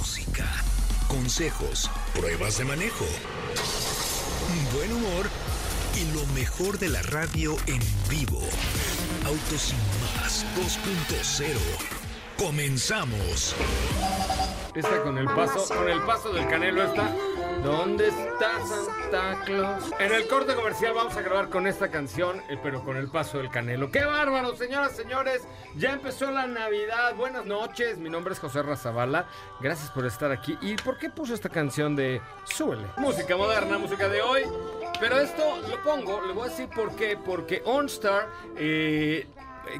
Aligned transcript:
música, 0.00 0.46
consejos, 1.08 1.90
pruebas 2.14 2.56
de 2.56 2.64
manejo, 2.64 3.04
buen 4.74 4.90
humor 4.92 5.26
y 5.94 6.10
lo 6.14 6.24
mejor 6.32 6.78
de 6.78 6.88
la 6.88 7.02
radio 7.02 7.54
en 7.66 7.80
vivo. 8.08 8.40
Autos 9.26 9.60
sin 9.60 9.78
más 10.16 10.46
2.0. 10.56 11.54
Comenzamos. 12.38 13.54
Esta 14.74 15.02
con 15.02 15.18
el 15.18 15.26
paso, 15.26 15.66
con 15.68 15.90
el 15.90 16.00
paso 16.04 16.32
del 16.32 16.48
canelo 16.48 16.82
está. 16.82 17.14
¿Dónde 17.62 18.08
está 18.08 18.66
Santa 18.66 19.44
Claus? 19.44 19.90
En 19.98 20.12
el 20.12 20.26
corte 20.28 20.54
comercial 20.54 20.94
vamos 20.94 21.14
a 21.16 21.20
grabar 21.20 21.50
con 21.50 21.66
esta 21.66 21.90
canción, 21.90 22.40
eh, 22.48 22.58
pero 22.62 22.82
con 22.82 22.96
el 22.96 23.08
paso 23.08 23.36
del 23.36 23.50
canelo. 23.50 23.90
¡Qué 23.90 24.04
bárbaro, 24.04 24.56
señoras, 24.56 24.96
señores! 24.96 25.46
Ya 25.76 25.92
empezó 25.92 26.30
la 26.30 26.46
Navidad. 26.46 27.14
Buenas 27.16 27.44
noches. 27.44 27.98
Mi 27.98 28.08
nombre 28.08 28.32
es 28.32 28.40
José 28.40 28.62
Razabala. 28.62 29.26
Gracias 29.60 29.90
por 29.90 30.06
estar 30.06 30.32
aquí. 30.32 30.56
¿Y 30.62 30.76
por 30.76 30.96
qué 30.96 31.10
puse 31.10 31.34
esta 31.34 31.50
canción 31.50 31.94
de 31.94 32.22
Súbele? 32.44 32.86
Música 32.96 33.36
moderna, 33.36 33.76
música 33.76 34.08
de 34.08 34.22
hoy. 34.22 34.42
Pero 34.98 35.18
esto 35.18 35.60
lo 35.68 35.82
pongo, 35.82 36.26
le 36.26 36.32
voy 36.32 36.46
a 36.46 36.50
decir 36.50 36.68
por 36.68 36.96
qué. 36.96 37.18
Porque 37.22 37.62
OnStar 37.64 38.28
eh, 38.56 39.26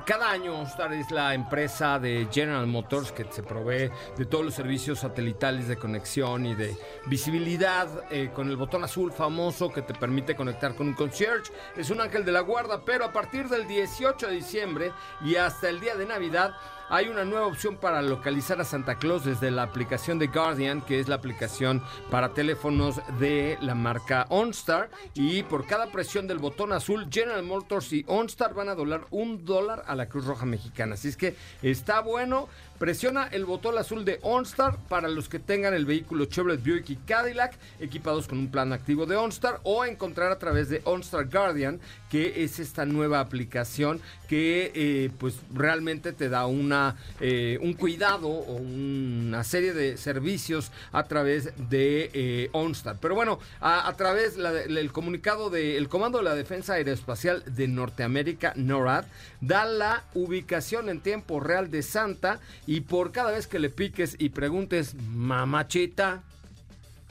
cada 0.05 0.30
año 0.30 0.55
OnStar 0.58 0.92
es 0.92 1.10
la 1.10 1.34
empresa 1.34 1.98
de 1.98 2.28
General 2.30 2.66
Motors 2.66 3.12
que 3.12 3.24
se 3.30 3.42
provee 3.42 3.91
de 4.16 4.27
todos 4.27 4.44
los 4.44 4.55
servicios 4.55 5.00
satelitales 5.00 5.69
de 5.69 5.77
conexión 5.77 6.47
y 6.47 6.55
de 6.55 6.77
visibilidad 7.06 7.88
eh, 8.10 8.30
con 8.34 8.48
el 8.48 8.56
botón 8.56 8.84
azul 8.84 9.12
famoso 9.12 9.72
que 9.72 9.82
te 9.82 9.94
permite 9.94 10.36
conectar 10.36 10.74
con 10.74 10.88
un 10.88 10.94
concierge. 10.94 11.52
Es 11.77 11.91
un 11.91 12.00
ángel 12.00 12.24
de 12.24 12.32
la 12.32 12.41
guarda, 12.41 12.84
pero 12.84 13.05
a 13.05 13.12
partir 13.12 13.48
del 13.48 13.66
18 13.66 14.28
de 14.28 14.34
diciembre 14.34 14.92
y 15.22 15.36
hasta 15.36 15.69
el 15.69 15.80
día 15.80 15.97
de 15.97 16.06
Navidad 16.06 16.54
hay 16.91 17.08
una 17.08 17.24
nueva 17.24 17.46
opción 17.46 17.77
para 17.77 18.02
localizar 18.02 18.60
a 18.60 18.64
Santa 18.64 18.96
Claus 18.96 19.24
desde 19.24 19.52
la 19.52 19.62
aplicación 19.62 20.19
de 20.19 20.27
Guardian, 20.27 20.80
que 20.80 20.98
es 20.98 21.06
la 21.08 21.14
aplicación 21.14 21.80
para 22.10 22.34
teléfonos 22.34 23.00
de 23.20 23.56
la 23.60 23.77
marca 23.77 24.27
OnStar. 24.28 24.91
Y 25.14 25.44
por 25.44 25.69
cada 25.69 25.92
presión 25.92 26.27
del 26.27 26.38
botón 26.38 26.72
azul, 26.72 27.06
General 27.08 27.44
Motors 27.44 27.92
y 27.92 28.04
OnStar 28.09 28.54
van 28.54 28.70
a 28.70 28.75
donar 28.75 29.06
un 29.10 29.44
dólar 29.44 29.84
a 29.87 29.94
la 29.94 30.09
Cruz 30.09 30.25
Roja 30.25 30.47
Mexicana. 30.47 30.94
Así 30.94 31.06
es 31.06 31.16
que 31.16 31.37
está 31.62 32.00
bueno. 32.00 32.48
Presiona 32.80 33.28
el 33.30 33.44
botón 33.44 33.76
azul 33.76 34.06
de 34.06 34.18
OnStar 34.22 34.78
para 34.88 35.06
los 35.06 35.28
que 35.28 35.38
tengan 35.38 35.74
el 35.74 35.84
vehículo 35.84 36.24
Chevrolet 36.24 36.64
Buick 36.64 36.88
y 36.88 36.96
Cadillac 36.96 37.52
equipados 37.78 38.26
con 38.26 38.38
un 38.38 38.50
plan 38.50 38.72
activo 38.72 39.04
de 39.04 39.16
OnStar 39.16 39.60
o 39.64 39.84
encontrar 39.84 40.32
a 40.32 40.38
través 40.38 40.70
de 40.70 40.80
OnStar 40.84 41.28
Guardian, 41.28 41.78
que 42.08 42.42
es 42.42 42.58
esta 42.58 42.86
nueva 42.86 43.20
aplicación 43.20 44.00
que 44.30 44.72
eh, 44.74 45.10
pues 45.18 45.41
realmente 45.52 46.14
te 46.14 46.30
da 46.30 46.46
una, 46.46 46.96
eh, 47.20 47.58
un 47.60 47.74
cuidado 47.74 48.28
o 48.28 48.54
una 48.54 49.44
serie 49.44 49.74
de 49.74 49.98
servicios 49.98 50.72
a 50.91 51.04
través 51.04 51.52
de 51.68 52.10
eh, 52.14 52.48
OnStar. 52.52 52.97
Pero 52.98 53.14
bueno, 53.14 53.41
a, 53.60 53.88
a 53.88 53.97
través 53.97 54.36
del 54.36 54.91
comunicado 54.91 55.50
del 55.50 55.86
Comando 55.91 56.16
de 56.16 56.24
la 56.24 56.34
Defensa 56.34 56.72
Aeroespacial 56.74 57.44
de 57.44 57.68
Norteamérica, 57.68 58.54
NORAD, 58.56 59.04
da 59.41 59.65
la 59.65 60.05
ubicación 60.15 60.89
en 60.89 61.01
tiempo 61.01 61.41
real 61.41 61.71
de 61.71 61.83
Santa 61.83 62.41
y 62.67 62.83
por 62.83 63.12
cada 63.12 63.31
vez 63.33 63.47
que 63.47 63.59
le 63.59 63.71
piques 63.71 64.17
y 64.19 64.31
preguntes, 64.31 64.95
mamachita, 64.95 66.23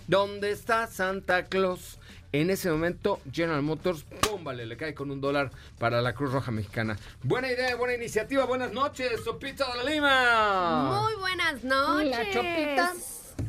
¿dónde 0.07 0.51
está 0.51 0.87
Santa 0.87 1.45
Claus? 1.45 1.97
En 2.31 2.51
ese 2.51 2.69
momento, 2.69 3.19
General 3.31 3.63
Motors, 3.63 4.03
¡pum! 4.03 4.43
Vale, 4.43 4.67
le 4.67 4.77
cae 4.77 4.93
con 4.93 5.09
un 5.09 5.19
dólar 5.19 5.49
para 5.79 5.99
la 6.03 6.13
Cruz 6.13 6.31
Roja 6.31 6.51
Mexicana. 6.51 6.95
Buena 7.23 7.51
idea, 7.51 7.75
buena 7.75 7.95
iniciativa. 7.95 8.45
Buenas 8.45 8.71
noches, 8.71 9.23
Sopita 9.23 9.65
de 9.71 9.77
la 9.83 9.89
Lima. 9.89 11.01
Muy 11.01 11.15
buenas 11.15 11.63
noches. 11.63 12.15
Hola, 12.15 12.31
Chopita. 12.31 12.93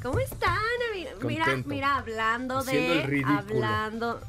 ¿Cómo 0.03 0.19
están? 0.21 0.57
Mira, 0.95 1.11
mira, 1.23 1.45
Contento. 1.45 1.69
mira, 1.69 1.97
hablando 1.97 2.59
Haciendo 2.59 2.95
de. 2.95 3.01
el 3.03 3.07
ridículo. 3.07 3.39
Hablando. 3.39 4.21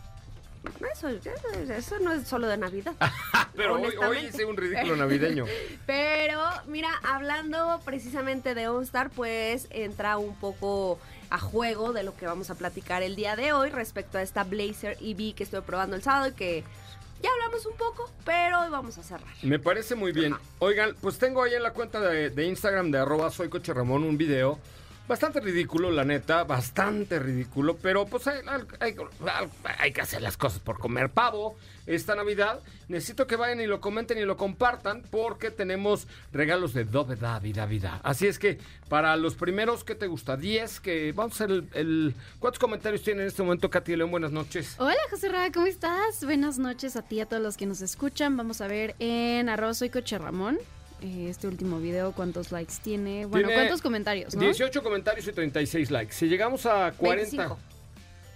Eso, 0.94 1.10
eso 1.10 2.00
no 2.00 2.12
es 2.12 2.28
solo 2.28 2.48
de 2.48 2.58
Navidad. 2.58 2.94
Pero 3.56 3.76
hoy, 3.76 3.96
hoy 3.96 4.18
hice 4.28 4.46
un 4.46 4.58
ridículo 4.58 4.96
navideño. 4.96 5.46
Pero 5.88 6.42
mira, 6.68 6.90
hablando 7.04 7.82
precisamente 7.84 8.54
de 8.54 8.68
OnStar, 8.68 9.10
pues 9.10 9.68
entra 9.72 10.18
un 10.18 10.36
poco 10.36 11.00
a 11.30 11.40
juego 11.40 11.94
de 11.94 12.04
lo 12.04 12.16
que 12.16 12.26
vamos 12.26 12.50
a 12.50 12.56
platicar 12.56 13.04
el 13.04 13.16
día 13.16 13.36
de 13.36 13.54
hoy 13.54 13.70
respecto 13.70 14.18
a 14.18 14.22
esta 14.22 14.44
Blazer 14.44 14.98
EV 15.02 15.34
que 15.34 15.44
estoy 15.44 15.62
probando 15.62 15.96
el 15.96 16.04
sábado 16.04 16.28
y 16.28 16.34
que 16.34 16.64
ya 17.22 17.30
hablamos 17.32 17.66
un 17.66 17.78
poco, 17.78 18.12
pero 18.26 18.62
hoy 18.62 18.70
vamos 18.70 18.98
a 18.98 19.04
cerrar. 19.04 19.30
Me 19.44 19.60
parece 19.60 19.96
muy 19.96 20.12
bien. 20.12 20.36
Oigan, 20.60 20.96
pues 21.02 21.18
tengo 21.18 21.44
ahí 21.44 21.54
en 21.54 21.64
la 21.64 21.72
cuenta 21.72 22.00
de, 22.02 22.30
de 22.30 22.46
Instagram 22.46 22.92
de 22.92 23.00
arroba 23.00 23.32
soy 23.32 23.50
Coche 23.50 23.74
Ramón 23.74 24.04
un 24.04 24.18
video 24.18 24.60
bastante 25.08 25.42
ridículo, 25.42 25.92
la 25.92 26.06
neta, 26.06 26.44
bastante 26.46 27.20
ridículo, 27.20 27.76
pero 27.76 28.06
pues 28.06 28.28
hay, 28.28 28.40
hay- 28.80 28.96
hay 29.80 29.92
que 29.92 30.02
hacer 30.02 30.22
las 30.22 30.38
cosas 30.38 30.60
por 30.60 30.80
comer 30.80 31.10
pavo 31.10 31.58
esta 31.86 32.16
Navidad. 32.16 32.62
Necesito 32.88 33.28
que 33.28 33.36
vayan 33.36 33.60
y 33.60 33.68
lo 33.68 33.82
comenten 33.82 34.18
y 34.18 34.22
lo 34.26 34.38
compartan 34.38 35.04
porque 35.12 35.52
tenemos 35.52 36.08
regalos 36.32 36.74
de 36.74 36.86
Doveda 36.86 37.40
Vida 37.40 37.66
Vida. 37.66 38.00
Así 38.04 38.28
es 38.28 38.40
que 38.40 38.60
para 38.88 39.16
los 39.18 39.36
primeros, 39.36 39.84
¿qué 39.84 39.96
te 39.96 40.08
gusta? 40.08 40.38
10, 40.38 40.80
que 40.80 41.12
vamos 41.12 41.40
a 41.42 41.44
hacer 41.46 41.64
el, 41.74 42.16
¿Cuántos 42.40 42.60
comentarios 42.60 43.02
tiene 43.04 43.24
en 43.24 43.28
este 43.28 43.44
momento 43.44 43.70
Katy 43.70 43.96
León? 43.98 44.12
Buenas 44.12 44.32
noches. 44.32 44.76
Hola 44.78 44.96
José 45.10 45.28
Ra, 45.30 45.52
¿cómo 45.52 45.66
estás? 45.68 46.24
Buenas 46.24 46.58
noches 46.58 46.96
a 46.96 47.02
ti 47.02 47.16
y 47.18 47.20
a 47.22 47.26
todos 47.26 47.44
los 47.44 47.58
que 47.58 47.66
nos 47.66 47.82
escuchan. 47.82 48.38
Vamos 48.38 48.62
a 48.62 48.68
ver 48.68 48.96
en 49.00 49.50
arroba 49.50 49.74
soy 49.74 49.90
coche 49.90 50.18
Ramón. 50.18 50.58
Eh, 51.02 51.28
Este 51.30 51.48
último 51.48 51.80
video, 51.80 52.12
¿cuántos 52.14 52.52
likes 52.52 52.76
tiene? 52.82 53.26
Bueno, 53.26 53.48
Tiene 53.48 53.62
¿cuántos 53.62 53.82
comentarios? 53.82 54.36
¿no? 54.36 54.42
18 54.42 54.84
comentarios 54.84 55.28
y 55.28 55.32
36 55.34 55.92
likes. 55.92 56.14
Si 56.14 56.28
llegamos 56.28 56.66
a 56.66 56.92
40... 56.98 57.16
25. 57.38 57.58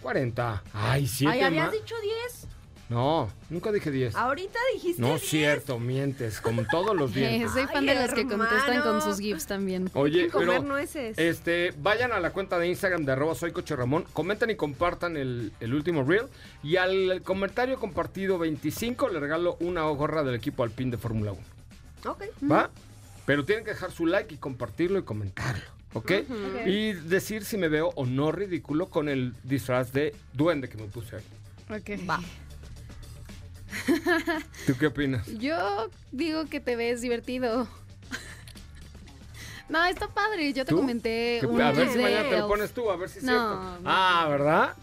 40. 0.02 0.64
Ay, 0.74 1.08
7 1.08 1.32
Ay, 1.34 1.42
habías 1.42 1.66
más. 1.66 1.74
dicho 1.74 1.96
10. 2.02 2.48
No, 2.88 3.32
nunca 3.50 3.72
dije 3.72 3.90
10. 3.90 4.16
Ahorita 4.16 4.60
dijiste 4.76 5.02
No 5.02 5.08
10. 5.10 5.24
es 5.24 5.28
cierto, 5.30 5.80
mientes, 5.80 6.40
como 6.40 6.64
todos 6.68 6.96
los 6.96 7.12
dientes. 7.16 7.52
soy 7.52 7.66
fan 7.66 7.90
Ay, 7.90 7.96
de 7.98 8.02
los 8.04 8.14
que 8.14 8.28
contestan 8.28 8.82
con 8.84 9.02
sus 9.02 9.18
gifs 9.18 9.48
también. 9.48 9.90
Oye, 9.96 10.30
pero 10.32 10.62
nueces. 10.62 11.18
este, 11.18 11.74
vayan 11.80 12.12
a 12.12 12.20
la 12.20 12.30
cuenta 12.32 12.60
de 12.60 12.68
Instagram 12.68 13.04
de 13.06 13.14
arroba 13.14 13.34
soy 13.34 13.52
Coche 13.54 13.76
Ramón, 13.76 14.06
comenten 14.14 14.52
y 14.52 14.56
compartan 14.56 15.18
el, 15.18 15.52
el 15.60 15.74
último 15.74 16.04
reel 16.04 16.28
y 16.62 16.76
al 16.76 17.24
comentario 17.24 17.80
compartido 17.80 18.38
25 18.38 19.10
le 19.10 19.20
regalo 19.20 19.58
una 19.62 19.82
gorra 19.90 20.22
del 20.22 20.36
equipo 20.36 20.62
alpín 20.62 20.92
de 20.92 21.00
Fórmula 21.00 21.32
1. 21.32 21.42
Ok. 22.06 22.24
¿Va? 22.52 22.70
Pero 23.26 23.44
tienen 23.46 23.64
que 23.66 23.72
dejar 23.72 23.92
su 23.92 24.06
like 24.06 24.34
y 24.34 24.38
compartirlo 24.38 25.00
y 25.00 25.04
comentarlo, 25.04 25.64
¿ok? 25.94 26.12
Y 26.68 26.94
decir 26.94 27.44
si 27.44 27.58
me 27.58 27.68
veo 27.70 27.90
o 27.96 28.06
no 28.06 28.32
ridículo 28.32 28.90
con 28.90 29.10
el 29.10 29.34
disfraz 29.44 29.92
de 29.94 30.16
duende 30.34 30.70
que 30.70 30.78
me 30.78 30.86
puse 30.86 31.16
ahí. 31.18 31.24
Ok. 31.80 32.08
Va. 32.10 32.20
¿Tú 34.68 34.78
qué 34.80 34.88
opinas? 34.88 35.26
Yo 35.28 35.90
digo 36.12 36.46
que 36.46 36.60
te 36.60 36.76
ves 36.76 37.02
divertido. 37.02 37.68
No, 39.68 39.84
está 39.86 40.08
padre. 40.08 40.54
Yo 40.54 40.64
te 40.64 40.70
¿Tú? 40.70 40.78
comenté 40.78 41.42
un 41.48 41.60
a 41.60 41.72
ver 41.72 41.90
si 41.90 41.98
de 41.98 42.04
mañana 42.04 42.30
te 42.30 42.38
lo 42.38 42.48
pones 42.48 42.72
tú, 42.72 42.92
a 42.92 42.96
ver 42.98 43.10
si 43.10 43.18
es 43.20 43.24
No, 43.24 43.32
cierto. 43.32 43.56
no. 43.82 43.90
Ah, 43.90 44.28
¿verdad? 44.30 44.76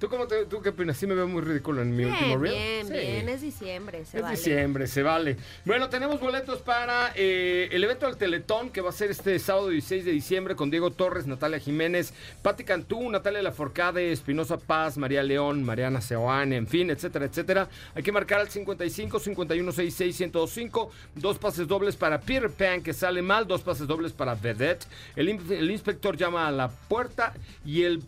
¿Tú, 0.00 0.08
cómo 0.08 0.26
te, 0.26 0.46
¿Tú 0.46 0.62
qué 0.62 0.70
opinas? 0.70 0.96
Sí 0.96 1.06
me 1.06 1.14
veo 1.14 1.28
muy 1.28 1.42
ridículo 1.42 1.82
en 1.82 1.90
mi 1.94 2.04
Bien, 2.04 2.10
último 2.14 2.38
reel. 2.38 2.54
bien, 2.54 2.86
Sí. 2.86 2.92
bien. 2.94 3.28
Es 3.28 3.42
diciembre, 3.42 4.04
se 4.06 4.16
Es 4.16 4.22
vale. 4.22 4.34
diciembre, 4.36 4.86
se 4.86 5.02
vale. 5.02 5.36
Bueno, 5.66 5.90
tenemos 5.90 6.18
boletos 6.18 6.62
para 6.62 7.12
eh, 7.14 7.68
el 7.70 7.84
evento 7.84 8.06
del 8.06 8.16
Teletón 8.16 8.70
que 8.70 8.80
va 8.80 8.88
a 8.88 8.92
ser 8.92 9.10
este 9.10 9.38
sábado 9.38 9.68
16 9.68 10.06
de 10.06 10.12
diciembre 10.12 10.56
con 10.56 10.70
Diego 10.70 10.90
Torres, 10.90 11.26
Natalia 11.26 11.58
Jiménez, 11.58 12.14
Patti 12.40 12.64
Cantú, 12.64 13.10
Natalia 13.10 13.42
Laforcade, 13.42 14.10
Espinosa 14.10 14.56
Paz, 14.56 14.96
María 14.96 15.22
León, 15.22 15.62
Mariana 15.64 16.00
Seoane, 16.00 16.56
en 16.56 16.66
fin, 16.66 16.88
etcétera, 16.88 17.26
etcétera. 17.26 17.68
Hay 17.94 18.02
que 18.02 18.10
marcar 18.10 18.40
al 18.40 18.48
55 18.48 19.20
51 19.20 19.70
66 19.70 20.18
1025, 20.32 20.90
dos 21.16 21.36
pases 21.36 21.68
dobles 21.68 21.96
para 21.96 22.18
Peter 22.22 22.48
Pan 22.50 22.82
que 22.82 22.94
sale 22.94 23.20
mal, 23.20 23.46
dos 23.46 23.60
pases 23.60 23.86
dobles 23.86 24.12
para 24.12 24.34
Vedette. 24.34 24.86
El 25.14 25.70
inspector 25.70 26.16
llama 26.16 26.48
a 26.48 26.50
la 26.50 26.70
puerta 26.70 27.34
y 27.66 27.82
el 27.82 28.02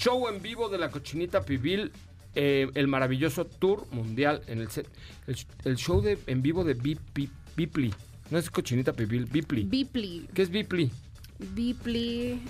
show 0.00 0.28
en 0.28 0.40
vivo 0.40 0.68
de 0.68 0.78
la 0.78 0.90
cochinita 0.90 1.42
pibil, 1.42 1.92
eh, 2.34 2.68
el 2.74 2.88
maravilloso 2.88 3.44
tour 3.44 3.86
mundial 3.92 4.42
en 4.46 4.60
el 4.60 4.70
set. 4.70 4.88
El, 5.26 5.36
sh- 5.36 5.46
el 5.64 5.76
show 5.76 6.00
de, 6.00 6.18
en 6.26 6.40
vivo 6.42 6.64
de 6.64 6.74
Bip- 6.76 7.00
Bip- 7.14 7.30
Bipli. 7.56 7.92
No 8.30 8.38
es 8.38 8.48
cochinita 8.50 8.92
pibil, 8.92 9.26
Bipli. 9.26 9.64
Bipli. 9.64 10.28
¿Qué 10.32 10.42
es 10.42 10.50
Bipli? 10.50 10.90
Bipli. 11.38 12.40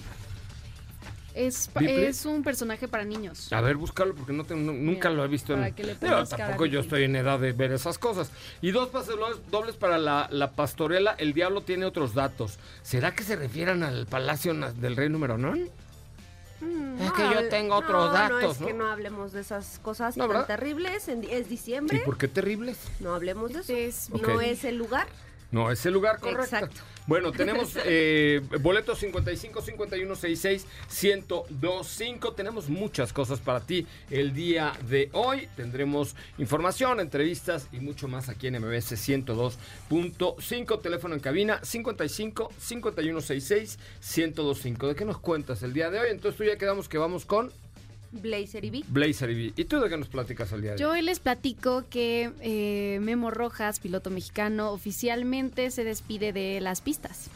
Es, 1.35 1.71
es 1.77 2.25
un 2.27 2.43
personaje 2.43 2.89
para 2.89 3.05
niños. 3.05 3.53
A 3.53 3.61
ver, 3.61 3.77
búscalo 3.77 4.15
porque 4.15 4.33
no 4.33 4.45
te- 4.45 4.55
nu- 4.57 4.73
nunca 4.73 5.09
Mira, 5.09 5.23
lo 5.23 5.25
he 5.25 5.29
visto. 5.29 5.55
En, 5.55 5.63
a 5.63 6.25
tampoco 6.25 6.67
yo 6.67 6.81
estoy 6.81 7.05
en 7.05 7.15
edad 7.17 7.39
de 7.39 7.53
ver 7.53 7.73
esas 7.73 7.99
cosas. 7.99 8.31
Y 8.61 8.73
dos 8.73 8.89
pases 8.89 9.15
dobles- 9.51 9.77
para 9.77 9.97
la, 9.99 10.29
la 10.31 10.51
pastorela. 10.53 11.13
El 11.19 11.33
diablo 11.33 11.61
tiene 11.63 11.87
otros 11.87 12.15
datos. 12.15 12.59
¿Será 12.83 13.15
que 13.15 13.23
se 13.23 13.37
refieran 13.37 13.83
al 13.85 14.07
palacio 14.07 14.53
del 14.55 14.97
rey 14.97 15.09
número 15.09 15.39
no? 16.61 16.69
Mm, 16.97 17.01
Es 17.03 17.13
que 17.13 17.23
yo 17.23 17.49
tengo 17.49 17.75
otros 17.77 17.93
no, 17.93 18.07
No, 18.07 18.13
datos, 18.13 18.55
es 18.57 18.61
¿no? 18.61 18.67
que 18.67 18.73
no 18.75 18.87
hablemos 18.91 19.33
de 19.33 19.41
esas 19.41 19.79
cosas 19.83 20.17
No, 20.17 20.29
tan 20.29 20.47
terribles. 20.47 21.09
es 21.09 21.25
¿Y 21.25 21.43
diciembre. 21.45 22.03
por 22.05 22.19
qué 22.19 22.29
terribles? 22.29 22.79
No 23.01 23.15
hablemos 23.15 23.53
de 23.53 23.61
eso. 23.61 23.73
Es 23.73 24.09
Ok. 24.13 24.23
No 24.27 24.41
es 24.41 24.65
el 24.65 24.77
lugar. 24.77 25.07
No, 25.53 25.71
es 25.71 25.85
el 25.87 25.95
lugar 25.95 26.21
correcto. 26.21 26.43
Exacto. 26.57 26.81
Bueno, 27.07 27.33
tenemos 27.37 27.77
eh, 27.85 28.41
boletos 28.61 28.99
55 28.99 29.63
51 29.63 30.15
66 30.15 30.67
1025. 31.03 32.33
Tenemos 32.35 32.69
muchas 32.69 33.13
cosas 33.13 33.41
para 33.41 33.61
ti 33.61 33.87
el 34.11 34.33
día 34.33 34.73
de 34.89 35.11
hoy. 35.13 35.49
Tendremos 35.57 36.15
información, 36.39 37.01
entrevistas 37.01 37.69
y 37.73 37.81
mucho 37.81 38.07
más 38.07 38.29
aquí 38.29 38.47
en 38.47 38.61
MBS 38.61 38.93
102.5. 38.93 40.81
Teléfono 40.81 41.15
en 41.15 41.21
cabina 41.21 41.61
55 41.65 42.53
51 42.59 43.21
66 43.21 43.79
1025. 44.17 44.89
¿De 44.89 44.95
qué 44.95 45.05
nos 45.05 45.19
cuentas 45.19 45.63
el 45.63 45.73
día 45.73 45.91
de 45.91 45.99
hoy? 45.99 46.09
Entonces 46.11 46.39
tú 46.39 46.45
ya 46.45 46.57
quedamos 46.57 46.89
que 46.89 46.99
vamos 46.99 47.25
con 47.25 47.51
Blazer 48.13 48.65
y 48.65 48.71
Vic. 48.71 48.85
Blazer 48.89 49.31
y 49.31 49.53
¿Y 49.57 49.65
tú 49.65 49.81
de 49.81 49.89
qué 49.89 49.97
nos 49.97 50.09
platicas 50.09 50.51
el 50.53 50.63
día 50.63 50.73
de 50.73 50.79
Yo 50.79 50.91
hoy? 50.91 50.99
hoy 50.99 51.05
les 51.05 51.21
platico 51.21 51.85
que 51.89 52.31
eh, 52.41 52.99
Memo 53.01 53.31
Rojas, 53.31 53.81
piloto 53.81 54.11
mexicano, 54.11 54.71
oficialmente 54.73 55.71
se 55.71 55.85
despide 55.85 56.33
de 56.33 56.61
las 56.61 56.81
pistas. 56.81 57.29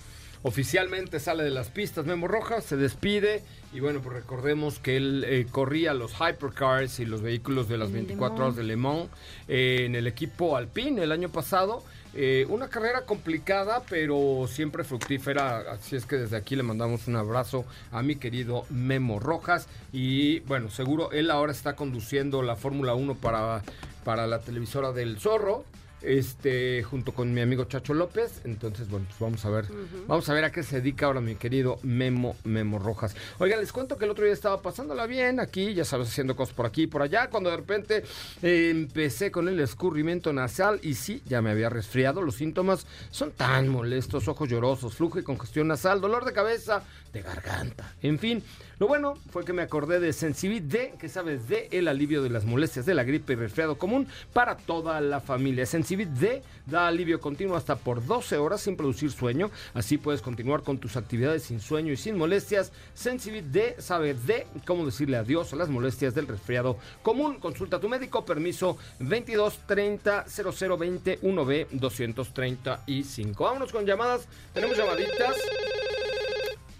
Oficialmente 0.46 1.20
sale 1.20 1.42
de 1.42 1.50
las 1.50 1.68
pistas 1.70 2.04
Memo 2.04 2.28
Rojas, 2.28 2.64
se 2.64 2.76
despide 2.76 3.42
y 3.72 3.80
bueno, 3.80 4.00
pues 4.02 4.14
recordemos 4.14 4.78
que 4.78 4.96
él 4.98 5.24
eh, 5.26 5.46
corría 5.50 5.94
los 5.94 6.12
hypercars 6.20 7.00
y 7.00 7.06
los 7.06 7.22
vehículos 7.22 7.66
de 7.68 7.78
las 7.78 7.88
En 7.88 7.94
Le 7.94 8.00
24 8.02 8.30
Mans. 8.36 8.40
horas 8.40 8.56
de 8.56 8.62
Le 8.64 8.76
Mans 8.76 9.08
eh, 9.48 9.84
en 9.86 9.94
el 9.94 10.06
equipo 10.06 10.56
Alpine 10.56 11.02
el 11.02 11.12
año 11.12 11.30
pasado. 11.30 11.82
Eh, 12.16 12.46
una 12.48 12.68
carrera 12.68 13.02
complicada, 13.06 13.82
pero 13.88 14.46
siempre 14.48 14.84
fructífera. 14.84 15.72
Así 15.72 15.96
es 15.96 16.06
que 16.06 16.16
desde 16.16 16.36
aquí 16.36 16.54
le 16.54 16.62
mandamos 16.62 17.08
un 17.08 17.16
abrazo 17.16 17.64
a 17.90 18.02
mi 18.02 18.16
querido 18.16 18.66
Memo 18.70 19.18
Rojas. 19.18 19.66
Y 19.92 20.40
bueno, 20.40 20.70
seguro 20.70 21.10
él 21.10 21.30
ahora 21.30 21.50
está 21.50 21.74
conduciendo 21.74 22.42
la 22.42 22.54
Fórmula 22.54 22.94
1 22.94 23.16
para, 23.16 23.62
para 24.04 24.26
la 24.28 24.40
televisora 24.40 24.92
del 24.92 25.18
Zorro. 25.18 25.64
Este, 26.04 26.82
junto 26.82 27.12
con 27.12 27.32
mi 27.32 27.40
amigo 27.40 27.64
Chacho 27.64 27.94
López. 27.94 28.40
Entonces, 28.44 28.88
bueno, 28.88 29.06
pues 29.08 29.20
vamos 29.20 29.44
a 29.44 29.50
ver. 29.50 29.66
Vamos 30.06 30.28
a 30.28 30.34
ver 30.34 30.44
a 30.44 30.52
qué 30.52 30.62
se 30.62 30.76
dedica 30.76 31.06
ahora 31.06 31.20
mi 31.20 31.34
querido 31.34 31.78
Memo, 31.82 32.36
Memo 32.44 32.78
Rojas. 32.78 33.16
Oiga, 33.38 33.56
les 33.56 33.72
cuento 33.72 33.96
que 33.96 34.04
el 34.04 34.10
otro 34.10 34.24
día 34.24 34.34
estaba 34.34 34.60
pasándola 34.60 35.06
bien 35.06 35.40
aquí, 35.40 35.72
ya 35.74 35.84
sabes, 35.84 36.08
haciendo 36.08 36.36
cosas 36.36 36.54
por 36.54 36.66
aquí 36.66 36.82
y 36.82 36.86
por 36.86 37.02
allá. 37.02 37.30
Cuando 37.30 37.50
de 37.50 37.56
repente 37.56 38.04
eh, 38.42 38.70
empecé 38.70 39.30
con 39.30 39.48
el 39.48 39.58
escurrimiento 39.60 40.32
nasal 40.32 40.78
y 40.82 40.94
sí, 40.94 41.22
ya 41.26 41.40
me 41.40 41.50
había 41.50 41.70
resfriado. 41.70 42.22
Los 42.22 42.36
síntomas 42.36 42.86
son 43.10 43.32
tan 43.32 43.68
molestos, 43.68 44.28
ojos 44.28 44.48
llorosos, 44.48 44.94
flujo 44.94 45.18
y 45.18 45.22
congestión 45.22 45.68
nasal, 45.68 46.00
dolor 46.00 46.24
de 46.24 46.32
cabeza, 46.32 46.82
de 47.14 47.22
garganta. 47.22 47.94
En 48.02 48.18
fin, 48.18 48.42
lo 48.78 48.88
bueno 48.88 49.14
fue 49.30 49.44
que 49.44 49.52
me 49.52 49.62
acordé 49.62 50.00
de 50.00 50.12
Sensibit 50.12 50.64
D, 50.64 50.94
que 50.98 51.08
sabes 51.08 51.48
de 51.48 51.68
el 51.70 51.86
alivio 51.86 52.22
de 52.22 52.28
las 52.28 52.44
molestias 52.44 52.84
de 52.84 52.94
la 52.94 53.04
gripe 53.04 53.32
y 53.32 53.36
resfriado 53.36 53.78
común 53.78 54.08
para 54.32 54.56
toda 54.56 55.00
la 55.00 55.20
familia. 55.20 55.64
Sensibit 55.64 56.08
D 56.08 56.42
da 56.66 56.88
alivio 56.88 57.20
continuo 57.20 57.56
hasta 57.56 57.76
por 57.76 58.04
12 58.04 58.36
horas 58.36 58.60
sin 58.60 58.76
producir 58.76 59.12
sueño. 59.12 59.50
Así 59.74 59.96
puedes 59.96 60.20
continuar 60.22 60.62
con 60.62 60.78
tus 60.78 60.96
actividades 60.96 61.44
sin 61.44 61.60
sueño 61.60 61.92
y 61.92 61.96
sin 61.96 62.18
molestias. 62.18 62.72
Sensibit 62.94 63.44
D 63.44 63.76
sabe 63.78 64.14
de 64.14 64.46
cómo 64.66 64.84
decirle 64.84 65.16
adiós 65.16 65.52
a 65.52 65.56
las 65.56 65.68
molestias 65.68 66.14
del 66.14 66.26
resfriado 66.26 66.76
común. 67.02 67.38
Consulta 67.38 67.76
a 67.76 67.80
tu 67.80 67.88
médico. 67.88 68.24
Permiso 68.24 68.76
22 68.98 69.60
30 69.66 70.24
0020 70.26 71.20
1B 71.20 71.68
235. 71.70 73.44
Vámonos 73.44 73.70
con 73.70 73.86
llamadas. 73.86 74.26
Tenemos 74.52 74.76
llamaditas. 74.76 75.36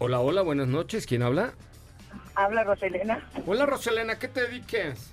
Hola, 0.04 0.20
hola, 0.20 0.42
buenas 0.42 0.68
noches. 0.68 1.06
¿Quién 1.06 1.22
habla? 1.22 1.54
Habla 2.34 2.62
Roselena, 2.62 3.26
Hola, 3.46 3.64
Roselena, 3.64 4.18
¿qué 4.18 4.28
te 4.28 4.42
dediques? 4.42 5.10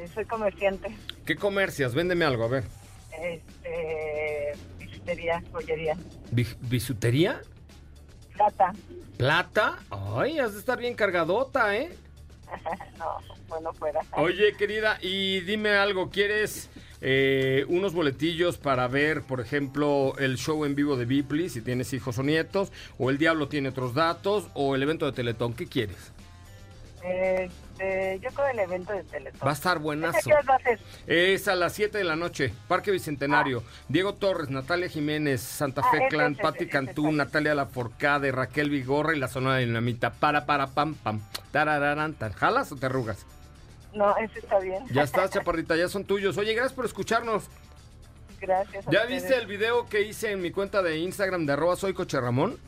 eh, 0.00 0.08
soy 0.14 0.24
comerciante, 0.24 0.96
¿Qué 1.26 1.36
comercias? 1.36 1.94
Véndeme 1.94 2.24
algo, 2.24 2.44
a 2.44 2.48
ver. 2.48 2.64
este, 3.22 4.52
bisutería, 4.78 5.42
joyería, 5.52 5.98
Bi- 6.30 6.46
¿Bisutería? 6.62 7.42
plata. 8.32 8.72
¿Plata? 9.18 9.80
Ay, 9.90 10.38
has 10.38 10.54
de 10.54 10.60
estar 10.60 10.78
bien 10.78 10.94
cargadota, 10.94 11.76
¿eh? 11.76 11.90
no, 12.98 13.18
bueno, 13.48 13.74
fuera. 13.74 14.00
Oye, 14.12 14.54
querida, 14.56 14.96
y 15.02 15.40
dime 15.40 15.72
algo, 15.72 16.08
¿quieres 16.08 16.70
eh, 17.00 17.64
unos 17.68 17.92
boletillos 17.92 18.58
para 18.58 18.88
ver, 18.88 19.22
por 19.22 19.40
ejemplo, 19.40 20.14
el 20.18 20.36
show 20.36 20.64
en 20.64 20.74
vivo 20.74 20.96
de 20.96 21.04
Bipli, 21.04 21.48
si 21.48 21.60
tienes 21.60 21.92
hijos 21.92 22.18
o 22.18 22.22
nietos, 22.22 22.72
o 22.98 23.10
el 23.10 23.18
Diablo 23.18 23.48
tiene 23.48 23.68
otros 23.68 23.94
datos, 23.94 24.48
o 24.54 24.74
el 24.74 24.82
evento 24.82 25.06
de 25.06 25.12
Teletón? 25.12 25.54
¿Qué 25.54 25.66
quieres? 25.66 26.12
Este, 27.08 28.18
yo 28.20 28.30
creo 28.30 28.48
el 28.48 28.58
evento 28.58 28.92
de 28.92 29.04
Teletón. 29.04 29.46
Va 29.46 29.50
a 29.50 29.54
estar 29.54 29.76
¿Ese 29.76 29.84
buenazo. 29.84 30.18
qué 30.30 30.46
va 30.48 30.56
a 30.56 30.58
ser? 30.58 30.80
Es 31.06 31.46
a 31.46 31.54
las 31.54 31.72
7 31.74 31.98
de 31.98 32.04
la 32.04 32.16
noche, 32.16 32.52
Parque 32.66 32.90
Bicentenario. 32.90 33.62
Diego 33.88 34.14
Torres, 34.14 34.50
Natalia 34.50 34.88
Jiménez, 34.88 35.40
Santa 35.40 35.82
Ah, 35.84 35.90
Fe 35.92 36.08
Clan, 36.08 36.32
ese, 36.32 36.68
Cantú, 36.68 37.06
ese. 37.08 37.16
Natalia 37.16 37.54
Laforcade, 37.54 38.32
Raquel 38.32 38.70
Vigorra 38.70 39.14
y 39.14 39.20
la 39.20 39.28
zona 39.28 39.56
de 39.56 39.66
dinamita. 39.66 40.14
Para, 40.14 40.46
para, 40.46 40.68
pam, 40.68 40.94
pam. 40.94 41.20
Tarararán. 41.52 42.16
¿Jalas 42.34 42.72
o 42.72 42.76
te 42.76 42.86
arrugas? 42.86 43.24
No, 43.94 44.16
ese 44.18 44.38
está 44.40 44.58
bien. 44.58 44.84
Ya 44.90 45.02
estás, 45.02 45.30
chaparrita, 45.32 45.76
ya 45.76 45.88
son 45.88 46.04
tuyos. 46.04 46.36
Oye, 46.38 46.52
gracias 46.54 46.72
por 46.74 46.84
escucharnos. 46.84 47.44
Gracias. 48.40 48.84
¿Ya 48.86 49.02
ustedes. 49.02 49.08
viste 49.22 49.36
el 49.38 49.46
video 49.46 49.86
que 49.88 50.02
hice 50.02 50.30
en 50.32 50.42
mi 50.42 50.50
cuenta 50.50 50.82
de 50.82 50.98
Instagram 50.98 51.46
de 51.46 51.54
arroba 51.54 51.76
soy 51.76 51.94
coche 51.94 52.20
Ramón? 52.20 52.58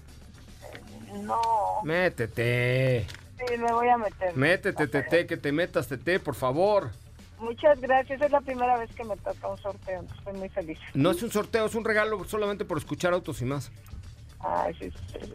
No, 1.23 1.39
Métete. 1.85 3.07
sí, 3.39 3.57
me 3.59 3.73
voy 3.73 3.89
a 3.89 3.99
meter. 3.99 4.37
Métete, 4.37 4.87
tete, 4.89 5.27
que 5.27 5.37
te 5.37 5.53
metas, 5.53 5.89
tete, 5.89 6.21
por 6.21 6.35
favor. 6.35 6.91
Muchas 7.39 7.81
gracias, 7.81 8.21
es 8.21 8.31
la 8.33 8.41
primera 8.41 8.77
vez 8.79 8.91
que 8.95 9.05
me 9.05 9.17
toca 9.17 9.47
un 9.49 9.59
sorteo, 9.59 10.05
estoy 10.19 10.33
muy 10.35 10.49
feliz. 10.49 10.79
No 10.95 11.11
es 11.13 11.23
un 11.23 11.31
sorteo, 11.31 11.67
es 11.67 11.75
un 11.75 11.85
regalo 11.85 12.25
solamente 12.25 12.65
por 12.65 12.79
escuchar 12.79 13.13
autos 13.13 13.41
y 13.41 13.45
más. 13.45 13.71
Ay, 14.41 14.75
sí, 14.81 14.93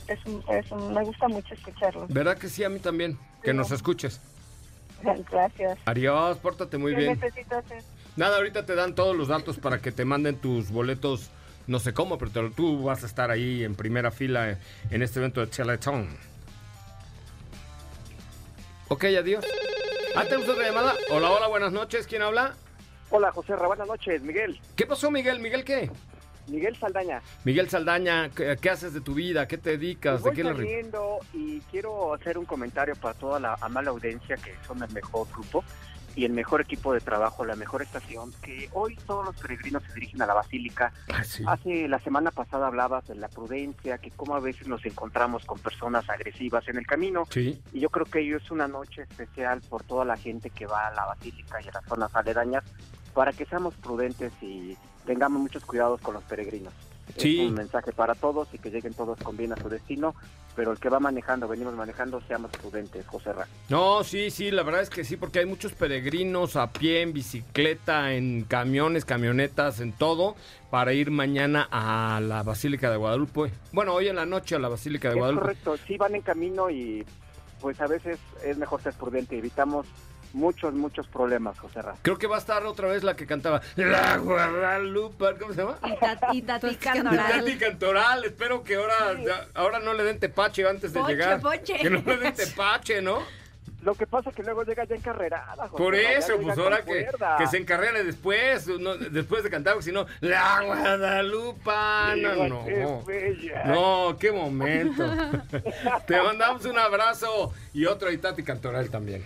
es, 0.07 0.19
es 0.49 0.71
me 0.71 1.03
gusta 1.03 1.27
mucho 1.27 1.53
escucharlo. 1.53 2.05
¿Verdad 2.09 2.37
que 2.37 2.49
sí? 2.49 2.63
A 2.63 2.69
mí 2.69 2.79
también. 2.79 3.17
Que 3.41 3.51
Sí. 3.51 3.57
nos 3.57 3.71
escuches. 3.71 4.19
Gracias. 5.31 5.77
Adiós, 5.85 6.37
pórtate 6.37 6.77
muy 6.77 6.93
¿Qué 6.93 6.99
bien. 7.01 7.19
necesito 7.19 7.57
hacer? 7.57 7.83
Nada, 8.15 8.37
ahorita 8.37 8.65
te 8.65 8.75
dan 8.75 8.93
todos 8.95 9.15
los 9.15 9.27
datos 9.27 9.57
para 9.57 9.79
que 9.79 9.91
te 9.91 10.05
manden 10.05 10.35
tus 10.37 10.69
boletos, 10.71 11.29
no 11.67 11.79
sé 11.79 11.93
cómo, 11.93 12.17
pero 12.17 12.31
te- 12.31 12.49
tú 12.55 12.83
vas 12.83 13.03
a 13.03 13.07
estar 13.07 13.31
ahí 13.31 13.63
en 13.63 13.75
primera 13.75 14.11
fila 14.11 14.59
en 14.91 15.01
este 15.01 15.19
evento 15.19 15.41
de 15.41 15.47
Teletón. 15.47 16.07
Ok, 18.89 19.05
adiós. 19.05 19.43
Ah, 20.15 20.23
tenemos 20.25 20.47
otra 20.49 20.63
llamada. 20.65 20.93
Hola, 21.09 21.31
hola, 21.31 21.47
buenas 21.47 21.71
noches. 21.71 22.05
¿Quién 22.05 22.21
habla? 22.21 22.53
Hola, 23.09 23.31
José 23.31 23.55
Ra, 23.55 23.67
buenas 23.67 23.87
noches. 23.87 24.21
Miguel, 24.21 24.59
¿Qué 24.75 24.85
pasó, 24.85 25.09
Miguel? 25.09 25.39
¿Miguel 25.39 25.63
qué? 25.63 25.89
Miguel 26.47 26.75
Saldaña. 26.77 27.21
Miguel 27.43 27.69
Saldaña, 27.69 28.29
¿qué, 28.29 28.57
qué 28.61 28.69
haces 28.69 28.93
de 28.93 29.01
tu 29.01 29.13
vida? 29.13 29.47
¿Qué 29.47 29.57
te 29.57 29.71
dedicas? 29.71 30.21
Pues 30.21 30.35
¿De 30.35 30.43
voy 30.43 30.53
qué 30.55 30.63
le 30.63 30.91
y 31.33 31.61
quiero 31.71 32.13
hacer 32.13 32.37
un 32.37 32.45
comentario 32.45 32.95
para 32.95 33.13
toda 33.13 33.39
la 33.39 33.57
amable 33.61 33.89
audiencia 33.89 34.35
que 34.37 34.53
son 34.67 34.81
el 34.83 34.91
mejor 34.91 35.27
grupo. 35.31 35.63
y 36.15 36.25
el 36.25 36.31
mejor 36.31 36.61
equipo 36.61 36.93
de 36.93 36.99
trabajo, 36.99 37.43
la 37.43 37.55
mejor 37.55 37.81
estación, 37.81 38.31
que 38.43 38.69
hoy 38.73 38.95
todos 39.07 39.25
los 39.25 39.35
peregrinos 39.35 39.81
se 39.83 39.93
dirigen 39.93 40.21
a 40.21 40.27
la 40.27 40.35
basílica. 40.35 40.93
Ah, 41.11 41.23
sí. 41.23 41.43
Hace 41.47 41.87
la 41.87 41.99
semana 41.99 42.29
pasada 42.29 42.67
hablabas 42.67 43.07
de 43.07 43.15
la 43.15 43.29
prudencia, 43.29 43.97
que 43.97 44.11
cómo 44.11 44.35
a 44.35 44.39
veces 44.39 44.67
nos 44.67 44.85
encontramos 44.85 45.43
con 45.45 45.57
personas 45.57 46.07
agresivas 46.09 46.67
en 46.67 46.77
el 46.77 46.85
camino. 46.85 47.25
Sí. 47.31 47.59
Y 47.71 47.79
yo 47.79 47.89
creo 47.89 48.05
que 48.05 48.19
hoy 48.19 48.33
es 48.33 48.51
una 48.51 48.67
noche 48.67 49.01
especial 49.01 49.61
por 49.61 49.83
toda 49.83 50.05
la 50.05 50.15
gente 50.15 50.51
que 50.51 50.67
va 50.67 50.87
a 50.87 50.93
la 50.93 51.05
basílica 51.05 51.59
y 51.63 51.69
a 51.69 51.71
las 51.71 51.85
zonas 51.85 52.15
aledañas 52.15 52.63
para 53.15 53.31
que 53.31 53.45
seamos 53.45 53.73
prudentes 53.75 54.31
y 54.41 54.77
tengamos 55.05 55.41
muchos 55.41 55.63
cuidados 55.65 56.01
con 56.01 56.13
los 56.13 56.23
peregrinos. 56.23 56.73
Sí. 57.17 57.41
Es 57.41 57.49
un 57.49 57.55
mensaje 57.55 57.91
para 57.91 58.15
todos 58.15 58.47
y 58.53 58.57
que 58.57 58.71
lleguen 58.71 58.93
todos 58.93 59.19
con 59.19 59.35
bien 59.35 59.51
a 59.51 59.57
su 59.57 59.67
destino, 59.67 60.15
pero 60.55 60.71
el 60.71 60.79
que 60.79 60.87
va 60.89 60.99
manejando, 60.99 61.47
venimos 61.47 61.75
manejando, 61.75 62.21
seamos 62.21 62.49
prudentes, 62.51 63.05
José 63.05 63.33
Ra. 63.33 63.45
No, 63.69 64.03
sí, 64.03 64.31
sí, 64.31 64.51
la 64.51 64.63
verdad 64.63 64.81
es 64.81 64.89
que 64.89 65.03
sí, 65.03 65.17
porque 65.17 65.39
hay 65.39 65.45
muchos 65.45 65.73
peregrinos 65.73 66.55
a 66.55 66.71
pie, 66.71 67.01
en 67.01 67.11
bicicleta, 67.13 68.13
en 68.13 68.45
camiones, 68.45 69.03
camionetas, 69.03 69.81
en 69.81 69.91
todo, 69.91 70.35
para 70.71 70.93
ir 70.93 71.11
mañana 71.11 71.67
a 71.71 72.21
la 72.21 72.41
Basílica 72.41 72.89
de 72.89 72.97
Guadalupe. 72.97 73.51
Bueno, 73.73 73.93
hoy 73.93 74.07
en 74.07 74.15
la 74.15 74.25
noche 74.25 74.55
a 74.55 74.59
la 74.59 74.69
Basílica 74.69 75.09
de 75.09 75.15
Es 75.15 75.19
Guadalupe. 75.19 75.41
correcto, 75.41 75.75
sí 75.85 75.97
van 75.97 76.15
en 76.15 76.21
camino 76.21 76.69
y 76.69 77.05
pues 77.59 77.79
a 77.81 77.87
veces 77.87 78.17
es 78.43 78.57
mejor 78.57 78.81
ser 78.81 78.93
prudente, 78.93 79.37
evitamos 79.37 79.85
muchos, 80.33 80.73
muchos 80.73 81.07
problemas, 81.07 81.57
José 81.59 81.81
Ra. 81.81 81.95
Creo 82.01 82.17
que 82.17 82.27
va 82.27 82.35
a 82.35 82.39
estar 82.39 82.65
otra 82.65 82.87
vez 82.87 83.03
la 83.03 83.15
que 83.15 83.25
cantaba 83.25 83.61
La 83.75 84.17
Guadalupe, 84.17 85.25
¿cómo 85.39 85.53
se 85.53 85.61
llama? 85.61 85.77
Y, 85.85 85.95
Tat- 85.95 86.33
y 86.33 86.41
Tati 86.41 86.75
Cantoral. 86.75 87.39
Tati 87.39 87.57
Cantoral, 87.57 88.25
espero 88.25 88.63
que 88.63 88.75
ahora, 88.75 89.15
ahora 89.53 89.79
no 89.79 89.93
le 89.93 90.03
den 90.03 90.19
tepache 90.19 90.67
antes 90.67 90.93
de 90.93 91.01
llegar. 91.03 91.41
Que 91.63 91.89
no 91.89 92.01
le 92.05 92.17
den 92.17 92.33
tepache, 92.33 93.01
¿no? 93.01 93.19
Lo 93.83 93.95
que 93.95 94.07
pasa 94.07 94.29
es 94.29 94.35
que 94.35 94.43
luego 94.43 94.63
llega 94.63 94.85
ya 94.85 94.95
encarrerada, 94.95 95.67
José 95.67 95.83
Por 95.83 95.93
eso, 95.93 96.39
pues 96.41 96.57
ahora 96.57 96.83
que, 96.83 97.05
se 97.47 97.57
encarrele 97.57 98.05
después, 98.05 98.65
no, 98.67 98.95
después 98.95 99.43
de 99.43 99.49
cantar, 99.49 99.81
si 99.83 99.91
no, 99.91 100.05
la 100.21 100.61
Guadalupana, 100.63 102.47
no. 102.47 102.63
qué 102.65 102.97
bella. 103.05 103.63
No, 103.65 104.15
qué 104.17 104.31
momento. 104.31 105.03
Te 106.07 106.21
mandamos 106.21 106.63
un 106.63 106.79
abrazo 106.79 107.53
y 107.73 107.85
otro 107.85 108.07
a 108.07 108.13
Itati 108.13 108.41
Cantoral 108.41 108.89
también. 108.89 109.25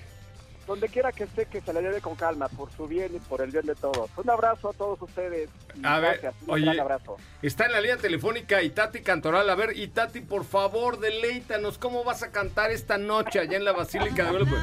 Donde 0.68 0.90
quiera 0.90 1.14
que 1.14 1.24
esté, 1.24 1.46
que 1.46 1.62
se 1.62 1.72
la 1.72 1.80
lleve 1.82 2.02
con 2.02 2.16
calma, 2.16 2.50
por 2.50 2.70
su 2.74 2.88
bien 2.88 3.16
y 3.16 3.20
por 3.20 3.42
el 3.42 3.52
bien 3.52 3.66
de 3.66 3.74
todos. 3.76 4.10
Un 4.18 4.30
abrazo 4.30 4.70
a 4.70 4.74
todos 4.74 5.02
ustedes. 5.02 5.50
y 5.76 5.86
A 5.86 6.00
ver, 6.00 6.20
gracias, 6.22 6.36
un 6.44 6.54
oye. 6.54 6.66
gran 6.66 6.80
abrazo. 6.82 7.16
Está 7.42 7.66
en 7.68 7.72
la 7.72 7.80
línea 7.80 7.96
telefónica 7.98 8.62
Itati 8.62 9.02
Cantoral. 9.02 9.50
A 9.50 9.56
ver, 9.56 9.78
Itati, 9.78 10.20
por 10.20 10.44
favor, 10.44 11.00
deleítanos. 11.00 11.78
¿Cómo 11.78 12.04
vas 12.04 12.22
a 12.24 12.32
cantar 12.32 12.72
esta 12.72 12.98
noche 12.98 13.40
allá 13.40 13.56
en 13.56 13.64
la 13.64 13.72
Basílica 13.72 14.26
de 14.26 14.30
Guadalupe? 14.30 14.56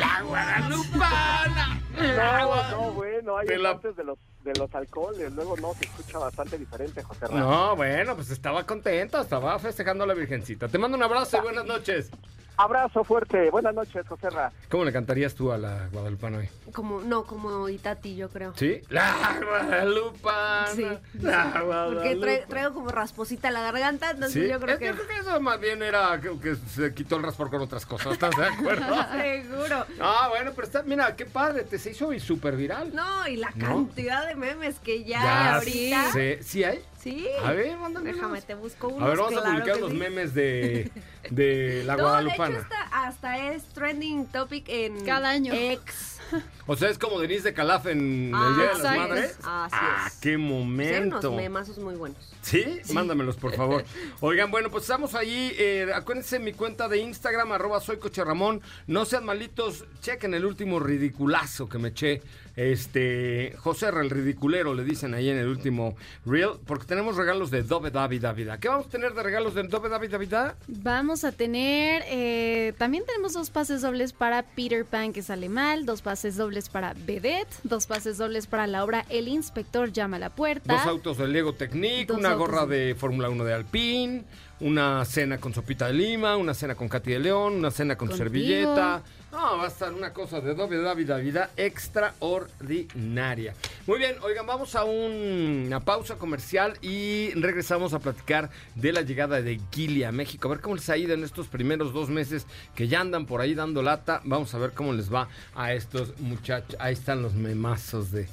La 0.00 0.22
Guadalupana. 0.22 1.80
La 1.98 2.40
No, 2.40 2.70
no, 2.70 2.90
bueno, 2.92 3.36
hay 3.36 3.46
la- 3.58 3.70
antes 3.70 3.94
de 3.96 4.04
los 4.04 4.18
de 4.44 4.54
los 4.58 4.74
alcoholes, 4.74 5.30
luego 5.34 5.54
no, 5.58 5.74
se 5.74 5.84
escucha 5.84 6.16
bastante 6.18 6.56
diferente, 6.56 7.02
José 7.02 7.26
Ra. 7.26 7.34
No, 7.38 7.76
bueno, 7.76 8.14
pues 8.16 8.30
estaba 8.30 8.64
contenta, 8.64 9.20
estaba 9.20 9.58
festejando 9.58 10.04
a 10.04 10.06
la 10.06 10.14
Virgencita. 10.14 10.66
Te 10.66 10.78
mando 10.78 10.96
un 10.96 11.02
abrazo 11.02 11.36
y 11.36 11.40
buenas 11.42 11.66
noches. 11.66 12.08
Abrazo 12.56 13.04
fuerte, 13.04 13.50
buenas 13.50 13.74
noches, 13.74 14.06
José 14.06 14.28
Ra. 14.28 14.52
¿Cómo 14.68 14.84
le 14.84 14.92
cantarías 14.92 15.34
tú 15.34 15.50
a 15.50 15.56
la 15.56 15.88
Guadalupana 15.92 16.38
hoy? 16.38 16.48
Como, 16.72 17.00
no, 17.00 17.24
como 17.24 17.68
Itati, 17.70 18.14
yo 18.16 18.28
creo. 18.28 18.52
¿Sí? 18.56 18.82
La 18.90 19.38
Guadalupana. 19.42 20.66
Sí. 20.74 20.86
La 21.20 21.44
Porque 21.52 21.64
Guadalupe. 21.64 22.20
tra- 22.42 22.46
traigo 22.48 22.74
como 22.74 22.88
rasposita 22.90 23.50
la 23.50 23.62
garganta, 23.62 24.10
entonces 24.10 24.42
Sí, 24.44 24.48
yo 24.50 24.60
creo 24.60 24.74
es- 24.74 24.78
que... 24.78 24.86
yo 24.88 24.94
creo 24.94 25.06
que 25.08 25.16
eso 25.18 25.40
más 25.40 25.58
bien 25.58 25.82
era 25.82 26.20
que, 26.20 26.38
que 26.38 26.56
se 26.56 26.92
quitó 26.92 27.16
el 27.16 27.22
raspor 27.22 27.48
con 27.50 27.62
otras 27.62 27.86
cosas, 27.86 28.12
¿estás 28.12 28.36
de 28.36 28.44
acuerdo? 28.46 28.84
Seguro. 29.12 29.86
Ah, 30.00 30.26
bueno, 30.28 30.52
pero 30.54 30.66
está, 30.66 30.82
mira, 30.82 31.16
qué 31.16 31.24
padre, 31.26 31.62
te 31.64 31.78
se 31.78 31.92
hizo 31.92 32.10
súper 32.20 32.56
viral. 32.56 32.94
No, 32.94 33.26
y 33.26 33.36
la 33.36 33.50
¿No? 33.54 33.66
cantidad 33.86 34.26
de 34.26 34.34
memes 34.34 34.78
que 34.80 35.04
ya, 35.04 35.48
hay 35.48 35.54
ahorita. 35.54 36.12
sé. 36.12 36.42
¿Sí 36.42 36.62
hay? 36.64 36.82
Sí. 37.02 37.26
A 37.44 37.52
ver, 37.52 37.76
mándame 37.78 38.12
Déjame, 38.12 38.32
unos. 38.34 38.44
te 38.44 38.54
busco 38.54 38.88
unos. 38.88 39.02
A 39.02 39.06
ver, 39.08 39.18
vamos 39.18 39.42
a 39.42 39.50
publicar 39.50 39.78
los 39.80 39.90
sí. 39.92 39.96
memes 39.96 40.34
de, 40.34 40.90
de 41.30 41.82
la 41.86 41.92
No, 41.94 41.98
de 41.98 42.02
Guadalupana. 42.02 42.58
hecho 42.58 42.66
hasta, 42.74 43.06
hasta 43.06 43.52
es 43.52 43.64
trending 43.72 44.26
topic 44.26 44.64
en 44.68 45.04
Cada 45.06 45.30
año. 45.30 45.52
X. 45.54 46.18
O 46.66 46.76
sea, 46.76 46.90
es 46.90 46.98
como 46.98 47.18
Denise 47.18 47.42
de 47.42 47.54
Calaf 47.54 47.86
en 47.86 48.30
Ah, 48.32 48.48
el 48.50 48.54
Día 48.56 48.66
de 48.76 48.82
las. 48.82 48.96
Madres. 49.08 49.30
Así 49.42 49.76
ah, 49.80 50.04
es. 50.06 50.14
qué 50.20 50.36
momento. 50.38 51.30
unos 51.30 51.42
memazos 51.42 51.78
muy 51.78 51.94
buenos. 51.96 52.18
¿Sí? 52.42 52.64
Mándamelos, 52.92 53.36
por 53.36 53.52
favor. 53.54 53.84
Oigan, 54.20 54.50
bueno, 54.50 54.70
pues 54.70 54.84
estamos 54.84 55.14
allí. 55.14 55.52
eh, 55.58 55.90
acuérdense 55.92 56.38
mi 56.38 56.52
cuenta 56.52 56.86
de 56.88 56.98
Instagram, 56.98 57.50
arroba 57.52 57.80
soy 57.80 57.96
Coche 57.98 58.22
Ramón. 58.22 58.60
No 58.86 59.04
sean 59.06 59.24
malitos, 59.24 59.84
chequen 60.00 60.34
el 60.34 60.44
último 60.44 60.78
ridiculazo 60.78 61.68
que 61.68 61.78
me 61.78 61.88
eché. 61.88 62.22
Este, 62.60 63.54
José 63.58 63.86
R, 63.86 64.02
el 64.02 64.10
ridiculero, 64.10 64.74
le 64.74 64.84
dicen 64.84 65.14
ahí 65.14 65.30
en 65.30 65.38
el 65.38 65.48
último 65.48 65.96
reel, 66.26 66.50
porque 66.66 66.84
tenemos 66.84 67.16
regalos 67.16 67.50
de 67.50 67.62
Dove 67.62 67.90
David 67.90 68.20
Davida. 68.20 68.58
¿Qué 68.60 68.68
vamos 68.68 68.86
a 68.86 68.90
tener 68.90 69.14
de 69.14 69.22
regalos 69.22 69.54
de 69.54 69.62
Dove 69.62 69.88
David 69.88 70.10
Davida? 70.10 70.56
Vamos 70.68 71.24
a 71.24 71.32
tener, 71.32 72.02
eh, 72.06 72.74
también 72.76 73.04
tenemos 73.06 73.32
dos 73.32 73.48
pases 73.48 73.80
dobles 73.80 74.12
para 74.12 74.42
Peter 74.42 74.84
Pan 74.84 75.14
que 75.14 75.22
sale 75.22 75.48
mal, 75.48 75.86
dos 75.86 76.02
pases 76.02 76.36
dobles 76.36 76.68
para 76.68 76.92
Vedette, 76.94 77.48
dos 77.64 77.86
pases 77.86 78.18
dobles 78.18 78.46
para 78.46 78.66
la 78.66 78.84
obra 78.84 79.06
El 79.08 79.28
Inspector 79.28 79.90
llama 79.90 80.16
a 80.18 80.20
la 80.20 80.30
puerta. 80.30 80.74
Dos 80.74 80.86
autos 80.86 81.16
de 81.16 81.28
Lego 81.28 81.54
Technic, 81.54 82.10
una 82.12 82.32
autos 82.32 82.38
gorra 82.46 82.66
de- 82.66 82.94
Fórmula 82.94 83.30
1 83.30 83.42
de 83.44 83.54
Alpine, 83.54 84.24
una 84.60 85.02
cena 85.06 85.38
con 85.38 85.54
sopita 85.54 85.86
de 85.86 85.94
lima, 85.94 86.36
una 86.36 86.52
cena 86.52 86.74
con 86.74 86.88
Katy 86.90 87.12
de 87.12 87.18
León, 87.20 87.54
una 87.54 87.70
cena 87.70 87.96
con 87.96 88.14
servilleta. 88.14 89.02
No, 89.32 89.58
va 89.58 89.64
a 89.64 89.68
estar 89.68 89.92
una 89.92 90.12
cosa 90.12 90.40
de 90.40 90.54
doble 90.54 90.78
vida 91.22 91.50
extraordinaria. 91.56 93.54
Muy 93.86 93.98
bien, 93.98 94.16
oigan, 94.22 94.44
vamos 94.44 94.74
a 94.74 94.82
un- 94.84 95.64
una 95.66 95.78
pausa 95.80 96.16
comercial 96.16 96.76
y 96.82 97.30
regresamos 97.34 97.94
a 97.94 98.00
platicar 98.00 98.50
de 98.74 98.92
la 98.92 99.02
llegada 99.02 99.40
de 99.40 99.60
Gili 99.72 100.02
a 100.02 100.10
México. 100.10 100.48
A 100.48 100.50
ver 100.52 100.60
cómo 100.60 100.74
les 100.74 100.88
ha 100.90 100.96
ido 100.96 101.14
en 101.14 101.22
estos 101.22 101.46
primeros 101.46 101.92
dos 101.92 102.08
meses 102.10 102.44
que 102.74 102.88
ya 102.88 103.00
andan 103.00 103.24
por 103.26 103.40
ahí 103.40 103.54
dando 103.54 103.82
lata. 103.82 104.20
Vamos 104.24 104.52
a 104.54 104.58
ver 104.58 104.72
cómo 104.72 104.92
les 104.92 105.12
va 105.12 105.28
a 105.54 105.72
estos 105.74 106.18
muchachos. 106.18 106.74
Ahí 106.80 106.94
están 106.94 107.22
los 107.22 107.34
memazos 107.34 108.10
de... 108.10 108.28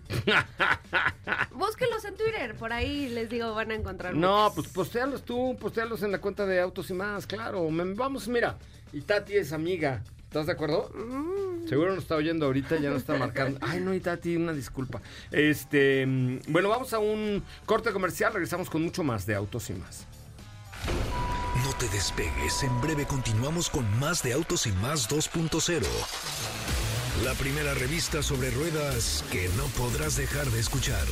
Búsquenlos 1.53 2.05
en 2.05 2.17
Twitter, 2.17 2.55
por 2.57 2.73
ahí 2.73 3.09
les 3.09 3.29
digo, 3.29 3.55
van 3.55 3.71
a 3.71 3.75
encontrar 3.75 4.15
No, 4.15 4.45
muchos. 4.51 4.55
pues 4.55 4.69
postealos 4.69 5.23
tú, 5.25 5.57
postealos 5.61 6.03
en 6.03 6.11
la 6.13 6.19
cuenta 6.21 6.45
de 6.47 6.61
Autos 6.61 6.91
y 6.91 6.95
Más, 6.95 7.27
claro. 7.27 7.69
Vamos, 7.71 8.27
mira, 8.29 8.57
y 8.93 9.01
Tati 9.03 9.37
es 9.37 9.53
amiga. 9.53 10.03
¿Estás 10.25 10.47
de 10.47 10.53
acuerdo? 10.53 10.91
Mm. 10.95 11.69
Seguro 11.69 11.91
nos 11.95 12.05
está 12.05 12.15
oyendo 12.15 12.47
ahorita, 12.47 12.77
ya 12.79 12.91
nos 12.91 13.01
está 13.01 13.17
marcando. 13.17 13.59
Ay, 13.63 13.81
no, 13.81 13.93
y 13.95 14.01
Tati, 14.01 14.37
una 14.37 14.53
disculpa. 14.53 15.01
Este, 15.31 16.07
mm, 16.07 16.41
bueno, 16.49 16.69
vamos 16.69 16.93
a 16.93 16.99
un 16.99 17.43
corte 17.67 17.93
comercial, 17.93 18.33
regresamos 18.33 18.71
con 18.71 18.83
mucho 18.83 19.03
más 19.03 19.27
de 19.27 19.35
Autos 19.35 19.71
y 19.71 19.75
Más. 19.75 20.07
No 21.65 21.73
te 21.79 21.89
despegues, 21.89 22.63
en 22.63 22.81
breve 22.81 23.07
continuamos 23.07 23.69
con 23.69 23.85
más 23.99 24.23
de 24.23 24.33
Autos 24.33 24.67
y 24.67 24.73
Más 24.73 25.09
2.0. 25.11 25.83
La 27.25 27.35
primera 27.35 27.75
revista 27.75 28.23
sobre 28.23 28.51
ruedas 28.51 29.25
que 29.31 29.49
no 29.57 29.65
podrás 29.77 30.17
dejar 30.17 30.47
de 30.47 30.61
escuchar. 30.61 31.07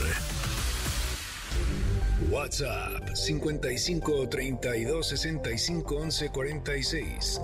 WhatsApp 2.31 3.15
55 3.15 4.29
32 4.29 5.07
65 5.07 5.97
11 5.97 6.29
46. 6.31 7.41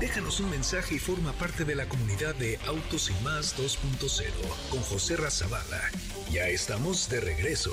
Déjanos 0.00 0.40
un 0.40 0.50
mensaje 0.50 0.94
y 0.94 0.98
forma 0.98 1.32
parte 1.34 1.64
de 1.64 1.74
la 1.74 1.86
comunidad 1.86 2.34
de 2.36 2.58
Autos 2.66 3.10
y 3.10 3.24
Más 3.24 3.56
2.0 3.58 4.24
con 4.70 4.80
José 4.80 5.16
Razabala. 5.16 5.80
Ya 6.30 6.48
estamos 6.48 7.10
de 7.10 7.20
regreso. 7.20 7.72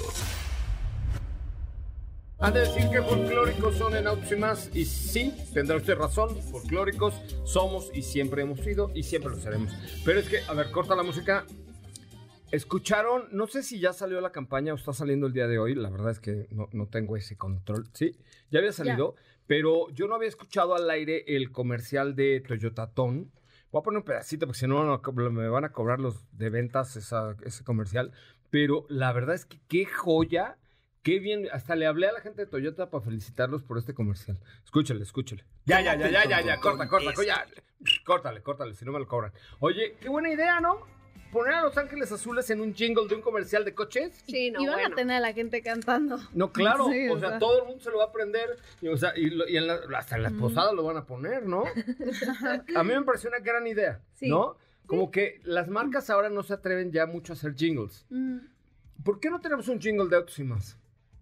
De 2.53 2.59
decir 2.59 2.89
que 2.89 3.01
folclóricos 3.01 3.77
son 3.77 3.95
en 3.95 4.07
Autos 4.07 4.31
y 4.31 4.35
Más, 4.35 4.69
y 4.73 4.85
sí, 4.85 5.33
tendrá 5.53 5.77
usted 5.77 5.95
razón, 5.95 6.39
folclóricos 6.51 7.13
somos 7.45 7.89
y 7.93 8.01
siempre 8.01 8.41
hemos 8.41 8.59
sido 8.59 8.91
y 8.93 9.03
siempre 9.03 9.31
lo 9.31 9.39
seremos. 9.39 9.71
Pero 10.03 10.19
es 10.19 10.27
que, 10.27 10.41
a 10.47 10.53
ver, 10.53 10.69
corta 10.71 10.95
la 10.95 11.03
música. 11.03 11.45
Escucharon, 12.51 13.27
no 13.31 13.47
sé 13.47 13.61
si 13.63 13.79
ya 13.79 13.93
salió 13.93 14.21
la 14.21 14.31
campaña 14.31 14.73
o 14.73 14.77
está 14.77 14.93
saliendo 14.93 15.27
el 15.27 15.33
día 15.33 15.47
de 15.47 15.59
hoy, 15.59 15.75
la 15.75 15.89
verdad 15.89 16.11
es 16.11 16.19
que 16.19 16.47
no, 16.51 16.69
no 16.71 16.87
tengo 16.87 17.17
ese 17.17 17.37
control. 17.37 17.87
Sí, 17.93 18.17
ya 18.49 18.59
había 18.59 18.71
salido, 18.71 19.15
pero 19.47 19.89
yo 19.89 20.07
no 20.07 20.15
había 20.15 20.29
escuchado 20.29 20.75
al 20.75 20.89
aire 20.89 21.23
el 21.27 21.51
comercial 21.51 22.15
de 22.15 22.41
Toyota 22.47 22.87
Ton. 22.93 23.31
Voy 23.71 23.81
a 23.81 23.83
poner 23.83 23.97
un 23.97 24.03
pedacito 24.05 24.45
porque 24.47 24.59
si 24.59 24.67
no 24.67 25.01
me 25.31 25.47
van 25.49 25.65
a 25.65 25.71
cobrar 25.73 25.99
los 25.99 26.25
de 26.37 26.49
ventas 26.49 26.95
esa- 26.95 27.35
ese 27.43 27.63
comercial. 27.65 28.11
Pero 28.49 28.85
la 28.89 29.11
verdad 29.11 29.35
es 29.35 29.45
que 29.45 29.59
qué 29.67 29.85
joya, 29.85 30.57
qué 31.03 31.19
bien. 31.19 31.49
Hasta 31.51 31.75
le 31.75 31.85
hablé 31.85 32.07
a 32.07 32.13
la 32.13 32.21
gente 32.21 32.43
de 32.45 32.47
Toyota 32.49 32.89
para 32.89 33.03
felicitarlos 33.03 33.61
por 33.63 33.77
este 33.77 33.93
comercial. 33.93 34.39
Escúchale, 34.63 35.03
escúchale. 35.03 35.43
Ya, 35.65 35.81
ya, 35.81 35.95
ya, 35.97 36.09
ya, 36.09 36.23
ya, 36.29 36.41
ya, 36.41 36.59
corta, 36.61 36.87
corta, 36.87 37.11
ya. 37.25 37.45
Córtale, 38.05 38.41
córtale, 38.41 38.73
si 38.73 38.85
no 38.85 38.93
me 38.93 38.99
lo 38.99 39.07
cobran. 39.07 39.33
Oye, 39.59 39.97
qué 39.99 40.07
buena 40.07 40.31
idea, 40.31 40.61
¿no? 40.61 40.77
Poner 41.37 41.53
a 41.55 41.61
Los 41.61 41.77
Ángeles 41.77 42.11
Azules 42.11 42.49
en 42.49 42.61
un 42.61 42.73
jingle 42.73 43.07
de 43.07 43.15
un 43.15 43.21
comercial 43.21 43.63
de 43.65 43.73
coches? 43.73 44.23
Sí, 44.27 44.51
no, 44.51 44.61
y 44.61 44.65
van 44.67 44.75
bueno. 44.75 44.93
a 44.93 44.95
tener 44.95 45.15
a 45.17 45.19
la 45.19 45.33
gente 45.33 45.61
cantando. 45.61 46.17
No, 46.33 46.51
claro. 46.51 46.85
Sí, 46.91 47.07
o 47.09 47.13
o 47.15 47.19
sea, 47.19 47.29
sea. 47.29 47.39
todo 47.39 47.59
el 47.61 47.65
mundo 47.67 47.81
se 47.83 47.91
lo 47.91 47.97
va 47.97 48.05
a 48.05 48.07
aprender. 48.07 48.57
Y, 48.81 48.87
o 48.87 48.97
sea, 48.97 49.13
y, 49.15 49.29
lo- 49.29 49.47
y 49.47 49.57
en 49.57 49.67
la- 49.67 49.79
hasta 49.97 50.15
en 50.17 50.23
las 50.23 50.33
posadas 50.33 50.73
lo 50.73 50.83
van 50.83 50.97
a 50.97 51.05
poner, 51.05 51.45
¿no? 51.45 51.63
A 52.75 52.83
mí 52.83 52.93
me 52.93 53.03
pareció 53.03 53.29
una 53.29 53.39
gran 53.39 53.65
idea, 53.67 54.01
Sí. 54.13 54.29
¿no? 54.29 54.57
Como 54.85 55.11
que 55.11 55.41
las 55.43 55.67
marcas 55.67 56.09
ahora 56.09 56.29
no 56.29 56.43
se 56.43 56.53
atreven 56.53 56.91
ya 56.91 57.05
mucho 57.05 57.33
a 57.33 57.35
hacer 57.35 57.53
jingles. 57.55 58.05
Mm, 58.09 58.37
¿Por 59.03 59.19
qué 59.19 59.29
no 59.29 59.39
tenemos 59.41 59.67
un 59.67 59.79
jingle 59.81 60.07
de 60.09 60.15
autos 60.15 60.39
y 60.39 60.43
más? 60.43 60.77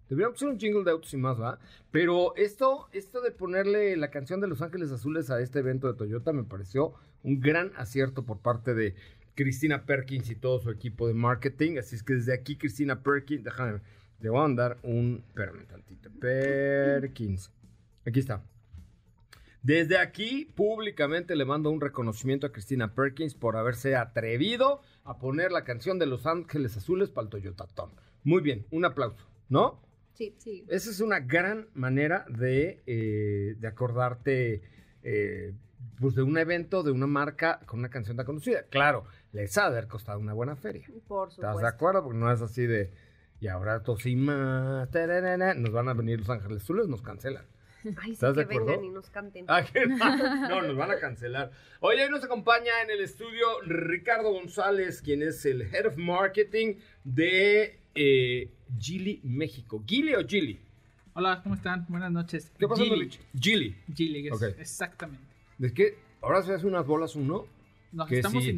Deberíamos 0.08 0.36
hacer 0.38 0.48
un 0.48 0.58
jingle 0.60 0.84
de 0.84 0.92
autos 0.92 1.12
y 1.12 1.16
más, 1.16 1.40
¿va? 1.40 1.58
Pero 1.90 2.34
esto, 2.36 2.86
esto 2.92 3.20
de 3.20 3.32
ponerle 3.32 3.96
la 3.96 4.10
canción 4.10 4.40
de 4.40 4.46
Los 4.46 4.62
Ángeles 4.62 4.92
Azules 4.92 5.30
a 5.30 5.40
este 5.40 5.58
evento 5.58 5.88
de 5.88 5.94
Toyota 5.98 6.32
me 6.32 6.44
pareció 6.44 6.94
un 7.24 7.40
gran 7.40 7.72
acierto 7.76 8.24
por 8.24 8.38
parte 8.38 8.72
de 8.72 8.94
Cristina 9.36 9.84
Perkins 9.84 10.30
y 10.30 10.34
todo 10.34 10.58
su 10.58 10.70
equipo 10.70 11.06
de 11.06 11.14
marketing. 11.14 11.78
Así 11.78 11.94
es 11.94 12.02
que 12.02 12.14
desde 12.14 12.34
aquí, 12.34 12.56
Cristina 12.56 13.02
Perkins, 13.02 13.44
déjame, 13.44 13.80
le 14.18 14.30
voy 14.30 14.38
a 14.38 14.42
mandar 14.42 14.78
un. 14.82 15.22
Espérame 15.28 15.66
tantito. 15.66 16.10
Perkins. 16.18 17.52
Aquí 18.04 18.18
está. 18.18 18.42
Desde 19.62 19.98
aquí, 19.98 20.50
públicamente 20.54 21.34
le 21.36 21.44
mando 21.44 21.70
un 21.70 21.80
reconocimiento 21.80 22.46
a 22.46 22.52
Cristina 22.52 22.94
Perkins 22.94 23.34
por 23.34 23.56
haberse 23.56 23.96
atrevido 23.96 24.80
a 25.04 25.18
poner 25.18 25.52
la 25.52 25.64
canción 25.64 25.98
de 25.98 26.06
Los 26.06 26.24
Ángeles 26.24 26.76
Azules 26.76 27.10
para 27.10 27.24
el 27.24 27.30
Toyota 27.30 27.66
Tom. 27.66 27.90
Muy 28.22 28.42
bien, 28.42 28.64
un 28.70 28.84
aplauso, 28.84 29.26
¿no? 29.48 29.82
Sí. 30.14 30.34
sí. 30.38 30.64
Esa 30.68 30.90
es 30.90 31.00
una 31.00 31.20
gran 31.20 31.68
manera 31.74 32.24
de, 32.28 32.80
eh, 32.86 33.56
de 33.58 33.68
acordarte 33.68 34.62
eh, 35.02 35.52
pues 36.00 36.14
de 36.14 36.22
un 36.22 36.38
evento, 36.38 36.82
de 36.82 36.90
una 36.90 37.06
marca 37.06 37.60
con 37.66 37.80
una 37.80 37.88
canción 37.88 38.16
tan 38.16 38.26
conocida. 38.26 38.64
Claro, 38.70 39.04
les 39.36 39.58
ha 39.58 39.62
de 39.62 39.66
haber 39.68 39.86
costado 39.86 40.18
una 40.18 40.32
buena 40.32 40.56
feria. 40.56 40.86
Por 41.06 41.28
¿Estás 41.28 41.42
de 41.42 41.46
supuesto. 41.48 41.66
acuerdo? 41.66 42.02
Porque 42.04 42.18
no 42.18 42.32
es 42.32 42.40
así 42.40 42.66
de, 42.66 42.90
y 43.38 43.48
ahora 43.48 43.82
más, 44.16 44.90
tararara, 44.90 45.54
nos 45.54 45.72
van 45.72 45.88
a 45.88 45.94
venir 45.94 46.20
Los 46.20 46.30
Ángeles 46.30 46.62
Azules, 46.62 46.88
nos 46.88 47.02
cancelan. 47.02 47.44
Ay, 47.84 47.92
sí, 48.06 48.12
¿Estás 48.12 48.32
que 48.32 48.36
de 48.38 48.42
acuerdo? 48.44 48.66
vengan 48.66 48.84
y 48.84 48.90
nos 48.90 49.10
canten. 49.10 49.44
Ah. 49.48 50.46
No, 50.48 50.62
nos 50.62 50.76
van 50.76 50.90
a 50.90 50.98
cancelar. 50.98 51.50
Hoy 51.80 51.96
nos 52.10 52.24
acompaña 52.24 52.82
en 52.82 52.90
el 52.90 53.00
estudio 53.00 53.60
Ricardo 53.66 54.32
González, 54.32 55.02
quien 55.02 55.22
es 55.22 55.44
el 55.44 55.62
Head 55.62 55.86
of 55.88 55.96
Marketing 55.98 56.76
de 57.04 57.78
eh, 57.94 58.50
Gili, 58.78 59.20
México. 59.22 59.84
¿Gili 59.86 60.14
o 60.14 60.26
Gili? 60.26 60.58
Hola, 61.12 61.40
¿cómo 61.42 61.56
están? 61.56 61.84
Buenas 61.90 62.10
noches. 62.10 62.50
¿Qué 62.58 62.66
pasa, 62.66 62.82
Gili. 62.82 63.10
Gili. 63.38 63.76
Gili, 63.94 64.28
exactamente. 64.58 65.26
¿De 65.58 65.74
qué? 65.74 65.98
Ahora 66.22 66.42
se 66.42 66.54
hace 66.54 66.66
unas 66.66 66.86
bolas 66.86 67.14
uno. 67.16 67.46
Nos 67.96 68.08
Que 68.08 68.16
estamos 68.18 68.44
sí. 68.44 68.50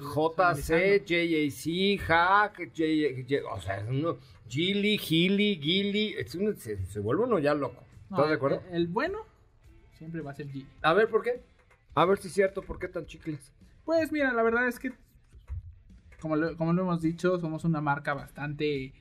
JC, 0.00 1.02
JAC, 1.06 2.00
Hack, 2.00 2.56
J, 2.76 2.82
J- 3.28 3.54
o 3.54 3.60
sea, 3.60 3.78
es 3.78 3.88
uno. 3.88 4.18
Gili, 4.48 4.98
Gili, 4.98 5.56
Gili. 5.62 6.14
Es 6.18 6.34
uno- 6.34 6.52
se, 6.56 6.84
se 6.86 6.98
vuelve 7.00 7.22
uno 7.24 7.38
ya 7.38 7.54
loco. 7.54 7.82
No, 8.10 8.16
¿Estás 8.16 8.26
de 8.26 8.32
el- 8.32 8.36
acuerdo? 8.36 8.62
El, 8.72 8.86
bueno 8.88 9.18
siempre 9.96 10.20
va 10.20 10.32
a 10.32 10.34
ser 10.34 10.48
Gili. 10.48 10.66
A 10.82 10.92
ver, 10.94 11.08
¿por 11.08 11.22
qué? 11.22 11.42
A 11.94 12.04
ver 12.04 12.18
si 12.18 12.26
es 12.26 12.34
cierto, 12.34 12.62
¿por 12.62 12.80
qué 12.80 12.88
tan 12.88 13.06
chicles? 13.06 13.52
Pues 13.84 14.10
mira, 14.10 14.32
la 14.32 14.42
verdad 14.42 14.66
es 14.66 14.80
que, 14.80 14.92
como 16.20 16.34
lo, 16.36 16.56
como 16.56 16.72
lo 16.72 16.82
hemos 16.82 17.02
dicho, 17.02 17.38
somos 17.38 17.64
una 17.64 17.80
marca 17.80 18.14
bastante 18.14 18.92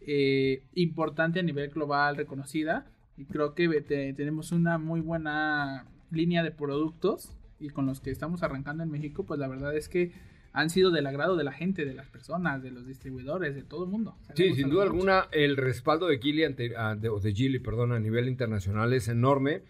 eh, 0.00 0.62
importante 0.74 1.40
a 1.40 1.42
nivel 1.42 1.68
global, 1.70 2.16
reconocida. 2.16 2.86
Y 3.18 3.24
creo 3.26 3.54
que 3.54 3.68
te- 3.82 4.14
tenemos 4.14 4.50
una 4.52 4.78
muy 4.78 5.00
buena 5.00 5.86
línea 6.10 6.42
de 6.42 6.52
productos. 6.52 7.32
Y 7.58 7.70
con 7.70 7.86
los 7.86 8.00
que 8.00 8.10
estamos 8.10 8.42
arrancando 8.42 8.82
en 8.82 8.90
México, 8.90 9.24
pues 9.24 9.40
la 9.40 9.48
verdad 9.48 9.74
es 9.76 9.88
que 9.88 10.12
han 10.52 10.70
sido 10.70 10.90
del 10.90 11.06
agrado 11.06 11.36
de 11.36 11.44
la 11.44 11.52
gente, 11.52 11.84
de 11.84 11.94
las 11.94 12.08
personas, 12.08 12.62
de 12.62 12.70
los 12.70 12.86
distribuidores, 12.86 13.54
de 13.54 13.62
todo 13.62 13.84
el 13.84 13.90
mundo. 13.90 14.16
Sí, 14.34 14.54
sin 14.54 14.68
duda 14.70 14.84
mucho. 14.84 14.92
alguna, 14.94 15.28
el 15.32 15.56
respaldo 15.56 16.06
de 16.06 16.18
Gili, 16.18 16.44
ante- 16.44 16.74
ah, 16.76 16.94
de, 16.94 17.08
o 17.10 17.20
de 17.20 17.34
Geely, 17.34 17.58
perdón, 17.58 17.92
a 17.92 18.00
nivel 18.00 18.28
internacional 18.28 18.92
es 18.94 19.08
enorme. 19.08 19.62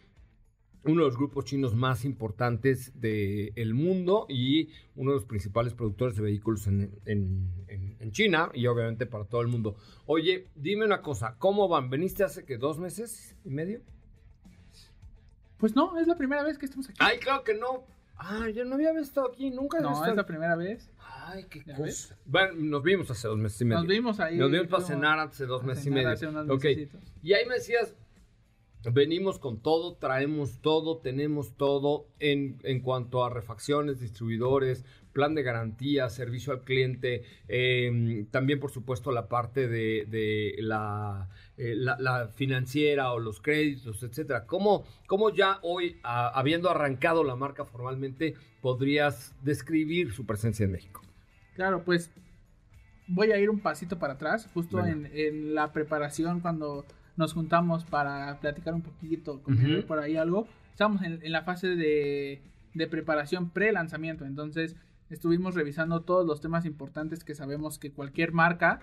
Uno 0.84 1.02
de 1.02 1.08
los 1.08 1.16
grupos 1.16 1.44
chinos 1.46 1.74
más 1.74 2.04
importantes 2.04 2.92
del 3.00 3.74
mundo 3.74 4.26
y 4.28 4.68
uno 4.94 5.10
de 5.10 5.16
los 5.16 5.24
principales 5.24 5.74
productores 5.74 6.14
de 6.16 6.22
vehículos 6.22 6.68
en, 6.68 6.92
en- 7.06 7.50
en- 7.66 7.96
en 7.98 8.10
China 8.12 8.50
y 8.54 8.68
obviamente 8.68 9.06
para 9.06 9.24
todo 9.24 9.40
el 9.40 9.48
mundo. 9.48 9.74
Oye, 10.06 10.46
dime 10.54 10.84
una 10.84 11.02
cosa, 11.02 11.34
¿cómo 11.40 11.66
van? 11.66 11.90
¿Veniste 11.90 12.22
hace 12.22 12.44
que 12.44 12.56
dos 12.58 12.78
meses 12.78 13.34
y 13.44 13.50
medio? 13.50 13.80
Pues 15.58 15.74
no, 15.74 15.98
es 15.98 16.06
la 16.06 16.16
primera 16.16 16.42
vez 16.42 16.58
que 16.58 16.66
estamos 16.66 16.88
aquí. 16.88 16.98
Ay, 17.00 17.18
claro 17.18 17.42
que 17.44 17.54
no. 17.54 17.84
Ay, 18.18 18.54
yo 18.54 18.64
no 18.64 18.74
había 18.76 18.92
visto 18.92 19.26
aquí, 19.26 19.50
nunca. 19.50 19.80
no, 19.80 20.04
es 20.06 20.14
la 20.14 20.26
primera 20.26 20.56
vez. 20.56 20.88
Ay, 21.28 21.44
qué 21.50 21.62
¿Ya 21.66 21.76
cosa. 21.76 22.16
Bueno, 22.24 22.54
nos 22.56 22.82
vimos 22.82 23.10
hace 23.10 23.26
dos 23.28 23.36
meses 23.36 23.60
y 23.60 23.64
medio. 23.64 23.80
Nos 23.80 23.88
vimos 23.88 24.20
ahí. 24.20 24.38
Nos 24.38 24.50
vimos 24.50 24.68
para 24.68 24.84
cenar 24.84 25.18
hace 25.18 25.44
dos 25.46 25.64
meses 25.64 25.86
y 25.86 25.90
medio. 25.90 26.10
hace 26.10 26.26
unos 26.26 26.48
Ok. 26.48 26.64
mesecitos. 26.64 27.00
Y 27.22 27.32
ahí 27.34 27.44
me 27.46 27.54
decías, 27.54 27.94
venimos 28.84 29.38
con 29.38 29.60
todo, 29.60 29.96
traemos 29.96 30.60
todo, 30.60 30.98
tenemos 30.98 31.56
todo 31.56 32.06
en, 32.20 32.58
en 32.62 32.80
cuanto 32.80 33.24
a 33.24 33.30
refacciones, 33.30 34.00
distribuidores, 34.00 34.84
plan 35.12 35.34
de 35.34 35.42
garantía, 35.42 36.08
servicio 36.10 36.52
al 36.52 36.62
cliente, 36.62 37.22
eh, 37.48 38.26
también 38.30 38.60
por 38.60 38.70
supuesto 38.70 39.12
la 39.12 39.28
parte 39.28 39.66
de, 39.66 40.04
de 40.08 40.54
la, 40.58 41.28
eh, 41.56 41.74
la, 41.74 41.96
la 41.98 42.28
financiera 42.28 43.12
o 43.12 43.18
los 43.18 43.40
créditos, 43.40 44.02
etcétera. 44.02 44.46
¿Cómo, 44.46 44.84
cómo 45.06 45.30
ya 45.30 45.58
hoy, 45.62 45.98
a- 46.02 46.28
habiendo 46.38 46.70
arrancado 46.70 47.24
la 47.24 47.34
marca 47.34 47.64
formalmente, 47.64 48.34
podrías 48.60 49.34
describir 49.42 50.12
su 50.12 50.26
presencia 50.26 50.64
en 50.64 50.72
México? 50.72 51.00
Claro, 51.54 51.82
pues 51.82 52.12
voy 53.08 53.32
a 53.32 53.38
ir 53.38 53.48
un 53.48 53.60
pasito 53.60 53.98
para 53.98 54.14
atrás, 54.14 54.48
justo 54.52 54.84
en 54.84 55.54
la 55.54 55.72
preparación 55.72 56.40
cuando 56.40 56.84
nos 57.16 57.32
juntamos 57.32 57.84
para 57.84 58.38
platicar 58.40 58.74
un 58.74 58.82
poquito, 58.82 59.42
comer 59.42 59.86
por 59.86 59.98
ahí 59.98 60.16
algo. 60.16 60.46
Estamos 60.70 61.02
en, 61.02 61.20
en 61.22 61.32
la 61.32 61.42
fase 61.42 61.68
de, 61.68 62.42
de 62.74 62.86
preparación 62.86 63.50
pre-lanzamiento, 63.50 64.24
entonces 64.24 64.76
estuvimos 65.08 65.54
revisando 65.54 66.02
todos 66.02 66.26
los 66.26 66.40
temas 66.40 66.66
importantes 66.66 67.24
que 67.24 67.34
sabemos 67.34 67.78
que 67.78 67.92
cualquier 67.92 68.32
marca 68.32 68.80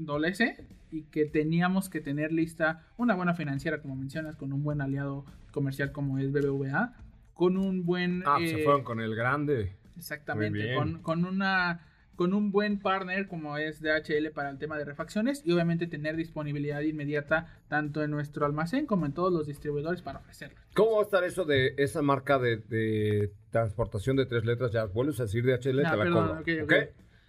adolece 0.00 0.66
y 0.90 1.02
que 1.04 1.24
teníamos 1.26 1.88
que 1.88 2.00
tener 2.00 2.32
lista 2.32 2.86
una 2.96 3.14
buena 3.14 3.34
financiera, 3.34 3.80
como 3.80 3.96
mencionas, 3.96 4.36
con 4.36 4.52
un 4.52 4.62
buen 4.62 4.80
aliado 4.80 5.24
comercial 5.52 5.92
como 5.92 6.18
es 6.18 6.32
BBVA, 6.32 6.94
con 7.34 7.56
un 7.56 7.84
buen... 7.84 8.22
Ah, 8.26 8.38
se 8.38 8.60
eh, 8.60 8.64
fueron 8.64 8.82
con 8.82 9.00
el 9.00 9.14
grande. 9.14 9.76
Exactamente, 9.96 10.74
con 11.02 11.24
una 11.24 11.80
con 12.16 12.32
un 12.34 12.50
buen 12.52 12.78
partner 12.78 13.26
como 13.28 13.56
es 13.58 13.80
DHL 13.80 14.30
para 14.34 14.50
el 14.50 14.58
tema 14.58 14.78
de 14.78 14.84
refacciones 14.84 15.42
y 15.44 15.52
obviamente 15.52 15.86
tener 15.86 16.16
disponibilidad 16.16 16.80
inmediata 16.82 17.58
tanto 17.68 18.02
en 18.02 18.10
nuestro 18.10 18.46
almacén 18.46 18.86
como 18.86 19.06
en 19.06 19.12
todos 19.12 19.32
los 19.32 19.46
distribuidores 19.46 20.02
para 20.02 20.18
ofrecerlo. 20.20 20.58
¿Cómo 20.74 20.92
va 20.96 21.00
a 21.00 21.04
estar 21.04 21.24
eso 21.24 21.44
de 21.44 21.74
esa 21.76 22.02
marca 22.02 22.38
de, 22.38 22.58
de 22.58 23.32
transportación 23.50 24.16
de 24.16 24.26
tres 24.26 24.44
letras? 24.44 24.70
Ya 24.72 24.84
vuelves 24.84 25.18
a 25.20 25.24
decir 25.24 25.44
DHL, 25.44 25.80
Ah, 25.84 25.90
te 25.90 25.96
la 25.96 26.04
perdón, 26.04 26.28
cobro. 26.28 26.40
ok, 26.40 26.48
ok. 26.62 26.72
¿ok? 26.72 26.74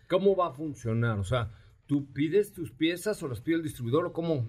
¿Cómo 0.08 0.36
va 0.36 0.48
a 0.48 0.52
funcionar? 0.54 1.18
O 1.20 1.24
sea, 1.24 1.52
¿tú 1.88 2.06
pides 2.14 2.54
tus 2.54 2.72
piezas 2.72 3.22
o 3.24 3.28
las 3.28 3.42
pide 3.42 3.56
el 3.56 3.64
distribuidor 3.64 4.06
o 4.06 4.14
cómo? 4.14 4.46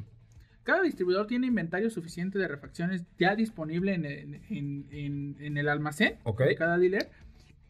Cada 0.65 0.83
distribuidor 0.83 1.27
tiene 1.29 1.47
inventario 1.47 1.89
suficiente 1.91 2.39
de 2.39 2.49
refacciones 2.49 3.05
ya 3.19 3.37
disponible 3.37 3.95
en, 3.95 4.05
en- 4.05 4.43
en- 4.91 5.37
en- 5.39 5.57
el 5.57 5.69
almacén 5.69 6.19
de 6.39 6.57
cada 6.57 6.77
dealer 6.77 7.09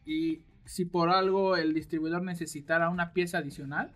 y 0.06 0.40
si 0.66 0.84
por 0.84 1.08
algo 1.08 1.56
el 1.56 1.72
distribuidor 1.72 2.22
necesitara 2.22 2.90
una 2.90 3.12
pieza 3.12 3.38
adicional, 3.38 3.90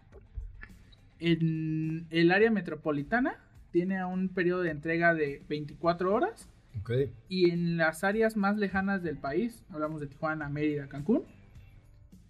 en 1.18 2.06
el 2.10 2.32
área 2.32 2.50
metropolitana 2.50 3.34
tiene 3.70 4.02
un 4.04 4.30
periodo 4.30 4.62
de 4.62 4.70
entrega 4.70 5.12
de 5.14 5.42
24 5.48 6.14
horas 6.14 6.48
Ok. 6.78 6.90
Y 7.28 7.50
en 7.50 7.76
las 7.76 8.04
áreas 8.04 8.36
más 8.36 8.56
lejanas 8.56 9.02
del 9.02 9.16
país, 9.16 9.64
hablamos 9.70 10.00
de 10.00 10.06
Tijuana, 10.06 10.48
Mérida, 10.48 10.88
Cancún, 10.88 11.24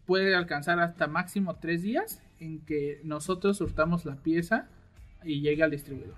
puede 0.06 0.34
alcanzar 0.34 0.80
hasta 0.80 1.06
máximo 1.06 1.56
tres 1.56 1.82
días 1.82 2.22
en 2.38 2.60
que 2.64 3.00
nosotros 3.04 3.58
surtamos 3.58 4.04
la 4.04 4.16
pieza 4.16 4.68
y 5.22 5.40
llegue 5.40 5.62
al 5.62 5.70
distribuidor. 5.70 6.16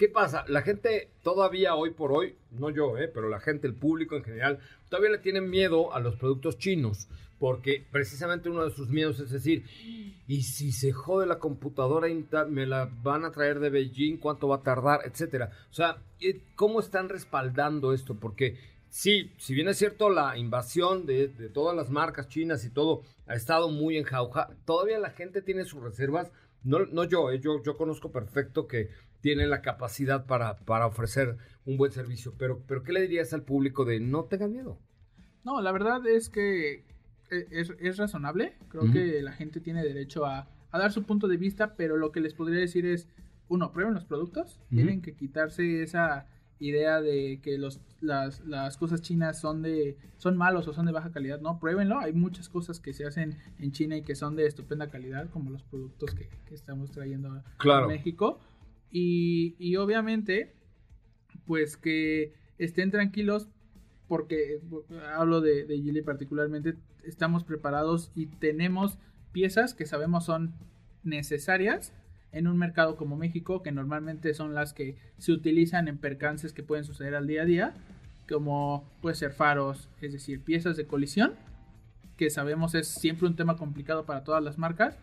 ¿Qué 0.00 0.08
pasa? 0.08 0.46
La 0.48 0.62
gente 0.62 1.10
todavía 1.22 1.74
hoy 1.74 1.90
por 1.90 2.10
hoy, 2.10 2.34
no 2.52 2.70
yo, 2.70 2.96
eh, 2.96 3.06
pero 3.06 3.28
la 3.28 3.38
gente, 3.38 3.66
el 3.66 3.74
público 3.74 4.16
en 4.16 4.24
general, 4.24 4.58
todavía 4.88 5.10
le 5.10 5.18
tienen 5.18 5.50
miedo 5.50 5.92
a 5.92 6.00
los 6.00 6.16
productos 6.16 6.56
chinos. 6.56 7.06
Porque 7.38 7.84
precisamente 7.92 8.48
uno 8.48 8.64
de 8.64 8.74
sus 8.74 8.88
miedos 8.88 9.20
es 9.20 9.30
decir, 9.30 9.62
y 10.26 10.40
si 10.40 10.72
se 10.72 10.92
jode 10.92 11.26
la 11.26 11.38
computadora, 11.38 12.08
me 12.48 12.64
la 12.64 12.90
van 13.02 13.26
a 13.26 13.30
traer 13.30 13.60
de 13.60 13.68
Beijing, 13.68 14.16
cuánto 14.16 14.48
va 14.48 14.56
a 14.56 14.62
tardar, 14.62 15.02
etcétera. 15.04 15.50
O 15.70 15.74
sea, 15.74 15.98
¿cómo 16.54 16.80
están 16.80 17.10
respaldando 17.10 17.92
esto? 17.92 18.14
Porque 18.14 18.56
sí, 18.88 19.34
si 19.36 19.52
bien 19.52 19.68
es 19.68 19.76
cierto, 19.76 20.08
la 20.08 20.38
invasión 20.38 21.04
de, 21.04 21.28
de 21.28 21.50
todas 21.50 21.76
las 21.76 21.90
marcas 21.90 22.26
chinas 22.26 22.64
y 22.64 22.70
todo 22.70 23.02
ha 23.26 23.34
estado 23.34 23.68
muy 23.68 23.98
en 23.98 24.04
jauja, 24.04 24.48
todavía 24.64 24.98
la 24.98 25.10
gente 25.10 25.42
tiene 25.42 25.66
sus 25.66 25.82
reservas. 25.82 26.32
No, 26.62 26.78
no 26.86 27.04
yo, 27.04 27.30
eh, 27.30 27.40
yo, 27.40 27.62
yo 27.62 27.76
conozco 27.76 28.12
perfecto 28.12 28.66
que 28.66 28.88
tienen 29.20 29.50
la 29.50 29.60
capacidad 29.62 30.26
para, 30.26 30.56
para 30.58 30.86
ofrecer 30.86 31.36
un 31.66 31.76
buen 31.76 31.92
servicio. 31.92 32.34
Pero, 32.38 32.62
pero, 32.66 32.82
¿qué 32.82 32.92
le 32.92 33.02
dirías 33.02 33.32
al 33.32 33.42
público 33.42 33.84
de 33.84 34.00
no 34.00 34.24
tengan 34.24 34.52
miedo? 34.52 34.78
No, 35.44 35.60
la 35.60 35.72
verdad 35.72 36.06
es 36.06 36.28
que 36.28 36.84
e- 37.30 37.46
es, 37.50 37.72
es 37.80 37.96
razonable. 37.96 38.54
Creo 38.68 38.90
que 38.92 39.22
la 39.22 39.32
gente 39.32 39.60
tiene 39.60 39.82
derecho 39.84 40.26
a, 40.26 40.48
a 40.70 40.78
dar 40.78 40.92
su 40.92 41.04
punto 41.04 41.28
de 41.28 41.36
vista, 41.36 41.76
pero 41.76 41.96
lo 41.96 42.12
que 42.12 42.20
les 42.20 42.34
podría 42.34 42.60
decir 42.60 42.86
es, 42.86 43.08
uno, 43.48 43.72
prueben 43.72 43.94
los 43.94 44.04
productos. 44.04 44.60
Tienen 44.70 45.02
que 45.02 45.14
quitarse 45.14 45.82
esa 45.82 46.26
idea 46.58 47.00
de 47.00 47.40
que 47.42 47.56
los, 47.56 47.80
las, 48.02 48.40
las 48.40 48.76
cosas 48.76 49.00
chinas 49.00 49.40
son 49.40 49.62
de 49.62 49.96
son 50.18 50.36
malos 50.36 50.68
o 50.68 50.74
son 50.74 50.84
de 50.84 50.92
baja 50.92 51.10
calidad. 51.10 51.40
No, 51.40 51.58
pruébenlo. 51.58 51.98
Hay 51.98 52.12
muchas 52.12 52.48
cosas 52.50 52.80
que 52.80 52.92
se 52.92 53.06
hacen 53.06 53.38
en 53.58 53.72
China 53.72 53.96
y 53.96 54.02
que 54.02 54.14
son 54.14 54.36
de 54.36 54.46
estupenda 54.46 54.88
calidad, 54.88 55.30
como 55.30 55.50
los 55.50 55.62
productos 55.62 56.14
que, 56.14 56.28
que 56.46 56.54
estamos 56.54 56.90
trayendo 56.90 57.32
a- 57.32 57.44
Claro. 57.56 57.86
a 57.86 57.88
México. 57.88 58.38
Y, 58.90 59.76
obviamente, 59.76 60.54
pues 61.46 61.76
que 61.76 62.32
estén 62.58 62.90
tranquilos 62.90 63.48
porque 64.08 64.60
hablo 65.14 65.40
de, 65.40 65.64
de 65.64 66.02
particularmente, 66.02 66.74
estamos 67.04 67.44
preparados 67.44 68.10
y 68.16 68.26
tenemos 68.26 68.98
piezas 69.32 69.74
que 69.74 69.86
sabemos 69.86 70.24
son 70.24 70.52
necesarias 71.04 71.92
en 72.32 72.46
un 72.46 72.58
mercado 72.58 72.96
como 72.96 73.16
México, 73.16 73.62
que 73.62 73.72
normalmente 73.72 74.34
son 74.34 74.54
las 74.54 74.72
que 74.72 74.96
se 75.18 75.32
utilizan 75.32 75.88
en 75.88 75.98
percances 75.98 76.52
que 76.52 76.62
pueden 76.62 76.84
suceder 76.84 77.14
al 77.14 77.26
día 77.26 77.42
a 77.42 77.44
día, 77.44 77.74
como 78.28 78.88
puede 79.00 79.16
ser 79.16 79.32
faros, 79.32 79.88
es 80.00 80.12
decir, 80.12 80.40
piezas 80.40 80.76
de 80.76 80.86
colisión, 80.86 81.34
que 82.16 82.30
sabemos 82.30 82.74
es 82.74 82.86
siempre 82.86 83.26
un 83.26 83.34
tema 83.34 83.56
complicado 83.56 84.06
para 84.06 84.24
todas 84.24 84.42
las 84.42 84.58
marcas, 84.58 84.98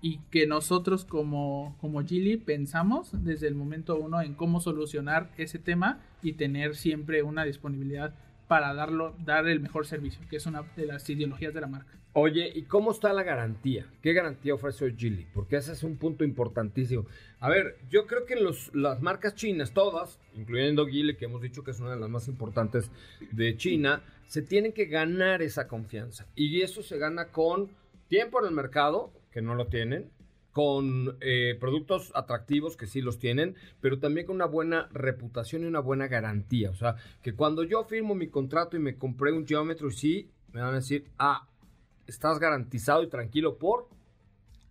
y 0.00 0.18
que 0.30 0.46
nosotros 0.46 1.04
como, 1.04 1.76
como 1.80 2.02
Gili 2.02 2.36
pensamos 2.36 3.10
desde 3.24 3.48
el 3.48 3.54
momento 3.54 3.98
uno 3.98 4.20
en 4.22 4.34
cómo 4.34 4.60
solucionar 4.60 5.30
ese 5.36 5.58
tema 5.58 6.00
y 6.22 6.34
tener 6.34 6.76
siempre 6.76 7.22
una 7.22 7.44
disponibilidad 7.44 8.14
para 8.48 8.74
darlo, 8.74 9.14
dar 9.24 9.46
el 9.46 9.60
mejor 9.60 9.86
servicio, 9.86 10.20
que 10.28 10.36
es 10.36 10.46
una 10.46 10.62
de 10.74 10.86
las 10.86 11.08
ideologías 11.08 11.54
de 11.54 11.60
la 11.60 11.68
marca. 11.68 12.00
Oye, 12.12 12.50
¿y 12.52 12.62
cómo 12.62 12.90
está 12.90 13.12
la 13.12 13.22
garantía? 13.22 13.86
¿Qué 14.02 14.12
garantía 14.12 14.54
ofrece 14.54 14.92
Geely? 14.96 15.28
Porque 15.32 15.56
ese 15.56 15.72
es 15.72 15.84
un 15.84 15.96
punto 15.96 16.24
importantísimo. 16.24 17.06
A 17.38 17.48
ver, 17.48 17.76
yo 17.88 18.08
creo 18.08 18.26
que 18.26 18.34
los, 18.34 18.74
las 18.74 19.00
marcas 19.00 19.36
chinas, 19.36 19.72
todas, 19.72 20.18
incluyendo 20.34 20.86
Geely, 20.86 21.16
que 21.16 21.26
hemos 21.26 21.40
dicho 21.40 21.62
que 21.62 21.70
es 21.70 21.78
una 21.78 21.92
de 21.92 22.00
las 22.00 22.10
más 22.10 22.26
importantes 22.26 22.90
de 23.30 23.56
China, 23.56 24.02
se 24.26 24.42
tienen 24.42 24.72
que 24.72 24.86
ganar 24.86 25.42
esa 25.42 25.68
confianza. 25.68 26.26
Y 26.34 26.62
eso 26.62 26.82
se 26.82 26.98
gana 26.98 27.26
con 27.26 27.70
tiempo 28.08 28.40
en 28.40 28.48
el 28.48 28.54
mercado, 28.54 29.12
que 29.30 29.42
no 29.42 29.54
lo 29.54 29.66
tienen, 29.66 30.10
con 30.52 31.16
eh, 31.20 31.56
productos 31.60 32.12
atractivos, 32.14 32.76
que 32.76 32.86
sí 32.86 33.00
los 33.00 33.18
tienen, 33.18 33.54
pero 33.80 33.98
también 33.98 34.26
con 34.26 34.36
una 34.36 34.46
buena 34.46 34.88
reputación 34.92 35.62
y 35.62 35.66
una 35.66 35.80
buena 35.80 36.08
garantía. 36.08 36.70
O 36.70 36.74
sea, 36.74 36.96
que 37.22 37.34
cuando 37.34 37.62
yo 37.62 37.84
firmo 37.84 38.14
mi 38.14 38.28
contrato 38.28 38.76
y 38.76 38.80
me 38.80 38.96
compré 38.96 39.32
un 39.32 39.46
Geometry, 39.46 39.90
sí, 39.92 40.30
me 40.52 40.60
van 40.60 40.72
a 40.72 40.76
decir, 40.76 41.06
ah, 41.18 41.46
estás 42.06 42.38
garantizado 42.38 43.02
y 43.02 43.08
tranquilo 43.08 43.58
por... 43.58 43.88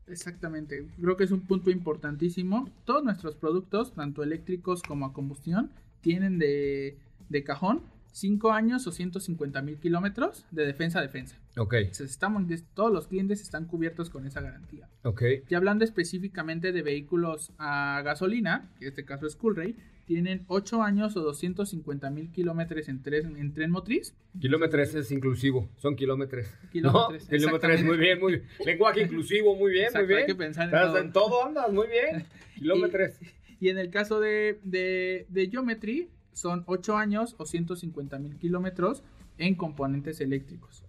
Exactamente, 0.08 0.88
creo 1.00 1.16
que 1.16 1.24
es 1.24 1.32
un 1.32 1.42
punto 1.42 1.70
importantísimo. 1.70 2.68
Todos 2.84 3.04
nuestros 3.04 3.36
productos, 3.36 3.94
tanto 3.94 4.24
eléctricos 4.24 4.82
como 4.82 5.06
a 5.06 5.14
combustión, 5.14 5.72
tienen 6.02 6.40
de, 6.40 6.98
de 7.30 7.44
cajón 7.44 7.84
5 8.12 8.52
años 8.52 8.86
o 8.88 8.92
150 8.92 9.62
mil 9.62 9.78
kilómetros 9.78 10.46
de 10.52 10.66
defensa 10.66 11.00
a 11.00 11.02
defensa. 11.02 11.38
Ok, 11.58 11.74
Entonces, 11.76 12.12
estamos, 12.12 12.44
todos 12.74 12.92
los 12.92 13.08
clientes 13.08 13.42
están 13.42 13.66
cubiertos 13.66 14.10
con 14.10 14.26
esa 14.26 14.42
garantía. 14.42 14.88
ok. 15.04 15.22
Y 15.50 15.56
hablando 15.56 15.84
específicamente 15.86 16.72
de 16.72 16.82
vehículos 16.82 17.52
a 17.58 18.02
gasolina, 18.04 18.70
que 18.80 18.86
en 18.86 18.90
este 18.90 19.06
caso 19.06 19.28
es 19.28 19.36
Coolray, 19.36 19.76
tienen 20.06 20.44
8 20.48 20.82
años 20.82 21.16
o 21.18 21.22
250 21.22 22.10
mil 22.10 22.32
kilómetros 22.32 22.90
en, 22.90 23.04
tres- 23.04 23.26
en 23.26 23.54
tren 23.54 23.70
motriz. 23.70 24.16
Kilómetros 24.40 24.96
es 24.96 25.12
inclusivo, 25.12 25.70
son 25.78 25.96
kilómetros. 25.96 26.48
Kilómetros, 26.72 27.24
¿No? 27.26 27.30
Kilómetros, 27.38 27.84
muy 27.84 27.98
bien, 27.98 28.20
muy 28.20 28.32
bien. 28.34 28.44
Lenguaje 28.66 29.04
inclusivo, 29.04 29.56
muy 29.56 29.72
bien, 29.72 29.86
Exacto, 29.86 30.06
muy 30.06 30.08
bien. 30.08 30.20
hay 30.22 30.26
que 30.26 30.36
pensar 30.36 30.68
en 30.70 30.74
Estás 30.76 30.88
todo. 30.88 30.98
en 31.00 31.12
todo 31.14 31.46
andas, 31.46 31.72
muy 31.72 31.88
bien. 31.88 32.26
Kilómetros. 32.56 33.12
Y 33.60 33.70
en 33.70 33.78
el 33.78 33.92
caso 33.92 34.20
de, 34.20 34.60
de, 34.64 35.28
de 35.30 35.48
Geometry, 35.50 36.10
son 36.40 36.64
8 36.68 36.96
años 36.98 37.36
o 37.38 37.46
150 37.46 38.18
mil 38.20 38.38
kilómetros 38.38 39.04
en 39.38 39.56
componentes 39.56 40.22
eléctricos. 40.22 40.84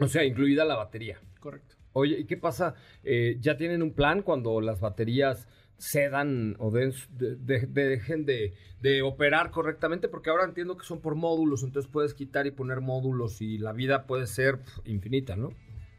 O 0.00 0.08
sea, 0.08 0.24
incluida 0.24 0.64
la 0.64 0.74
batería. 0.76 1.18
Correcto. 1.40 1.76
Oye, 1.92 2.18
¿y 2.20 2.24
qué 2.24 2.36
pasa? 2.36 2.74
Eh, 3.04 3.36
¿Ya 3.40 3.56
tienen 3.56 3.82
un 3.82 3.92
plan 3.92 4.22
cuando 4.22 4.60
las 4.60 4.80
baterías 4.80 5.48
cedan 5.78 6.56
o 6.58 6.70
de- 6.70 6.92
de- 7.18 7.36
de- 7.66 7.66
dejen 7.88 8.26
de, 8.26 8.52
operar 9.02 9.50
correctamente? 9.50 10.08
Porque 10.08 10.30
ahora 10.30 10.44
entiendo 10.44 10.76
que 10.76 10.84
son 10.84 11.00
por 11.00 11.14
módulos, 11.14 11.62
entonces 11.62 11.90
puedes 11.90 12.12
quitar 12.14 12.46
y 12.46 12.50
poner 12.50 12.80
módulos 12.80 13.40
y 13.40 13.58
la 13.58 13.72
vida 13.72 14.04
puede 14.06 14.26
ser 14.26 14.58
infinita, 14.84 15.36
¿no? 15.36 15.50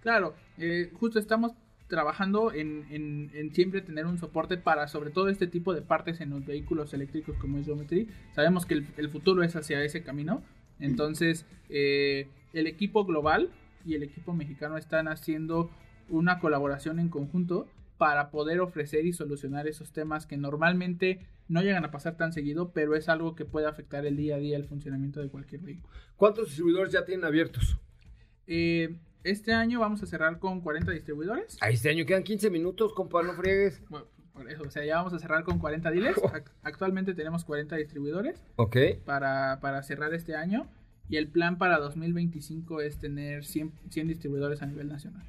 Claro, 0.01 0.35
eh, 0.57 0.91
justo 0.93 1.19
estamos 1.19 1.53
trabajando 1.89 2.53
en, 2.53 2.85
en- 2.91 3.31
en 3.33 3.53
siempre 3.53 3.81
tener 3.81 4.05
un 4.05 4.17
soporte 4.17 4.55
para 4.57 4.87
sobre 4.87 5.09
todo 5.09 5.27
este 5.27 5.47
tipo 5.47 5.73
de 5.73 5.81
partes 5.81 6.21
en 6.21 6.29
los 6.29 6.45
vehículos 6.45 6.93
eléctricos 6.93 7.35
como 7.37 7.57
es 7.57 7.65
Geometry. 7.65 8.07
Sabemos 8.33 8.65
que 8.65 8.75
el, 8.75 8.87
el 8.95 9.09
futuro 9.09 9.43
es 9.43 9.55
hacia 9.57 9.83
ese 9.83 10.03
camino. 10.03 10.41
Entonces, 10.79 11.45
eh, 11.67 12.27
el 12.53 12.67
equipo 12.67 13.03
global 13.05 13.49
y 13.85 13.95
el 13.95 14.03
equipo 14.03 14.33
mexicano 14.33 14.77
están 14.77 15.07
haciendo 15.09 15.69
una 16.07 16.39
colaboración 16.39 16.99
en 16.99 17.09
conjunto 17.09 17.67
para 17.97 18.29
poder 18.31 18.61
ofrecer 18.61 19.05
y 19.05 19.11
solucionar 19.11 19.67
esos 19.67 19.91
temas 19.91 20.25
que 20.25 20.37
normalmente 20.37 21.19
no 21.49 21.61
llegan 21.61 21.83
a 21.83 21.91
pasar 21.91 22.15
tan 22.15 22.31
seguido, 22.31 22.71
pero 22.71 22.95
es 22.95 23.09
algo 23.09 23.35
que 23.35 23.43
puede 23.43 23.67
afectar 23.67 24.05
el 24.05 24.15
día 24.15 24.35
a 24.35 24.39
día 24.39 24.55
el 24.55 24.63
funcionamiento 24.65 25.19
de 25.19 25.27
cualquier 25.29 25.61
vehículo. 25.61 25.93
¿Cuántos 26.15 26.45
distribuidores 26.47 26.93
ya 26.93 27.03
tienen 27.03 27.25
abiertos? 27.25 27.77
Eh, 28.47 28.95
este 29.23 29.53
año 29.53 29.79
vamos 29.79 30.01
a 30.03 30.05
cerrar 30.05 30.39
con 30.39 30.61
40 30.61 30.91
distribuidores. 30.91 31.57
A 31.61 31.69
este 31.69 31.89
año 31.89 32.05
quedan 32.05 32.23
15 32.23 32.49
minutos, 32.49 32.93
compa, 32.93 33.21
no 33.23 33.33
friegues. 33.33 33.81
Bueno, 33.89 34.07
por 34.33 34.49
eso, 34.49 34.63
o 34.63 34.71
sea, 34.71 34.85
ya 34.85 34.95
vamos 34.97 35.13
a 35.13 35.19
cerrar 35.19 35.43
con 35.43 35.59
40 35.59 35.91
dealers. 35.91 36.17
Ac- 36.33 36.51
Actualmente 36.63 37.13
tenemos 37.13 37.43
40 37.45 37.75
distribuidores 37.75 38.41
Ok. 38.55 38.77
para, 39.05 39.59
para 39.61 39.83
cerrar 39.83 40.13
este 40.13 40.35
año. 40.35 40.67
Y 41.09 41.17
el 41.17 41.27
plan 41.27 41.57
para 41.57 41.79
2025 41.79 42.81
es 42.81 42.99
tener 42.99 43.43
100, 43.43 43.73
100 43.89 44.07
distribuidores 44.07 44.61
a 44.61 44.67
nivel 44.67 44.87
nacional. 44.89 45.25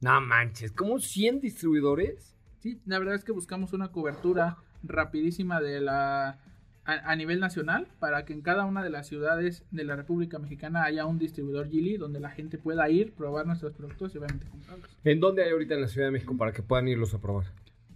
No 0.00 0.20
manches, 0.20 0.70
¿cómo 0.72 0.98
100 0.98 1.40
distribuidores? 1.40 2.36
Sí, 2.58 2.80
la 2.86 2.98
verdad 2.98 3.14
es 3.14 3.24
que 3.24 3.32
buscamos 3.32 3.72
una 3.72 3.88
cobertura 3.90 4.58
rapidísima 4.82 5.60
de 5.60 5.80
la 5.80 6.38
a, 6.84 7.10
a 7.10 7.16
nivel 7.16 7.40
nacional 7.40 7.86
para 7.98 8.24
que 8.24 8.32
en 8.32 8.42
cada 8.42 8.64
una 8.64 8.82
de 8.82 8.90
las 8.90 9.06
ciudades 9.06 9.64
de 9.70 9.84
la 9.84 9.96
República 9.96 10.38
Mexicana 10.38 10.84
haya 10.84 11.06
un 11.06 11.18
distribuidor 11.18 11.68
Gili 11.68 11.96
donde 11.96 12.20
la 12.20 12.30
gente 12.30 12.58
pueda 12.58 12.88
ir, 12.90 13.12
probar 13.12 13.46
nuestros 13.46 13.72
productos 13.72 14.14
y 14.14 14.18
obviamente 14.18 14.46
comprarlos. 14.48 14.88
¿En 15.04 15.20
dónde 15.20 15.44
hay 15.44 15.50
ahorita 15.50 15.74
en 15.74 15.80
la 15.82 15.88
Ciudad 15.88 16.08
de 16.08 16.12
México 16.12 16.36
para 16.36 16.52
que 16.52 16.62
puedan 16.62 16.88
irlos 16.88 17.14
a 17.14 17.20
probar? 17.20 17.46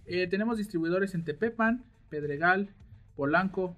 Eh, 0.05 0.27
tenemos 0.27 0.57
distribuidores 0.57 1.13
en 1.15 1.25
Tepepan, 1.25 1.83
Pedregal, 2.09 2.69
Polanco, 3.15 3.75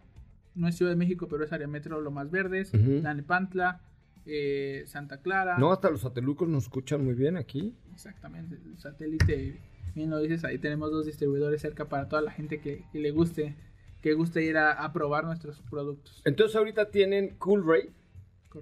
no 0.54 0.68
es 0.68 0.76
Ciudad 0.76 0.92
de 0.92 0.98
México, 0.98 1.28
pero 1.28 1.44
es 1.44 1.52
área 1.52 1.68
metro 1.68 2.02
Lomas 2.02 2.30
Verdes. 2.30 2.72
Tlalnepantla, 2.72 3.82
eh, 4.26 4.84
Santa 4.86 5.22
Clara. 5.22 5.58
No, 5.58 5.72
hasta 5.72 5.90
los 5.90 6.02
satelucos 6.02 6.48
nos 6.48 6.64
escuchan 6.64 7.04
muy 7.04 7.16
bien 7.16 7.38
aquí. 7.38 7.76
Exactamente, 7.94 8.60
el 8.64 8.78
satélite, 8.78 9.60
bien 9.96 10.10
lo 10.10 10.20
dices, 10.20 10.44
ahí 10.46 10.60
tenemos 10.60 10.92
dos 10.92 11.06
distribuidores 11.06 11.62
cerca 11.62 11.86
para 11.86 12.08
toda 12.08 12.22
la 12.22 12.32
gente 12.32 12.60
que, 12.62 12.86
que 12.92 13.00
le 13.00 13.12
guste, 13.12 13.56
que 14.02 14.14
guste 14.14 14.44
ir 14.44 14.58
a, 14.58 14.72
a 14.72 14.94
probar 14.94 15.26
nuestros 15.26 15.60
productos. 15.70 16.22
Entonces 16.26 16.56
ahorita 16.56 16.90
tienen 16.90 17.36
Cool 17.38 17.66
Ray, 17.68 17.90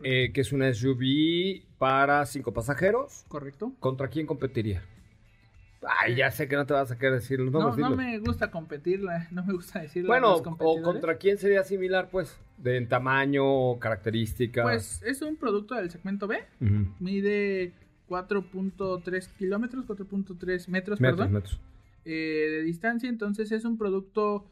eh, 0.03 0.31
que 0.33 0.41
es 0.41 0.51
una 0.51 0.73
SUV 0.73 1.63
para 1.77 2.25
cinco 2.25 2.53
pasajeros. 2.53 3.23
¿Correcto? 3.27 3.73
¿Contra 3.79 4.07
quién 4.07 4.25
competiría? 4.25 4.83
Ay, 6.01 6.15
ya 6.15 6.31
sé 6.31 6.47
que 6.47 6.55
no 6.55 6.65
te 6.65 6.73
vas 6.73 6.91
a 6.91 6.97
querer 6.97 7.13
decir 7.13 7.39
los 7.39 7.51
No, 7.51 7.59
nombres. 7.59 7.77
no 7.77 7.91
dilos. 7.95 7.97
me 8.03 8.17
gusta 8.19 8.49
competir, 8.49 9.01
no 9.31 9.43
me 9.45 9.53
gusta 9.53 9.79
decir 9.79 10.03
la- 10.03 10.07
Bueno, 10.07 10.35
o 10.57 10.81
contra 10.81 11.17
quién 11.17 11.37
sería 11.37 11.63
similar, 11.63 12.09
pues, 12.09 12.35
de 12.57 12.77
en 12.77 12.87
tamaño, 12.89 13.77
características. 13.77 14.63
Pues 14.63 15.01
es 15.03 15.21
un 15.21 15.35
producto 15.37 15.75
del 15.75 15.91
segmento 15.91 16.27
B, 16.27 16.39
Ujú. 16.59 16.87
mide 16.99 17.73
4.3 18.09 19.27
kilómetros, 19.37 19.85
4.3 19.85 20.67
metros, 20.67 20.99
metros, 20.99 20.99
perdón, 20.99 21.33
metros. 21.33 21.59
eh, 22.05 22.47
de 22.51 22.61
distancia, 22.63 23.07
entonces 23.07 23.51
es 23.51 23.63
un 23.63 23.77
producto 23.77 24.45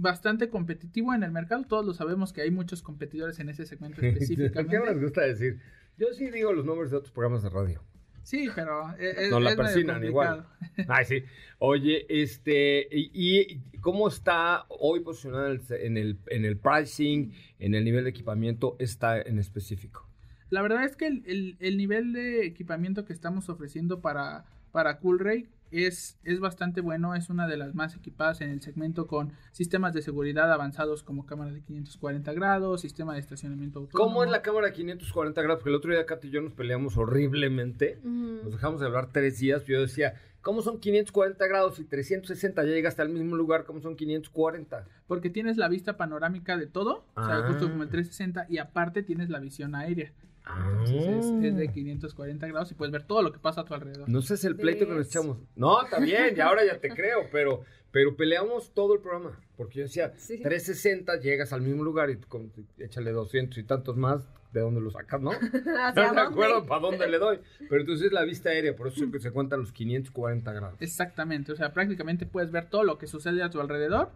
bastante 0.00 0.48
competitivo 0.48 1.14
en 1.14 1.22
el 1.22 1.30
mercado, 1.32 1.64
todos 1.64 1.84
lo 1.86 1.92
sabemos 1.94 2.32
que 2.32 2.42
hay 2.42 2.50
muchos 2.50 2.82
competidores 2.82 3.38
en 3.40 3.48
ese 3.48 3.66
segmento 3.66 4.00
¿Qué 4.00 4.08
no 4.08 4.12
les 4.14 4.22
específicamente. 4.30 4.94
gusta 5.02 5.20
decir? 5.22 5.60
Yo 5.98 6.06
sí 6.12 6.30
digo 6.30 6.52
los 6.52 6.64
nombres 6.64 6.90
de 6.90 6.96
otros 6.96 7.12
programas 7.12 7.42
de 7.42 7.50
radio. 7.50 7.82
Sí, 8.22 8.48
pero 8.54 8.90
es, 8.98 9.16
es- 9.18 9.30
Nos 9.30 9.42
la 9.42 9.50
es 9.50 9.56
medio 9.56 9.72
persinan 9.72 10.04
igual. 10.04 10.46
Ay, 10.88 11.04
sí. 11.04 11.22
Oye, 11.58 12.06
este, 12.08 12.86
y, 12.90 13.10
y 13.14 13.78
cómo 13.80 14.08
está 14.08 14.64
hoy 14.68 15.00
posicionado 15.00 15.48
en 15.50 15.56
el, 15.58 15.62
en 15.80 15.96
el, 15.96 16.18
en 16.28 16.44
el 16.44 16.56
pricing, 16.58 17.32
en 17.58 17.74
el 17.74 17.84
nivel 17.84 18.04
de 18.04 18.10
equipamiento, 18.10 18.76
está 18.78 19.20
en 19.20 19.38
específico? 19.38 20.06
La 20.50 20.62
verdad 20.62 20.84
es 20.84 20.96
que 20.96 21.06
el, 21.06 21.22
el- 21.26 21.56
el 21.60 21.76
nivel 21.76 22.12
de 22.12 22.44
equipamiento 22.46 23.04
que 23.04 23.12
estamos 23.12 23.48
ofreciendo 23.48 24.00
para, 24.00 24.44
para 24.72 24.98
Coolray 24.98 25.48
es, 25.72 26.18
es 26.24 26.40
bastante 26.40 26.80
bueno, 26.80 27.14
es 27.14 27.30
una 27.30 27.46
de 27.46 27.56
las 27.56 27.74
más 27.74 27.94
equipadas 27.96 28.40
en 28.40 28.50
el 28.50 28.60
segmento 28.60 29.06
con 29.06 29.32
sistemas 29.52 29.94
de 29.94 30.02
seguridad 30.02 30.52
avanzados 30.52 31.02
como 31.02 31.26
cámara 31.26 31.52
de 31.52 31.60
540 31.62 32.32
grados, 32.32 32.80
sistema 32.80 33.14
de 33.14 33.20
estacionamiento 33.20 33.78
autónomo. 33.80 34.04
¿Cómo 34.08 34.24
es 34.24 34.30
la 34.30 34.42
cámara 34.42 34.66
de 34.68 34.72
540 34.72 35.42
grados? 35.42 35.58
Porque 35.60 35.70
el 35.70 35.76
otro 35.76 35.92
día 35.92 36.06
Katy 36.06 36.28
y 36.28 36.30
yo 36.30 36.40
nos 36.42 36.52
peleamos 36.52 36.96
horriblemente. 36.96 37.98
Nos 38.04 38.52
dejamos 38.52 38.80
de 38.80 38.86
hablar 38.86 39.08
tres 39.12 39.38
días. 39.38 39.64
Yo 39.66 39.80
decía, 39.80 40.14
¿cómo 40.40 40.62
son 40.62 40.80
540 40.80 41.46
grados 41.46 41.78
y 41.78 41.84
360 41.84 42.64
ya 42.64 42.70
llegaste 42.70 43.02
al 43.02 43.10
mismo 43.10 43.36
lugar? 43.36 43.64
¿Cómo 43.64 43.80
son 43.80 43.96
540? 43.96 44.86
Porque 45.06 45.30
tienes 45.30 45.56
la 45.56 45.68
vista 45.68 45.96
panorámica 45.96 46.56
de 46.56 46.66
todo, 46.66 47.04
o 47.14 47.24
sea, 47.24 47.38
Ah. 47.38 47.44
justo 47.48 47.70
como 47.70 47.82
el 47.82 47.88
360, 47.90 48.46
y 48.48 48.58
aparte 48.58 49.02
tienes 49.02 49.28
la 49.30 49.38
visión 49.38 49.74
aérea. 49.74 50.12
Entonces 50.58 51.24
es, 51.24 51.26
Ah. 51.32 51.40
es 51.46 51.56
de 51.56 51.68
540 51.68 52.46
grados 52.48 52.70
y 52.70 52.74
puedes 52.74 52.92
ver 52.92 53.02
todo 53.04 53.22
lo 53.22 53.32
que 53.32 53.38
pasa 53.38 53.62
a 53.62 53.64
tu 53.64 53.74
alrededor. 53.74 54.08
No 54.08 54.22
sé 54.22 54.36
si 54.36 54.46
el 54.46 54.56
pleito 54.56 54.86
que 54.86 54.94
nos 54.94 55.06
echamos. 55.06 55.38
No, 55.56 55.82
está 55.82 55.98
bien, 56.00 56.34
y 56.36 56.40
ahora 56.40 56.64
ya 56.64 56.78
te 56.78 56.88
creo, 56.90 57.20
pero, 57.30 57.62
pero 57.90 58.16
peleamos 58.16 58.72
todo 58.74 58.94
el 58.94 59.00
programa. 59.00 59.38
Porque 59.56 59.78
yo 59.78 59.82
decía, 59.84 60.12
Sí. 60.16 60.40
360 60.42 61.18
llegas 61.20 61.52
al 61.52 61.62
mismo 61.62 61.82
lugar 61.84 62.10
y 62.10 62.16
con- 62.16 62.52
échale 62.78 63.12
200 63.12 63.58
y 63.58 63.64
tantos 63.64 63.96
más, 63.96 64.26
¿de 64.52 64.60
dónde 64.60 64.80
lo 64.80 64.90
sacas, 64.90 65.20
no? 65.20 65.30
¿Hacia 65.40 65.92
No 65.94 65.94
me 65.94 66.06
dónde? 66.06 66.20
acuerdo 66.22 66.66
para 66.66 66.80
dónde 66.80 67.08
le 67.08 67.18
doy. 67.18 67.38
Pero 67.68 67.80
entonces 67.82 68.06
es 68.06 68.12
la 68.12 68.24
vista 68.24 68.48
aérea, 68.50 68.74
por 68.74 68.88
eso 68.88 69.04
es 69.04 69.10
que 69.12 69.20
se 69.20 69.30
cuentan 69.30 69.60
los 69.60 69.72
540 69.72 70.52
grados. 70.52 70.80
Exactamente, 70.80 71.52
o 71.52 71.56
sea, 71.56 71.72
prácticamente 71.72 72.26
puedes 72.26 72.50
ver 72.50 72.66
todo 72.70 72.84
lo 72.84 72.98
que 72.98 73.06
sucede 73.06 73.42
a 73.42 73.50
tu 73.50 73.60
alrededor. 73.60 74.10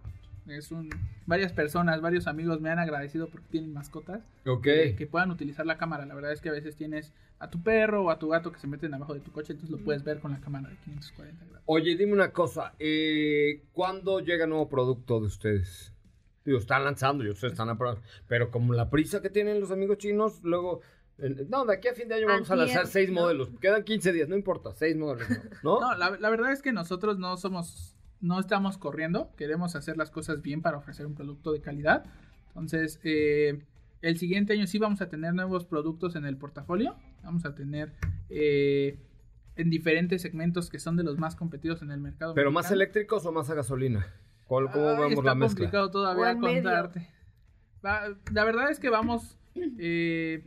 Es 0.48 0.70
un 0.70 0.90
varias 1.26 1.52
personas, 1.52 2.00
varios 2.02 2.26
amigos 2.26 2.60
me 2.60 2.68
han 2.70 2.78
agradecido 2.78 3.28
porque 3.28 3.46
tienen 3.50 3.72
mascotas 3.72 4.20
Ok. 4.46 4.62
que, 4.62 4.94
que 4.96 5.06
puedan 5.06 5.30
utilizar 5.30 5.64
la 5.66 5.78
cámara. 5.78 6.04
La 6.06 6.14
verdad 6.14 6.32
es 6.32 6.40
que 6.40 6.50
a 6.50 6.52
veces 6.52 6.76
tienes 6.76 7.12
a 7.38 7.48
tu 7.50 7.62
perro 7.62 8.04
o 8.04 8.10
a 8.10 8.18
tu 8.18 8.28
gato 8.28 8.52
que 8.52 8.58
se 8.58 8.66
meten 8.66 8.92
abajo 8.94 9.14
de 9.14 9.20
tu 9.20 9.32
coche, 9.32 9.52
entonces 9.54 9.70
lo 9.76 9.82
puedes 9.84 10.04
ver 10.04 10.20
con 10.20 10.32
la 10.32 10.40
cámara 10.40 10.68
de 10.68 10.76
540 10.84 11.44
grados. 11.46 11.62
Oye, 11.66 11.96
dime 11.96 12.12
una 12.12 12.30
cosa. 12.30 12.74
Eh, 12.78 13.62
¿Cuándo 13.72 14.20
llega 14.20 14.46
nuevo 14.46 14.68
producto 14.68 15.18
de 15.20 15.26
ustedes? 15.26 15.92
Digo, 16.44 16.58
están 16.58 16.84
lanzando, 16.84 17.24
yo 17.24 17.34
sé, 17.34 17.46
están 17.46 17.70
a 17.70 17.78
Pero 18.28 18.50
como 18.50 18.74
la 18.74 18.90
prisa 18.90 19.22
que 19.22 19.30
tienen 19.30 19.60
los 19.60 19.70
amigos 19.70 19.96
chinos, 19.96 20.40
luego... 20.42 20.82
eh, 21.18 21.46
No, 21.48 21.64
de 21.64 21.74
aquí 21.74 21.88
a 21.88 21.94
fin 21.94 22.06
de 22.06 22.16
año 22.16 22.26
vamos 22.28 22.50
a 22.50 22.56
lanzar 22.56 22.86
seis 22.86 23.08
¿no? 23.10 23.22
modelos. 23.22 23.48
Quedan 23.62 23.82
15 23.82 24.12
días, 24.12 24.28
no 24.28 24.36
importa, 24.36 24.72
seis 24.74 24.94
modelos, 24.94 25.26
¿no? 25.62 25.80
No, 25.80 25.94
la, 25.96 26.10
la 26.10 26.28
verdad 26.30 26.52
es 26.52 26.60
que 26.60 26.72
nosotros 26.72 27.18
no 27.18 27.38
somos, 27.38 27.96
no 28.24 28.40
estamos 28.40 28.78
corriendo, 28.78 29.30
queremos 29.36 29.76
hacer 29.76 29.96
las 29.98 30.10
cosas 30.10 30.40
bien 30.40 30.62
para 30.62 30.78
ofrecer 30.78 31.04
un 31.06 31.14
producto 31.14 31.52
de 31.52 31.60
calidad. 31.60 32.04
Entonces, 32.48 32.98
eh, 33.04 33.62
el 34.00 34.16
siguiente 34.18 34.54
año 34.54 34.66
sí 34.66 34.78
vamos 34.78 35.00
a 35.02 35.08
tener 35.08 35.34
nuevos 35.34 35.64
productos 35.66 36.16
en 36.16 36.24
el 36.24 36.36
portafolio. 36.36 36.96
Vamos 37.22 37.44
a 37.44 37.54
tener 37.54 37.92
eh, 38.30 38.98
en 39.56 39.68
diferentes 39.70 40.22
segmentos 40.22 40.70
que 40.70 40.78
son 40.78 40.96
de 40.96 41.04
los 41.04 41.18
más 41.18 41.36
competidos 41.36 41.82
en 41.82 41.90
el 41.90 42.00
mercado. 42.00 42.34
¿Pero 42.34 42.50
más 42.50 42.70
eléctricos 42.70 43.26
o 43.26 43.32
más 43.32 43.50
a 43.50 43.54
gasolina? 43.54 44.06
¿Cuál, 44.46 44.70
¿Cómo 44.70 45.04
está 45.06 45.22
la 45.22 45.34
mezcla? 45.34 45.56
complicado 45.58 45.90
todavía 45.90 46.38
contarte. 46.38 47.10
Va- 47.84 48.08
la 48.32 48.44
verdad 48.44 48.70
es 48.70 48.78
que 48.80 48.88
vamos. 48.90 49.36
eh, 49.78 50.46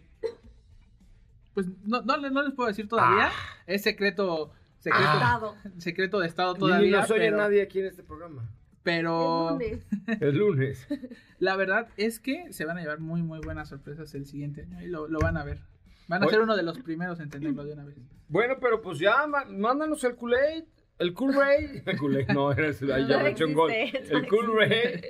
pues 1.54 1.68
no, 1.86 2.02
no, 2.02 2.18
no 2.18 2.44
les 2.44 2.54
puedo 2.54 2.68
decir 2.70 2.88
todavía. 2.88 3.30
Es 3.66 3.82
secreto. 3.84 4.52
Secreto, 4.92 5.14
Estado. 5.14 5.56
secreto 5.78 6.20
de 6.20 6.28
Estado 6.28 6.54
todavía. 6.56 7.02
nos 7.02 7.12
oye 7.12 7.20
pero, 7.20 7.38
nadie 7.38 7.62
aquí 7.62 7.80
en 7.80 7.86
este 7.88 8.04
programa. 8.04 8.50
pero 8.84 9.50
El 9.50 9.56
lunes. 9.58 9.88
El 10.22 10.38
lunes. 10.38 10.88
la 11.40 11.56
verdad 11.56 11.90
es 11.98 12.20
que 12.20 12.52
se 12.54 12.66
van 12.66 12.78
a 12.78 12.82
llevar 12.82 13.00
muy, 13.00 13.22
muy 13.22 13.40
buenas 13.40 13.70
sorpresas 13.70 14.14
el 14.16 14.26
siguiente 14.26 14.62
año. 14.64 14.82
Y 14.82 14.88
lo, 14.88 15.08
lo 15.08 15.20
van 15.20 15.38
a 15.38 15.44
ver. 15.44 15.60
Van 16.08 16.24
a 16.24 16.26
Oye. 16.26 16.36
ser 16.36 16.44
uno 16.44 16.56
de 16.56 16.64
los 16.64 16.80
primeros 16.80 17.20
en 17.20 17.30
tenerlo 17.30 17.66
de 17.66 17.74
una 17.74 17.84
vez. 17.86 17.98
Bueno, 18.30 18.56
pero 18.62 18.82
pues 18.82 18.98
ya, 19.00 19.26
mándanos 19.28 20.04
el 20.04 20.16
Kool-Aid. 20.16 20.64
El 21.00 21.14
Kool-Ray. 21.14 21.84
El 21.86 21.98
Kool-Aid, 21.98 22.30
no, 22.30 22.52
era 22.52 22.70
ese, 22.70 22.92
ahí 22.92 23.06
ya 23.08 23.18
No 23.18 23.24
me 23.24 23.30
eché 23.30 23.46
un 23.46 23.54
gol. 23.54 23.72
existe, 23.72 24.14
no 24.14 24.20
El 24.20 24.28
Kool-Ray. 24.28 25.02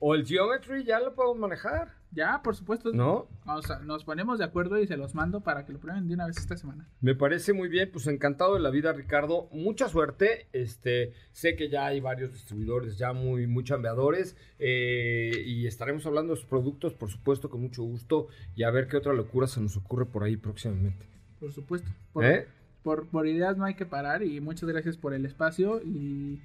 O 0.00 0.14
el 0.14 0.26
Geometry, 0.26 0.84
ya 0.84 0.98
lo 1.00 1.14
podemos 1.14 1.38
manejar, 1.38 1.94
Ya, 2.12 2.42
por 2.42 2.56
supuesto. 2.56 2.92
¿no? 2.92 3.28
O 3.46 3.62
sea, 3.62 3.78
nos 3.80 4.04
ponemos 4.04 4.38
de 4.38 4.44
acuerdo 4.44 4.80
y 4.80 4.86
se 4.86 4.96
los 4.96 5.14
mando 5.14 5.40
para 5.40 5.64
que 5.64 5.72
lo 5.72 5.78
prueben 5.78 6.08
de 6.08 6.14
una 6.14 6.26
vez 6.26 6.38
esta 6.38 6.56
semana. 6.56 6.88
Me 7.00 7.14
parece 7.14 7.52
muy 7.52 7.68
bien, 7.68 7.90
pues 7.92 8.06
encantado 8.06 8.54
de 8.54 8.60
la 8.60 8.70
vida, 8.70 8.92
Ricardo. 8.92 9.48
Mucha 9.52 9.88
suerte. 9.88 10.48
Este, 10.52 11.12
sé 11.32 11.54
que 11.56 11.68
ya 11.68 11.86
hay 11.86 12.00
varios 12.00 12.32
distribuidores 12.32 12.98
ya 12.98 13.12
muy, 13.12 13.46
muy 13.46 13.64
chambeadores. 13.64 14.36
eh, 14.58 15.42
y 15.46 15.66
estaremos 15.66 16.04
hablando 16.06 16.32
de 16.34 16.40
sus 16.40 16.48
productos, 16.48 16.94
por 16.94 17.10
supuesto, 17.10 17.48
con 17.48 17.60
mucho 17.60 17.82
gusto. 17.82 18.28
Y 18.56 18.64
a 18.64 18.70
ver 18.70 18.88
qué 18.88 18.96
otra 18.96 19.12
locura 19.12 19.46
se 19.46 19.60
nos 19.60 19.76
ocurre 19.76 20.06
por 20.06 20.24
ahí 20.24 20.36
próximamente. 20.36 21.06
Por 21.38 21.52
supuesto. 21.52 21.88
Por, 22.12 22.24
¿Eh? 22.24 22.46
por, 22.82 23.06
por 23.08 23.26
ideas 23.26 23.56
no 23.56 23.64
hay 23.64 23.74
que 23.74 23.86
parar 23.86 24.22
y 24.22 24.40
muchas 24.40 24.68
gracias 24.68 24.96
por 24.96 25.14
el 25.14 25.24
espacio 25.26 25.80
y 25.82 26.40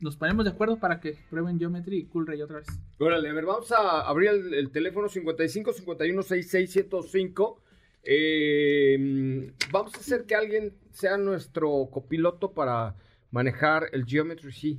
nos 0.00 0.16
ponemos 0.16 0.44
de 0.44 0.50
acuerdo 0.52 0.78
para 0.78 1.00
que 1.00 1.16
prueben 1.30 1.58
Geometry 1.58 1.98
y 1.98 2.04
Coolray 2.06 2.42
otra 2.42 2.58
vez. 2.58 2.68
Órale, 2.98 3.28
a 3.28 3.32
ver, 3.32 3.46
vamos 3.46 3.72
a 3.72 4.00
abrir 4.02 4.28
el, 4.30 4.54
el 4.54 4.70
teléfono 4.70 5.08
55 5.08 5.72
51 5.72 6.22
66 6.22 6.70
105. 6.70 7.62
Eh, 8.04 9.52
vamos 9.70 9.94
a 9.94 9.98
hacer 9.98 10.24
que 10.24 10.34
alguien 10.34 10.72
sea 10.90 11.16
nuestro 11.16 11.88
copiloto 11.90 12.52
para 12.52 12.94
manejar 13.30 13.88
el 13.92 14.04
Geometry 14.06 14.52
C. 14.52 14.78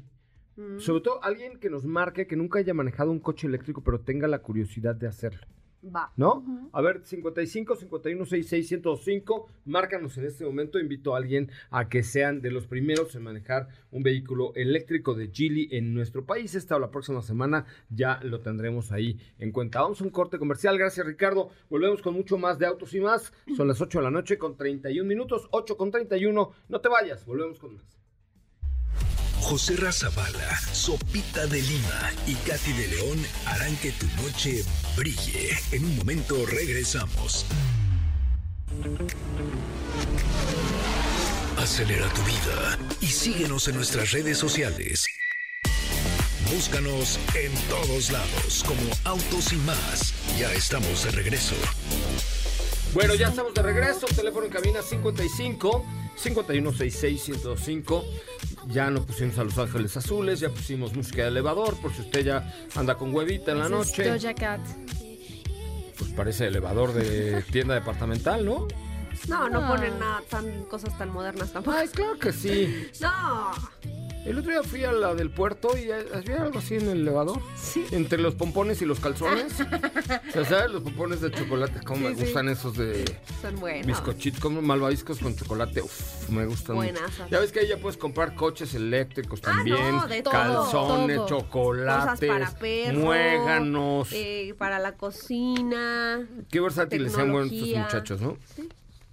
Mm, 0.56 0.80
Sobre 0.80 1.02
todo 1.02 1.24
alguien 1.24 1.60
que 1.60 1.70
nos 1.70 1.86
marque 1.86 2.28
que 2.28 2.36
nunca 2.36 2.60
haya 2.60 2.74
manejado 2.74 3.12
un 3.12 3.20
coche 3.20 3.48
eléctrico, 3.48 3.84
pero 3.84 4.02
tenga 4.02 4.28
la 4.28 4.40
curiosidad 4.40 4.96
de 4.96 5.08
hacerlo. 5.08 5.46
Va. 5.84 6.12
¿No? 6.18 6.70
A 6.74 6.82
ver, 6.82 7.02
55 7.04 7.76
51 7.76 8.26
66 8.26 8.68
105. 8.68 9.48
Márcanos 9.66 10.18
en 10.18 10.26
este 10.26 10.46
momento. 10.46 10.80
Invito 10.80 11.14
a 11.14 11.18
alguien 11.18 11.52
a 11.70 11.88
que 11.88 12.04
sean 12.04 12.42
de 12.42 12.52
los 12.52 12.68
primeros 12.68 13.16
en 13.16 13.24
manejar 13.24 13.70
un 13.92 14.04
vehículo 14.04 14.54
eléctrico 14.56 15.14
de 15.14 15.30
Geely 15.32 15.70
en 15.72 15.94
nuestro 15.94 16.26
país. 16.26 16.56
Esta 16.56 16.76
o 16.76 16.80
la 16.80 16.92
próxima 16.92 17.22
semana 17.22 17.66
ya 17.90 18.20
lo 18.24 18.42
tendremos 18.42 18.92
ahí 18.92 19.20
en 19.40 19.52
cuenta. 19.52 19.82
Vamos 19.82 20.02
a 20.02 20.04
un 20.04 20.10
corte 20.10 20.38
comercial. 20.38 20.78
Gracias, 20.78 21.06
Ricardo. 21.06 21.50
Volvemos 21.70 22.02
con 22.02 22.14
mucho 22.14 22.38
más 22.38 22.60
de 22.60 22.66
autos 22.66 22.94
y 22.94 23.00
más. 23.00 23.32
Son 23.56 23.68
las 23.68 23.80
8 23.80 24.00
de 24.00 24.04
la 24.04 24.12
noche 24.12 24.38
con 24.38 24.58
31 24.58 25.08
minutos. 25.08 25.48
8 25.52 25.78
con 25.78 25.92
31. 25.92 26.52
No 26.68 26.82
te 26.82 26.90
vayas. 26.90 27.26
Volvemos 27.26 27.60
con 27.60 27.76
más. 27.76 27.99
José 29.50 29.78
Razabala, 29.78 30.60
Sopita 30.74 31.48
de 31.48 31.60
Lima 31.60 32.14
y 32.28 32.36
Katy 32.36 32.72
de 32.72 32.88
León 32.90 33.18
harán 33.48 33.76
que 33.78 33.92
tu 33.94 34.06
noche 34.22 34.64
brille. 34.96 35.58
En 35.72 35.86
un 35.86 35.98
momento 35.98 36.46
regresamos. 36.46 37.48
Acelera 41.58 42.08
tu 42.14 42.22
vida 42.22 42.78
y 43.02 43.08
síguenos 43.08 43.68
en 43.68 43.78
nuestras 43.78 44.12
redes 44.12 44.38
sociales. 44.38 45.08
Búscanos 46.54 47.18
en 47.34 47.52
todos 47.70 48.12
lados 48.12 48.64
como 48.68 48.82
Autos 49.04 49.52
y 49.52 49.56
más. 49.56 50.14
Ya 50.38 50.54
estamos 50.54 51.06
de 51.06 51.10
regreso. 51.10 51.56
Bueno, 52.94 53.16
ya 53.16 53.30
estamos 53.30 53.56
de 53.56 53.64
regreso. 53.64 54.06
Teléfono 54.16 54.46
en 54.46 54.52
cabina 54.52 54.84
55 54.84 55.86
5166 56.16 57.22
105. 57.24 58.06
Ya 58.68 58.90
no 58.90 59.04
pusimos 59.04 59.38
a 59.38 59.44
Los 59.44 59.58
Ángeles 59.58 59.96
Azules, 59.98 60.40
ya 60.40 60.50
pusimos 60.50 60.94
música 60.94 61.24
de 61.24 61.30
elevador, 61.30 61.80
por 61.82 61.94
si 61.94 62.02
usted 62.02 62.26
ya 62.26 62.54
anda 62.76 62.96
con 62.96 63.14
huevita 63.14 63.52
en 63.52 63.60
la 63.60 63.70
noche. 63.70 64.10
Doja 64.10 64.34
Cat. 64.34 64.62
Pues 65.98 66.12
parece 66.12 66.48
elevador 66.48 66.94
de 66.94 67.44
tienda 67.52 67.76
departamental, 67.76 68.46
¿no? 68.46 68.68
No, 69.28 69.50
no 69.50 69.68
ponen 69.68 70.00
nada, 70.00 70.22
tan, 70.30 70.64
cosas 70.64 70.98
tan 70.98 71.10
modernas 71.12 71.52
tampoco. 71.52 71.78
Ay, 71.78 71.88
claro 71.90 72.18
que 72.18 72.32
sí. 72.32 72.88
No. 73.02 73.52
El 74.30 74.38
otro 74.38 74.52
día 74.52 74.62
fui 74.62 74.84
a 74.84 74.92
la 74.92 75.16
del 75.16 75.32
puerto 75.32 75.76
y 75.76 75.90
había 75.92 76.44
algo 76.44 76.60
así 76.60 76.76
en 76.76 76.88
el 76.90 77.02
elevador. 77.02 77.42
Sí. 77.56 77.84
Entre 77.92 78.20
los 78.20 78.36
pompones 78.36 78.80
y 78.82 78.86
los 78.86 79.00
calzones. 79.00 79.54
o 80.30 80.32
sea, 80.32 80.46
¿sabes? 80.46 80.72
Los 80.72 80.84
pompones 80.84 81.20
de 81.22 81.32
chocolate, 81.32 81.80
como 81.84 82.02
me 82.02 82.10
Sí, 82.12 82.16
sí. 82.20 82.24
gustan 82.26 82.48
esos 82.50 82.78
de 82.78 83.04
Son 83.42 83.56
buenos. 83.60 83.88
bizcochitos, 83.88 84.40
como 84.40 84.62
malvaviscos 84.62 85.18
con 85.18 85.36
chocolate. 85.36 85.82
Uf, 85.82 86.30
me 86.30 86.46
gustan 86.46 86.76
mucho. 86.76 86.92
Buenazas. 86.94 87.30
Ya 87.32 87.40
ves 87.40 87.52
que 87.52 87.62
ahí 87.62 87.68
ya 87.70 87.78
puedes 87.78 87.98
comprar 87.98 88.36
coches 88.36 88.76
eléctricos 88.76 89.40
Ah, 89.44 89.52
también. 89.52 89.96
no, 89.96 90.08
de 90.08 90.22
todo, 90.22 90.32
calzones, 90.32 91.16
todo. 91.18 91.26
Cosas 91.28 91.40
chocolates, 91.50 92.30
para 92.30 92.52
perro. 92.52 93.00
muéganos. 93.00 94.10
eh, 94.12 94.54
para 94.60 94.78
la 94.78 94.94
cocina. 94.96 96.28
Qué 96.52 96.60
versátiles 96.60 97.14
sean 97.14 97.32
buenos 97.32 97.52
estos 97.52 97.70
muchachos, 97.78 98.22
¿no? 98.22 98.38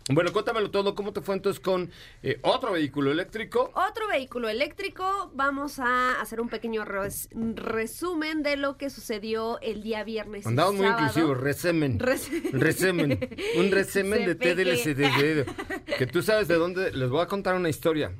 Bueno, 0.09 0.33
cuéntamelo 0.33 0.71
todo. 0.71 0.95
¿Cómo 0.95 1.13
te 1.13 1.21
fue 1.21 1.35
entonces 1.35 1.59
con 1.59 1.91
eh, 2.23 2.39
otro 2.43 2.73
vehículo 2.73 3.11
eléctrico? 3.11 3.73
Otro 3.75 4.07
vehículo 4.09 4.49
eléctrico, 4.49 5.33
vamos 5.35 5.81
a 5.81 6.21
hacer 6.21 6.41
un 6.41 6.49
pequeño 6.49 6.85
res- 6.85 7.29
resumen 7.35 8.45
de 8.45 8.57
lo 8.57 8.77
que 8.77 8.89
sucedió 8.89 9.61
el 9.63 9.83
día 9.83 10.05
viernes. 10.05 10.47
Andamos 10.47 10.75
muy 10.77 10.87
inclusivos, 10.87 11.37
resemen. 11.41 11.99
Res- 11.99 12.31
Resemen. 12.53 13.19
Un 13.57 13.71
resemen 13.73 14.25
de 14.27 14.33
Se 14.35 14.39
que- 14.39 14.55
TDLCD. 14.55 15.47
Que 15.99 16.07
tú 16.07 16.23
sabes 16.23 16.47
de 16.47 16.55
dónde. 16.55 16.93
Les 16.93 17.11
voy 17.11 17.21
a 17.23 17.27
contar 17.27 17.57
una 17.57 17.69
historia. 17.69 18.13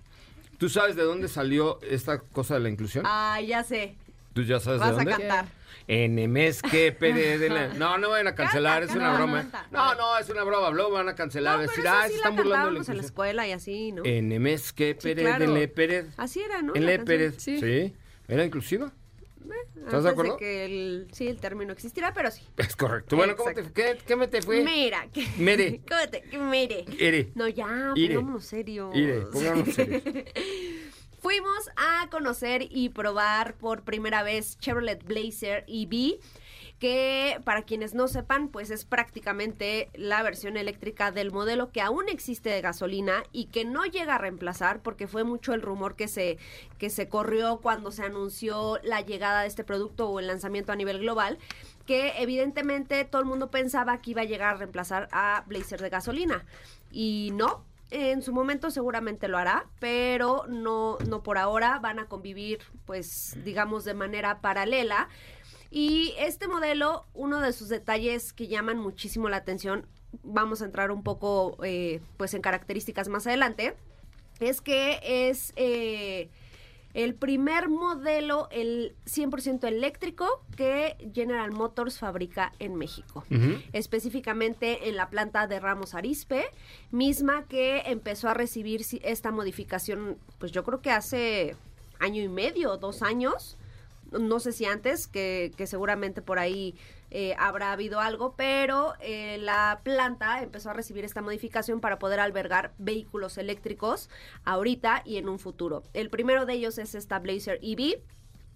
¿Tú 0.59 0.69
sabes 0.69 0.97
de 0.97 1.03
dónde 1.05 1.29
salió 1.29 1.79
esta 1.83 2.19
cosa 2.19 2.55
de 2.55 2.61
la 2.61 2.69
inclusión? 2.69 3.05
Ah, 3.07 3.41
ya 3.41 3.63
sé. 3.63 3.95
¿Tú 4.33 4.43
ya 4.43 4.59
sabes 4.59 4.81
de 4.81 4.87
Vas 4.87 4.93
a 4.93 4.97
dónde? 4.97 5.11
cantar. 5.13 5.47
NMS 5.89 6.63
que 6.63 6.91
PD 6.99 7.39
de 7.39 7.49
la- 7.49 7.69
No, 7.69 7.97
no 7.99 8.11
vayan 8.11 8.29
a 8.29 8.35
cancelar, 8.35 8.83
es 8.83 8.91
una 8.95 9.15
broma. 9.15 9.49
No, 9.71 9.95
no, 9.95 10.19
es 10.19 10.29
una 10.29 10.43
broma. 10.45 10.71
Luego 10.71 10.91
van 10.93 11.09
a 11.09 11.15
cancelar. 11.15 11.61
Decir, 11.61 11.87
ah, 11.87 12.07
se 12.09 12.17
están 12.17 12.35
burlando 12.37 12.83
en 12.87 12.97
la 12.97 13.03
escuela 13.03 13.47
y 13.47 13.53
así, 13.53 13.93
¿no? 13.93 14.03
NMS 14.05 14.73
que 14.73 14.97
claro. 14.97 15.47
de 15.47 15.53
Le 15.53 15.69
Pérez. 15.69 16.07
Así 16.17 16.41
era, 16.41 16.63
¿no? 16.63 16.75
En 16.75 16.87
Le. 16.87 16.99
Pérez. 16.99 17.35
Sí. 17.39 17.95
¿Era 18.29 18.45
inclusiva? 18.45 18.93
Antes 19.85 20.03
de 20.03 20.11
acuerdo? 20.11 20.37
que 20.37 20.65
el, 20.65 21.07
sí, 21.13 21.29
el 21.29 21.39
término 21.39 21.73
existiera, 21.73 22.13
pero 22.13 22.33
sí. 22.33 22.43
Es 22.57 22.75
correcto. 22.75 23.15
Bueno, 23.15 23.37
¿cómo 23.37 23.53
te, 23.55 23.63
qué, 23.73 23.97
qué 24.05 24.17
me 24.17 24.27
te 24.27 24.43
fue? 24.43 24.65
Mira, 24.65 25.07
que... 25.13 25.25
Mere. 25.39 25.81
¿Cómo 25.89 26.01
te- 26.11 26.23
que 26.23 26.39
Mere. 26.39 26.85
Ere. 26.99 27.31
No, 27.37 27.47
ya, 27.47 27.93
Ire. 27.95 28.17
pongámonos 28.17 28.45
serios. 28.45 28.93
Ire, 28.97 29.21
pongámonos 29.33 29.73
serios. 29.77 30.03
Fuimos 31.27 31.71
a 31.75 32.09
conocer 32.09 32.69
y 32.71 32.91
probar 32.91 33.55
por 33.55 33.83
primera 33.83 34.23
vez 34.23 34.61
Chevrolet 34.61 35.03
Blazer 35.05 35.65
EV, 35.67 36.21
que 36.79 37.41
para 37.43 37.63
quienes 37.63 37.95
no 37.95 38.07
sepan, 38.07 38.47
pues 38.47 38.71
es 38.71 38.85
prácticamente 38.85 39.91
la 39.95 40.23
versión 40.23 40.57
eléctrica 40.57 41.11
del 41.11 41.33
modelo 41.33 41.73
que 41.73 41.81
aún 41.81 42.09
existe 42.09 42.51
de 42.51 42.61
gasolina 42.61 43.25
y 43.33 43.47
que 43.47 43.65
no 43.65 43.87
llega 43.87 44.15
a 44.15 44.19
reemplazar, 44.19 44.85
porque 44.85 45.09
fue 45.09 45.25
mucho 45.25 45.53
el 45.53 45.63
rumor 45.63 45.97
que 45.97 46.07
se, 46.07 46.39
que 46.79 46.91
se 46.91 47.09
corrió 47.09 47.57
cuando 47.57 47.91
se 47.91 48.05
anunció 48.05 48.79
la 48.85 49.01
llegada 49.01 49.41
de 49.41 49.49
este 49.49 49.65
producto 49.65 50.09
o 50.09 50.21
el 50.21 50.29
lanzamiento 50.29 50.71
a 50.71 50.77
nivel 50.77 51.01
global 51.01 51.39
que 51.87 52.23
evidentemente 52.23 53.05
todo 53.05 53.21
el 53.21 53.27
mundo 53.27 53.51
pensaba 53.51 54.01
que 54.01 54.13
iba 54.13 54.23
a 54.23 54.27
llegar 54.27 54.55
a 54.55 54.59
reemplazar 54.59 55.09
a 55.11 55.43
Blazer 55.49 55.81
de 55.81 55.89
gasolina. 55.89 56.45
Y 56.93 57.31
no, 57.35 57.65
en 57.91 58.23
su 58.23 58.33
momento 58.33 58.71
seguramente 58.71 59.29
lo 59.29 59.39
hará, 59.39 59.67
pero 59.79 60.45
no, 60.49 60.99
no 61.09 61.23
por 61.23 61.39
ahora. 61.39 61.79
Van 61.79 61.99
a 61.99 62.07
convivir, 62.07 62.61
pues, 62.85 63.37
digamos, 63.45 63.85
de 63.85 63.95
manera 63.95 64.41
paralela. 64.41 65.09
Y 65.71 66.15
este 66.19 66.49
modelo, 66.49 67.07
uno 67.15 67.41
de 67.41 67.53
sus 67.53 67.69
detalles 67.69 68.33
que 68.33 68.47
llaman 68.47 68.79
muchísimo 68.79 69.29
la 69.29 69.37
atención, 69.39 69.87
vamos 70.23 70.63
a 70.63 70.65
entrar 70.65 70.91
un 70.91 71.03
poco, 71.03 71.57
eh, 71.63 72.01
pues, 72.17 72.35
en 72.35 72.43
características 72.43 73.09
más 73.09 73.27
adelante, 73.27 73.77
es 74.41 74.61
que 74.61 75.01
es... 75.03 75.53
eh, 75.57 76.31
el 76.97 77.15
primer 77.15 77.69
modelo, 77.69 78.49
el 78.51 78.97
100% 79.05 79.69
eléctrico 79.69 80.43
que 80.57 80.97
General 81.13 81.53
Motors 81.53 81.99
fabrica 81.99 82.55
en 82.59 82.75
México. 82.75 83.23
Específicamente 83.75 84.89
en 84.89 84.97
la 84.97 85.11
planta 85.11 85.47
de 85.47 85.61
Ramos 85.61 85.93
Arispe, 85.93 86.47
misma 86.91 87.45
que 87.49 87.83
empezó 87.85 88.31
a 88.31 88.35
recibir 88.35 88.81
esta 89.03 89.31
modificación, 89.31 90.17
pues 90.39 90.53
yo 90.53 90.65
creo 90.65 90.81
que 90.81 90.91
hace 90.91 91.55
año 91.99 92.23
y 92.23 92.29
medio, 92.29 92.79
dos 92.79 93.03
años, 93.03 93.59
no 94.11 94.41
sé 94.41 94.53
si 94.53 94.65
antes, 94.65 95.07
que, 95.07 95.53
que 95.55 95.67
seguramente 95.67 96.23
por 96.23 96.39
ahí 96.39 96.75
eh, 97.11 97.35
habrá 97.39 97.73
habido 97.73 98.01
algo, 98.01 98.35
pero 98.37 98.95
eh, 99.01 99.39
la 99.39 99.81
planta 99.83 100.43
empezó 100.43 100.71
a 100.71 100.73
recibir 100.73 101.05
esta 101.05 101.23
modificación 101.23 101.81
para 101.81 101.99
poder 101.99 102.21
albergar 102.21 102.75
vehículos 102.79 103.39
eléctricos 103.39 104.11
ahorita 104.45 105.03
y 105.05 105.17
en 105.17 105.29
un 105.29 105.39
futuro. 105.39 105.83
El 105.95 106.11
primero 106.11 106.47
de 106.47 106.55
ellos 106.55 106.79
es 106.79 106.95
esta 106.95 107.19
Blazer 107.19 107.61
EV, 107.63 108.01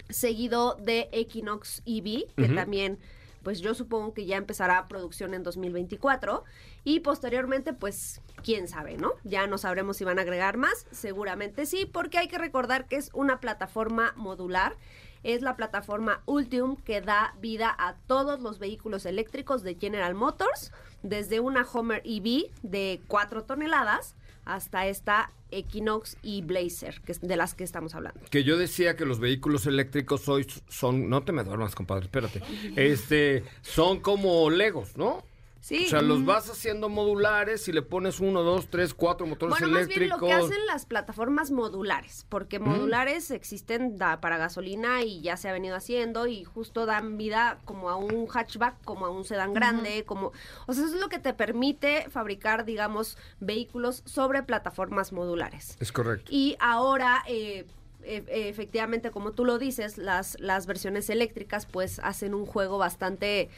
seguido 0.08 0.74
de 0.74 1.08
Equinox 1.12 1.82
EV, 1.86 2.26
que 2.36 2.48
también 2.48 2.98
pues 3.42 3.60
yo 3.60 3.74
supongo 3.74 4.12
que 4.12 4.26
ya 4.26 4.36
empezará 4.36 4.86
producción 4.88 5.34
en 5.34 5.42
2024 5.42 6.44
y 6.84 7.00
posteriormente 7.00 7.72
pues 7.72 8.20
quién 8.42 8.68
sabe, 8.68 8.96
¿no? 8.96 9.12
Ya 9.24 9.46
no 9.46 9.58
sabremos 9.58 9.96
si 9.96 10.04
van 10.04 10.18
a 10.18 10.22
agregar 10.22 10.56
más, 10.56 10.86
seguramente 10.90 11.66
sí, 11.66 11.86
porque 11.86 12.18
hay 12.18 12.28
que 12.28 12.38
recordar 12.38 12.86
que 12.86 12.96
es 12.96 13.10
una 13.14 13.40
plataforma 13.40 14.12
modular, 14.16 14.76
es 15.22 15.42
la 15.42 15.56
plataforma 15.56 16.22
Ultium 16.26 16.76
que 16.76 17.00
da 17.00 17.34
vida 17.40 17.74
a 17.78 17.94
todos 18.06 18.40
los 18.40 18.58
vehículos 18.58 19.06
eléctricos 19.06 19.62
de 19.62 19.74
General 19.74 20.14
Motors, 20.14 20.72
desde 21.02 21.40
una 21.40 21.66
Homer 21.70 22.02
EV 22.04 22.50
de 22.62 23.00
4 23.08 23.44
toneladas 23.44 24.14
hasta 24.44 24.86
esta 24.86 25.30
Equinox 25.50 26.16
y 26.22 26.42
Blazer, 26.42 27.00
que 27.02 27.12
es 27.12 27.20
de 27.20 27.36
las 27.36 27.54
que 27.54 27.64
estamos 27.64 27.94
hablando. 27.94 28.20
Que 28.30 28.44
yo 28.44 28.56
decía 28.56 28.96
que 28.96 29.04
los 29.04 29.20
vehículos 29.20 29.66
eléctricos 29.66 30.28
hoy 30.28 30.46
son, 30.68 31.08
no 31.08 31.22
te 31.22 31.32
me 31.32 31.44
duermas, 31.44 31.74
compadre, 31.74 32.04
espérate. 32.04 32.42
Este, 32.76 33.44
son 33.62 34.00
como 34.00 34.48
Legos, 34.50 34.96
¿no? 34.96 35.24
Sí. 35.60 35.84
O 35.86 35.88
sea, 35.90 36.00
los 36.00 36.24
vas 36.24 36.48
haciendo 36.48 36.88
modulares 36.88 37.68
y 37.68 37.72
le 37.72 37.82
pones 37.82 38.18
uno, 38.18 38.42
dos, 38.42 38.68
tres, 38.70 38.94
cuatro 38.94 39.26
motores 39.26 39.50
Bueno, 39.50 39.68
más 39.68 39.86
bien 39.88 40.02
eléctricos. 40.04 40.20
lo 40.20 40.26
que 40.26 40.32
hacen 40.32 40.66
las 40.66 40.86
plataformas 40.86 41.50
modulares, 41.50 42.24
porque 42.30 42.58
modulares 42.58 43.30
existen 43.30 43.98
da- 43.98 44.20
para 44.22 44.38
gasolina 44.38 45.02
y 45.02 45.20
ya 45.20 45.36
se 45.36 45.50
ha 45.50 45.52
venido 45.52 45.76
haciendo 45.76 46.26
y 46.26 46.44
justo 46.44 46.86
dan 46.86 47.18
vida 47.18 47.58
como 47.66 47.90
a 47.90 47.96
un 47.96 48.26
hatchback, 48.26 48.82
como 48.84 49.04
a 49.04 49.10
un 49.10 49.24
sedán 49.26 49.52
grande, 49.52 50.04
como, 50.04 50.32
o 50.66 50.72
sea, 50.72 50.84
eso 50.86 50.94
es 50.94 51.00
lo 51.00 51.10
que 51.10 51.18
te 51.18 51.34
permite 51.34 52.06
fabricar, 52.08 52.64
digamos, 52.64 53.18
vehículos 53.40 54.02
sobre 54.06 54.42
plataformas 54.42 55.12
modulares. 55.12 55.76
Es 55.78 55.92
correcto. 55.92 56.30
Y 56.32 56.56
ahora, 56.58 57.22
eh, 57.28 57.66
e- 58.02 58.48
efectivamente, 58.48 59.10
como 59.10 59.32
tú 59.32 59.44
lo 59.44 59.58
dices, 59.58 59.98
las, 59.98 60.40
las 60.40 60.66
versiones 60.66 61.10
eléctricas 61.10 61.66
pues 61.66 61.98
hacen 61.98 62.32
un 62.34 62.46
juego 62.46 62.78
bastante... 62.78 63.50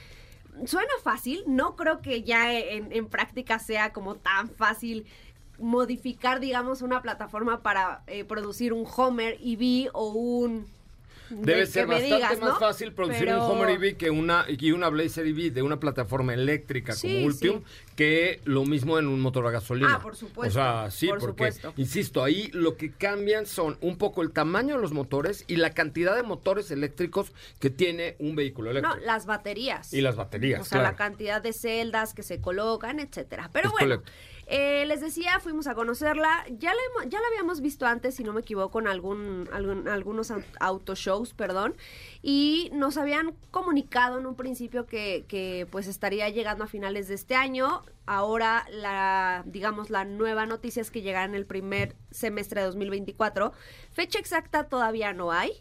Suena 0.67 0.93
fácil, 1.03 1.45
no 1.47 1.77
creo 1.77 2.01
que 2.03 2.23
ya 2.23 2.53
en, 2.53 2.93
en 2.93 3.09
práctica 3.09 3.59
sea 3.59 3.93
como 3.93 4.17
tan 4.17 4.51
fácil 4.51 5.07
modificar, 5.59 6.41
digamos, 6.41 6.83
una 6.83 7.03
plataforma 7.03 7.63
para 7.63 8.03
eh, 8.07 8.25
producir 8.25 8.73
un 8.73 8.87
Homer 8.97 9.39
EV 9.43 9.91
o 9.93 10.13
un... 10.13 10.67
Debe 11.31 11.67
ser 11.67 11.87
bastante 11.87 12.15
digas, 12.15 12.41
más 12.41 12.53
¿no? 12.55 12.59
fácil 12.59 12.93
producir 12.93 13.25
Pero- 13.27 13.45
un 13.47 13.51
Homer 13.53 13.71
EV 13.71 13.97
que 13.97 14.11
una, 14.11 14.45
y 14.49 14.73
una 14.73 14.89
Blazer 14.89 15.27
EV 15.27 15.51
de 15.53 15.63
una 15.63 15.79
plataforma 15.81 16.35
eléctrica 16.35 16.93
Sí, 16.93 17.15
como 17.15 17.27
Ultium 17.27 17.63
que 17.97 18.41
lo 18.45 18.65
mismo 18.65 18.99
en 18.99 19.07
un 19.07 19.21
motor 19.21 19.47
a 19.47 19.51
gasolina. 19.51 19.95
Ah, 19.97 20.01
por 20.01 20.17
supuesto, 20.17 20.49
O 20.59 20.63
sea, 20.63 20.91
sí, 20.91 21.09
por 21.09 21.19
porque, 21.21 21.53
supuesto. 21.53 21.75
insisto, 21.77 22.25
ahí 22.25 22.49
lo 22.55 22.77
que 22.77 22.91
cambian 22.91 23.45
son 23.47 23.77
un 23.83 23.99
poco 23.99 24.23
el 24.23 24.31
tamaño 24.33 24.77
de 24.77 24.81
los 24.81 24.93
motores 24.93 25.45
y 25.47 25.57
la 25.57 25.71
cantidad 25.71 26.17
de 26.17 26.23
motores 26.23 26.71
eléctricos 26.71 27.33
que 27.61 27.69
tiene 27.71 28.17
un 28.19 28.35
vehículo 28.35 28.73
No, 28.73 28.79
eléctrico. 28.79 29.07
las 29.07 29.27
baterías. 29.27 29.93
Y 29.93 30.01
las 30.01 30.17
baterías, 30.17 30.61
O 30.61 30.65
sea, 30.65 30.79
claro. 30.81 30.93
la 30.93 30.97
cantidad 30.97 31.43
de 31.43 31.53
celdas 31.53 32.15
que 32.15 32.23
se 32.23 32.41
colocan, 32.41 32.99
etcétera. 33.01 33.51
Pero 33.53 33.67
Es 33.69 33.73
bueno, 33.73 33.97
correcto. 33.97 34.13
Eh, 34.47 34.85
les 34.87 35.01
decía, 35.01 35.41
fuimos 35.41 35.67
a 35.67 35.75
conocerla. 35.75 36.45
Ya 36.59 36.73
la, 36.75 37.05
ya 37.09 37.21
la 37.21 37.27
habíamos 37.29 37.61
visto 37.61 37.87
antes, 37.87 38.15
si 38.17 38.25
no 38.25 38.33
me 38.33 38.41
equivoco, 38.41 38.81
en 38.81 38.87
algún, 38.89 39.49
algún- 39.53 39.89
algunos 39.89 40.31
au- 40.31 40.45
autoshows, 40.61 41.33
perdón. 41.35 41.75
Y 42.23 42.71
nos 42.73 42.97
habían 42.97 43.35
comunicado 43.51 44.19
en 44.19 44.27
un 44.27 44.35
principio 44.37 44.87
que, 44.87 45.25
que 45.29 45.67
pues 45.71 45.87
estaría 45.87 46.29
llegando 46.29 46.65
a 46.65 46.67
finales 46.67 47.09
de 47.09 47.15
este 47.15 47.35
año. 47.35 47.83
Ahora 48.07 48.67
la, 48.71 49.43
digamos, 49.47 49.89
la 49.91 50.05
nueva 50.05 50.45
noticia 50.47 50.81
es 50.83 50.91
que 50.91 51.03
llegará 51.03 51.25
en 51.25 51.35
el 51.35 51.47
primer 51.47 51.95
semestre 52.11 52.61
de 52.61 52.67
2024. 52.67 53.53
Fecha 53.93 54.19
exacta 54.19 54.65
todavía 54.65 55.13
no 55.13 55.33
hay. 55.33 55.53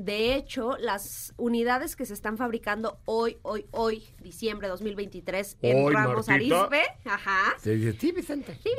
De 0.00 0.34
hecho, 0.34 0.78
las 0.78 1.34
unidades 1.36 1.94
que 1.94 2.06
se 2.06 2.14
están 2.14 2.38
fabricando 2.38 2.98
hoy, 3.04 3.36
hoy, 3.42 3.66
hoy, 3.70 4.02
diciembre 4.22 4.66
de 4.66 4.70
2023, 4.70 5.58
en 5.60 5.84
Hoy, 5.84 5.92
Ramos 5.92 6.26
Martita. 6.26 6.64
Arizpe, 6.64 6.82
ajá, 7.04 7.54
Sí, 7.62 7.92
sí, 7.92 8.10
Vicente. 8.10 8.58
Sí, 8.62 8.70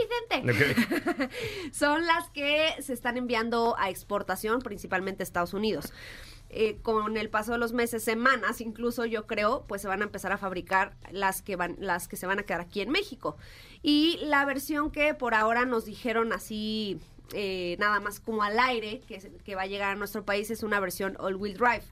Vicente. 0.41 1.29
Son 1.73 2.07
las 2.07 2.31
que 2.31 2.73
se 2.81 2.93
están 2.93 3.17
enviando 3.17 3.75
a 3.77 3.91
exportación, 3.91 4.63
principalmente 4.63 5.21
a 5.21 5.25
Estados 5.25 5.53
Unidos. 5.53 5.93
Eh, 6.49 6.79
con 6.81 7.15
el 7.15 7.29
paso 7.29 7.51
de 7.51 7.59
los 7.59 7.71
meses, 7.71 8.03
semanas 8.03 8.59
incluso, 8.59 9.05
yo 9.05 9.27
creo, 9.27 9.63
pues 9.67 9.83
se 9.83 9.87
van 9.87 10.01
a 10.01 10.05
empezar 10.05 10.31
a 10.31 10.39
fabricar 10.39 10.95
las 11.11 11.43
que 11.43 11.55
van, 11.55 11.75
las 11.77 12.07
que 12.07 12.15
se 12.15 12.25
van 12.25 12.39
a 12.39 12.43
quedar 12.43 12.61
aquí 12.61 12.81
en 12.81 12.89
México. 12.89 13.37
Y 13.83 14.17
la 14.23 14.43
versión 14.45 14.89
que 14.89 15.13
por 15.13 15.35
ahora 15.35 15.65
nos 15.65 15.85
dijeron 15.85 16.33
así, 16.33 16.99
eh, 17.33 17.75
nada 17.79 17.99
más 17.99 18.19
como 18.19 18.43
al 18.43 18.59
aire, 18.59 19.01
que, 19.07 19.19
que 19.43 19.55
va 19.55 19.63
a 19.63 19.67
llegar 19.67 19.91
a 19.91 19.95
nuestro 19.95 20.25
país, 20.25 20.51
es 20.51 20.63
una 20.63 20.79
versión 20.79 21.15
all-wheel 21.19 21.57
drive. 21.57 21.83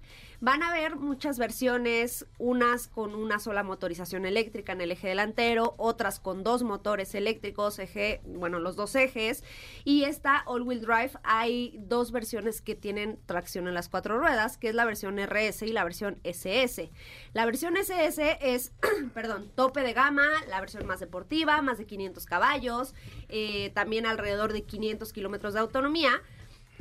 Van 0.42 0.64
a 0.64 0.70
haber 0.70 0.96
muchas 0.96 1.38
versiones, 1.38 2.26
unas 2.38 2.88
con 2.88 3.14
una 3.14 3.40
sola 3.40 3.62
motorización 3.62 4.26
eléctrica 4.26 4.72
en 4.72 4.80
el 4.80 4.92
eje 4.92 5.10
delantero, 5.10 5.76
otras 5.78 6.22
con 6.22 6.46
dos 6.46 6.64
motores 6.64 7.14
eléctricos, 7.14 7.78
eje, 7.78 8.22
bueno, 8.24 8.60
los 8.60 8.78
dos 8.78 8.96
ejes. 8.96 9.44
Y 9.84 10.06
esta 10.06 10.44
all-wheel 10.46 10.80
drive 10.80 11.12
hay 11.24 11.76
dos 11.80 12.14
versiones 12.14 12.62
que 12.62 12.76
tienen 12.76 13.20
tracción 13.26 13.68
en 13.68 13.74
las 13.74 13.90
cuatro 13.90 14.18
ruedas, 14.18 14.58
que 14.58 14.70
es 14.70 14.76
la 14.76 14.86
versión 14.86 15.20
RS 15.20 15.64
y 15.64 15.74
la 15.74 15.84
versión 15.84 16.22
SS. 16.24 16.90
La 17.34 17.46
versión 17.46 17.76
SS 17.76 18.38
es, 18.40 18.72
perdón, 19.14 19.52
tope 19.56 19.82
de 19.82 19.92
gama, 19.92 20.26
la 20.48 20.62
versión 20.62 20.86
más 20.86 21.02
deportiva, 21.02 21.62
más 21.62 21.80
de 21.80 21.86
500 21.86 22.26
caballos, 22.26 22.96
eh, 23.28 23.72
también 23.72 24.06
alrededor 24.06 24.54
de 24.54 24.64
500 24.64 25.12
kilómetros 25.12 25.54
de 25.54 25.60
autonomía. 25.60 26.22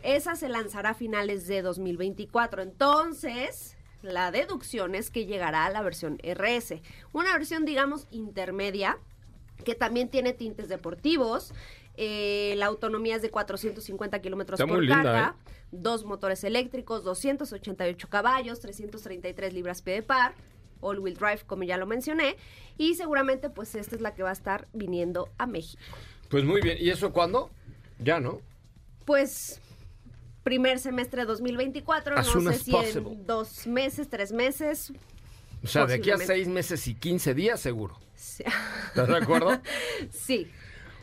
Esa 0.02 0.36
se 0.36 0.48
lanzará 0.48 0.90
a 0.90 0.94
finales 0.94 1.46
de 1.46 1.62
2024. 1.62 2.62
Entonces, 2.62 3.76
la 4.02 4.30
deducción 4.30 4.94
es 4.94 5.10
que 5.10 5.26
llegará 5.26 5.66
a 5.66 5.70
la 5.70 5.82
versión 5.82 6.18
RS. 6.22 6.80
Una 7.12 7.32
versión, 7.32 7.64
digamos, 7.64 8.06
intermedia. 8.10 8.98
que 9.64 9.74
también 9.74 10.08
tiene 10.08 10.32
tintes 10.32 10.68
deportivos. 10.68 11.52
Eh, 11.96 12.54
la 12.58 12.66
autonomía 12.66 13.16
es 13.16 13.22
de 13.22 13.30
450 13.30 14.20
kilómetros 14.20 14.60
por 14.60 14.78
linda, 14.78 15.02
carga. 15.02 15.34
¿eh? 15.36 15.52
Dos 15.72 16.04
motores 16.04 16.44
eléctricos, 16.44 17.02
288 17.02 18.08
caballos, 18.08 18.60
333 18.60 19.52
libras 19.52 19.82
pie 19.82 19.94
de 19.94 20.02
par. 20.04 20.34
All 20.80 21.00
wheel 21.00 21.16
drive, 21.16 21.40
como 21.44 21.64
ya 21.64 21.76
lo 21.76 21.86
mencioné. 21.86 22.36
Y 22.78 22.94
seguramente, 22.94 23.50
pues, 23.50 23.74
esta 23.74 23.96
es 23.96 24.00
la 24.00 24.14
que 24.14 24.22
va 24.22 24.30
a 24.30 24.32
estar 24.32 24.68
viniendo 24.72 25.28
a 25.38 25.46
México. 25.48 25.82
Pues 26.30 26.44
muy 26.44 26.60
bien. 26.60 26.78
¿Y 26.80 26.90
eso 26.90 27.12
cuándo? 27.12 27.50
Ya, 27.98 28.20
¿no? 28.20 28.40
Pues, 29.04 29.60
primer 30.48 30.78
semestre 30.78 31.22
de 31.22 31.26
2024. 31.26 32.16
As 32.18 32.34
no 32.34 32.52
sé 32.52 32.58
si 32.58 32.70
possible. 32.70 33.12
en 33.12 33.26
dos 33.26 33.66
meses, 33.66 34.08
tres 34.08 34.32
meses. 34.32 34.92
O 35.62 35.66
sea, 35.66 35.84
de 35.86 35.94
aquí 35.94 36.10
a 36.10 36.16
seis 36.18 36.48
meses 36.48 36.86
y 36.88 36.94
15 36.94 37.34
días 37.34 37.60
seguro. 37.60 37.98
Sí. 38.14 38.44
¿Estás 38.88 39.08
de 39.08 39.16
acuerdo? 39.16 39.60
sí. 40.10 40.50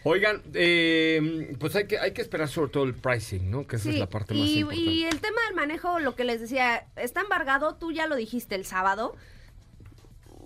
Oigan, 0.03 0.41
eh, 0.53 1.55
pues 1.59 1.75
hay 1.75 1.87
que, 1.87 1.97
hay 1.99 2.11
que 2.11 2.21
esperar 2.21 2.47
sobre 2.47 2.69
todo 2.71 2.83
el 2.83 2.93
pricing, 2.93 3.49
¿no? 3.49 3.65
Que 3.67 3.75
esa 3.77 3.89
es 3.89 3.97
la 3.97 4.07
parte 4.09 4.33
más 4.35 4.43
y, 4.47 4.59
importante. 4.59 4.89
y 4.91 5.03
el 5.03 5.19
tema 5.19 5.41
del 5.47 5.55
manejo, 5.55 5.99
lo 5.99 6.15
que 6.15 6.23
les 6.23 6.39
decía, 6.41 6.85
está 6.95 7.21
embargado, 7.21 7.75
tú 7.75 7.91
ya 7.91 8.05
lo 8.07 8.15
dijiste 8.15 8.55
el 8.55 8.65
sábado. 8.65 9.15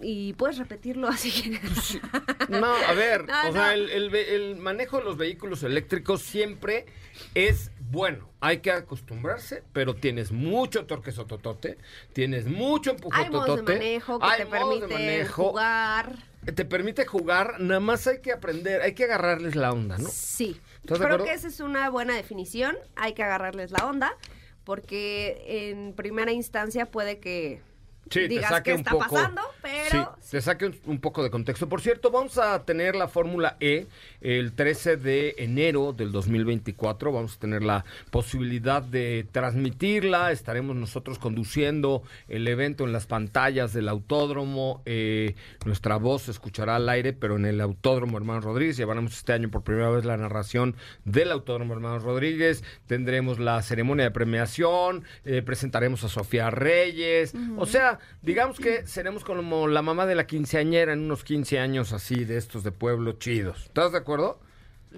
Y 0.01 0.31
puedes 0.33 0.57
repetirlo 0.57 1.07
así 1.09 1.29
que... 1.31 1.59
No, 2.47 2.73
a 2.73 2.93
ver, 2.93 3.25
No, 3.27 3.41
o 3.41 3.45
no. 3.47 3.51
sea, 3.53 3.73
el, 3.73 3.89
el 3.89 4.09
ve- 4.09 4.33
el 4.35 4.55
manejo 4.55 4.99
de 4.99 5.03
los 5.03 5.17
vehículos 5.17 5.61
eléctricos 5.63 6.21
siempre 6.21 6.85
es 7.35 7.69
bueno. 7.89 8.29
Hay 8.39 8.59
que 8.59 8.71
acostumbrarse, 8.71 9.63
pero 9.73 9.95
tienes 9.95 10.31
mucho 10.31 10.85
torque 10.85 11.11
sototote, 11.11 11.77
tienes 12.13 12.45
mucho 12.45 12.91
empuje 12.91 13.21
Hay 13.21 13.29
modos 13.29 13.65
de 13.65 13.73
manejo 13.73 14.19
que 14.19 14.27
te 14.37 14.45
manejo, 14.93 15.49
jugar. 15.49 16.15
te 16.55 16.65
permite 16.65 17.05
jugar, 17.05 17.59
nada 17.59 17.79
más 17.79 18.07
hay 18.07 18.21
que 18.21 18.31
aprender, 18.31 18.81
hay 18.81 18.93
que 18.93 19.03
agarrarles 19.03 19.55
la 19.55 19.71
onda, 19.71 19.97
¿no? 19.97 20.09
Sí. 20.09 20.59
¿Estás 20.81 20.99
de 20.99 21.05
Creo 21.05 21.23
que 21.23 21.33
esa 21.33 21.47
es 21.47 21.59
una 21.59 21.89
buena 21.89 22.15
definición. 22.15 22.77
Hay 22.95 23.13
que 23.13 23.23
agarrarles 23.23 23.71
la 23.71 23.85
onda. 23.85 24.15
Porque 24.63 25.71
en 25.71 25.93
primera 25.93 26.31
instancia 26.31 26.85
puede 26.85 27.19
que 27.19 27.59
Sí, 28.09 28.19
te 28.21 28.27
digas 28.27 28.49
saque 28.49 28.71
qué 28.71 28.73
un 28.75 28.79
está 28.79 28.91
poco. 28.91 29.05
pasando, 29.09 29.41
pero 29.61 30.15
Sí, 30.21 30.31
te 30.31 30.41
saque 30.41 30.65
un, 30.65 30.75
un 30.85 30.99
poco 30.99 31.23
de 31.23 31.29
contexto. 31.29 31.67
Por 31.69 31.81
cierto, 31.81 32.11
vamos 32.11 32.37
a 32.37 32.63
tener 32.65 32.95
la 32.95 33.07
Fórmula 33.07 33.57
E 33.59 33.87
el 34.21 34.53
13 34.53 34.97
de 34.97 35.35
enero 35.37 35.93
del 35.93 36.11
2024. 36.11 37.11
Vamos 37.11 37.35
a 37.35 37.39
tener 37.39 37.63
la 37.63 37.85
posibilidad 38.11 38.81
de 38.81 39.25
transmitirla. 39.31 40.31
Estaremos 40.31 40.75
nosotros 40.75 41.19
conduciendo 41.19 42.03
el 42.27 42.47
evento 42.47 42.83
en 42.85 42.91
las 42.93 43.05
pantallas 43.07 43.73
del 43.73 43.89
autódromo. 43.89 44.81
Eh, 44.85 45.35
nuestra 45.65 45.97
voz 45.97 46.23
se 46.23 46.31
escuchará 46.31 46.75
al 46.75 46.89
aire, 46.89 47.13
pero 47.13 47.35
en 47.35 47.45
el 47.45 47.61
autódromo 47.61 48.17
Hermanos 48.17 48.43
Rodríguez. 48.43 48.77
Llevaremos 48.77 49.13
este 49.13 49.33
año 49.33 49.49
por 49.49 49.63
primera 49.63 49.89
vez 49.89 50.05
la 50.05 50.17
narración 50.17 50.75
del 51.05 51.31
autódromo 51.31 51.73
Hermanos 51.73 52.03
Rodríguez. 52.03 52.63
Tendremos 52.87 53.39
la 53.39 53.61
ceremonia 53.61 54.05
de 54.05 54.11
premiación. 54.11 55.03
eh, 55.25 55.41
presentaremos 55.41 56.03
a 56.03 56.09
Sofía 56.09 56.49
Reyes. 56.49 57.33
O 57.57 57.65
sea, 57.65 57.98
digamos 58.21 58.59
que 58.59 58.85
seremos 58.85 59.23
como 59.23 59.67
la 59.67 59.81
mamá 59.81 60.05
de 60.05 60.15
la 60.15 60.27
quinceañera 60.27 60.93
en 60.93 61.01
unos 61.01 61.23
15 61.23 61.59
años 61.59 61.93
así 61.93 62.25
de 62.25 62.37
estos 62.37 62.63
de 62.63 62.71
pueblo 62.71 63.13
chidos. 63.13 63.65
¿Estás 63.65 63.91
de 63.91 63.97
acuerdo? 63.97 64.39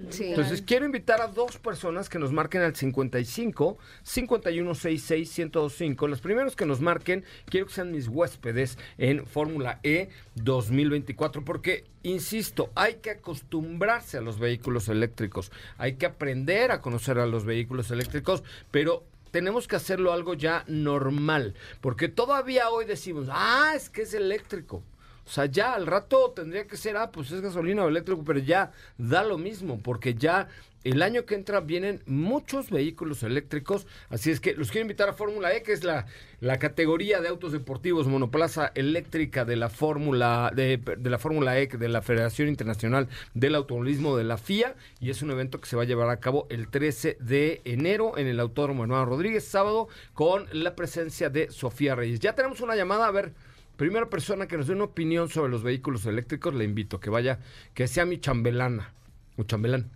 sí. 0.10 0.30
Entonces 0.30 0.62
quiero 0.62 0.86
invitar 0.86 1.22
a 1.22 1.28
dos 1.28 1.58
personas 1.58 2.08
que 2.08 2.18
nos 2.18 2.32
marquen 2.32 2.62
al 2.62 2.76
55 2.76 3.78
5166 4.04 5.38
1025. 5.38 6.08
Los 6.08 6.22
primeros 6.22 6.56
que 6.56 6.66
nos 6.66 6.82
marquen, 6.82 7.26
quiero 7.46 7.68
que 7.68 7.74
sean 7.74 7.92
mis 7.92 8.08
huéspedes 8.08 8.78
en 8.98 9.26
Fórmula 9.26 9.80
E 9.84 10.10
2024 10.36 11.44
porque 11.44 11.86
insisto, 12.04 12.72
hay 12.76 12.96
que 12.96 13.12
acostumbrarse 13.12 14.18
a 14.18 14.22
los 14.22 14.40
vehículos 14.40 14.90
eléctricos. 14.90 15.52
Hay 15.78 15.94
que 15.94 16.06
aprender 16.06 16.72
a 16.72 16.82
conocer 16.82 17.20
a 17.20 17.26
los 17.26 17.46
vehículos 17.46 17.92
eléctricos, 17.92 18.44
pero 18.72 19.04
tenemos 19.32 19.68
que 19.68 19.76
hacerlo 19.76 20.14
algo 20.14 20.34
ya 20.34 20.64
normal, 20.68 21.56
porque 21.82 22.08
todavía 22.10 22.70
hoy 22.70 22.86
decimos, 22.86 23.28
"Ah, 23.32 23.74
es 23.76 23.90
que 23.90 24.04
es 24.04 24.14
eléctrico." 24.14 24.84
O 25.26 25.30
sea, 25.30 25.46
ya 25.46 25.74
al 25.74 25.88
rato 25.88 26.32
tendría 26.32 26.68
que 26.68 26.78
ser, 26.78 26.98
ah, 26.98 27.12
pues 27.12 27.32
es 27.32 27.42
gasolina 27.42 27.84
o 27.84 27.88
eléctrico, 27.88 28.24
pero 28.26 28.40
ya 28.40 28.72
da 28.98 29.24
lo 29.24 29.38
mismo, 29.38 29.80
porque 29.82 30.14
ya 30.14 30.50
el 30.84 31.02
año 31.04 31.26
que 31.26 31.36
entra 31.36 31.60
vienen 31.60 32.02
muchos 32.06 32.72
vehículos 32.72 33.22
eléctricos, 33.24 33.86
así 34.10 34.32
es 34.32 34.40
que 34.40 34.54
los 34.56 34.72
quiero 34.72 34.86
invitar 34.86 35.10
a 35.10 35.14
Fórmula 35.14 35.54
E, 35.54 35.62
que 35.62 35.74
es 35.74 35.84
la, 35.84 36.08
categoría 36.60 37.22
de 37.22 37.28
autos 37.28 37.52
deportivos 37.52 38.08
monoplaza 38.08 38.72
eléctrica 38.74 39.46
de 39.46 39.56
la 39.56 39.70
Fórmula 39.70 40.52
de, 40.56 40.78
de 40.78 41.10
la 41.10 41.20
Fórmula 41.20 41.60
E, 41.60 41.68
de 41.68 41.88
la 41.88 42.02
Federación 42.02 42.48
Internacional 42.48 43.08
del 43.34 43.56
Automovilismo 43.56 44.18
de 44.18 44.24
la 44.24 44.38
FIA, 44.38 44.76
y 45.00 45.12
es 45.12 45.22
un 45.22 45.32
evento 45.32 45.62
que 45.62 45.70
se 45.70 45.76
va 45.76 45.84
a 45.84 45.86
llevar 45.86 46.10
a 46.10 46.20
cabo 46.20 46.48
el 46.50 46.68
13 46.68 47.18
de 47.20 47.62
enero 47.64 48.18
en 48.18 48.28
el 48.28 48.40
Autódromo 48.40 48.84
Hermano 48.84 49.06
Rodríguez, 49.06 49.46
sábado, 49.46 49.88
con 50.14 50.48
la 50.52 50.76
presencia 50.76 51.30
de 51.30 51.52
Sofía 51.52 51.96
Reyes. 51.96 52.20
Ya 52.20 52.34
tenemos 52.34 52.60
una 52.62 52.76
llamada, 52.76 53.08
a 53.08 53.12
ver, 53.12 53.34
primera 53.78 54.10
persona 54.10 54.48
que 54.48 54.58
nos 54.58 54.68
dé 54.68 54.74
una 54.74 54.86
opinión 54.86 55.30
sobre 55.30 55.52
los 55.52 55.64
vehículos 55.64 56.06
eléctricos, 56.08 56.56
le 56.56 56.64
invito 56.64 57.00
que 57.00 57.10
vaya, 57.10 57.40
que 57.74 57.88
sea 57.88 58.06
mi 58.06 58.20
chambelana, 58.20 58.94
o 59.38 59.44
chambelán, 59.44 59.90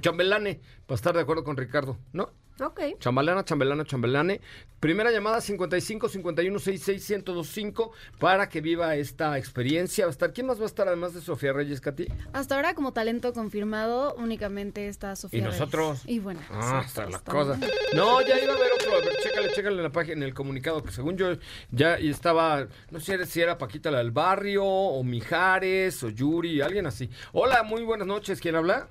chambelane, 0.00 0.60
para 0.86 0.96
estar 0.96 1.14
de 1.14 1.20
acuerdo 1.20 1.44
con 1.44 1.56
Ricardo, 1.56 1.98
¿no? 2.12 2.30
Ok. 2.60 2.80
Chambelana, 2.98 3.44
chambelana, 3.44 3.84
chambelane. 3.84 4.40
Primera 4.78 5.10
llamada 5.10 5.40
55 5.40 6.08
51 6.08 6.58
66 6.58 7.10
1025 7.24 7.92
para 8.18 8.48
que 8.48 8.60
viva 8.60 8.94
esta 8.94 9.38
experiencia. 9.38 10.04
Va 10.04 10.10
a 10.10 10.12
estar, 10.12 10.32
¿quién 10.32 10.46
más 10.46 10.58
va 10.58 10.64
a 10.64 10.66
estar 10.66 10.86
además 10.86 11.14
de 11.14 11.22
Sofía 11.22 11.52
Reyes, 11.52 11.80
Katy? 11.80 12.06
Hasta 12.32 12.54
ahora, 12.56 12.74
como 12.74 12.92
talento 12.92 13.32
confirmado, 13.32 14.14
únicamente 14.16 14.86
está 14.86 15.16
Sofía. 15.16 15.38
¿Y 15.38 15.42
Reyes. 15.42 15.58
nosotros? 15.58 16.02
Y 16.06 16.18
bueno. 16.18 16.40
Ah, 16.50 16.82
está 16.84 17.08
la 17.08 17.20
cosa. 17.20 17.58
No, 17.94 18.20
ya 18.20 18.38
iba 18.38 18.52
a 18.52 18.56
haber 18.56 18.72
otro. 18.74 18.92
A 18.96 19.00
ver, 19.00 19.16
chécale, 19.22 19.50
chécale 19.52 19.76
en 19.76 19.82
la 19.82 19.90
página, 19.92 20.16
en 20.18 20.22
el 20.24 20.34
comunicado, 20.34 20.82
que 20.82 20.92
según 20.92 21.16
yo 21.16 21.32
ya 21.70 21.94
estaba, 21.96 22.66
no 22.90 23.00
sé 23.00 23.24
si 23.26 23.40
era 23.40 23.56
Paquita 23.58 23.90
la 23.90 23.98
del 23.98 24.10
barrio, 24.10 24.64
o 24.64 25.02
Mijares, 25.02 26.02
o 26.04 26.10
Yuri, 26.10 26.60
alguien 26.60 26.86
así. 26.86 27.08
Hola, 27.32 27.62
muy 27.62 27.82
buenas 27.82 28.06
noches. 28.06 28.40
¿Quién 28.40 28.56
habla? 28.56 28.88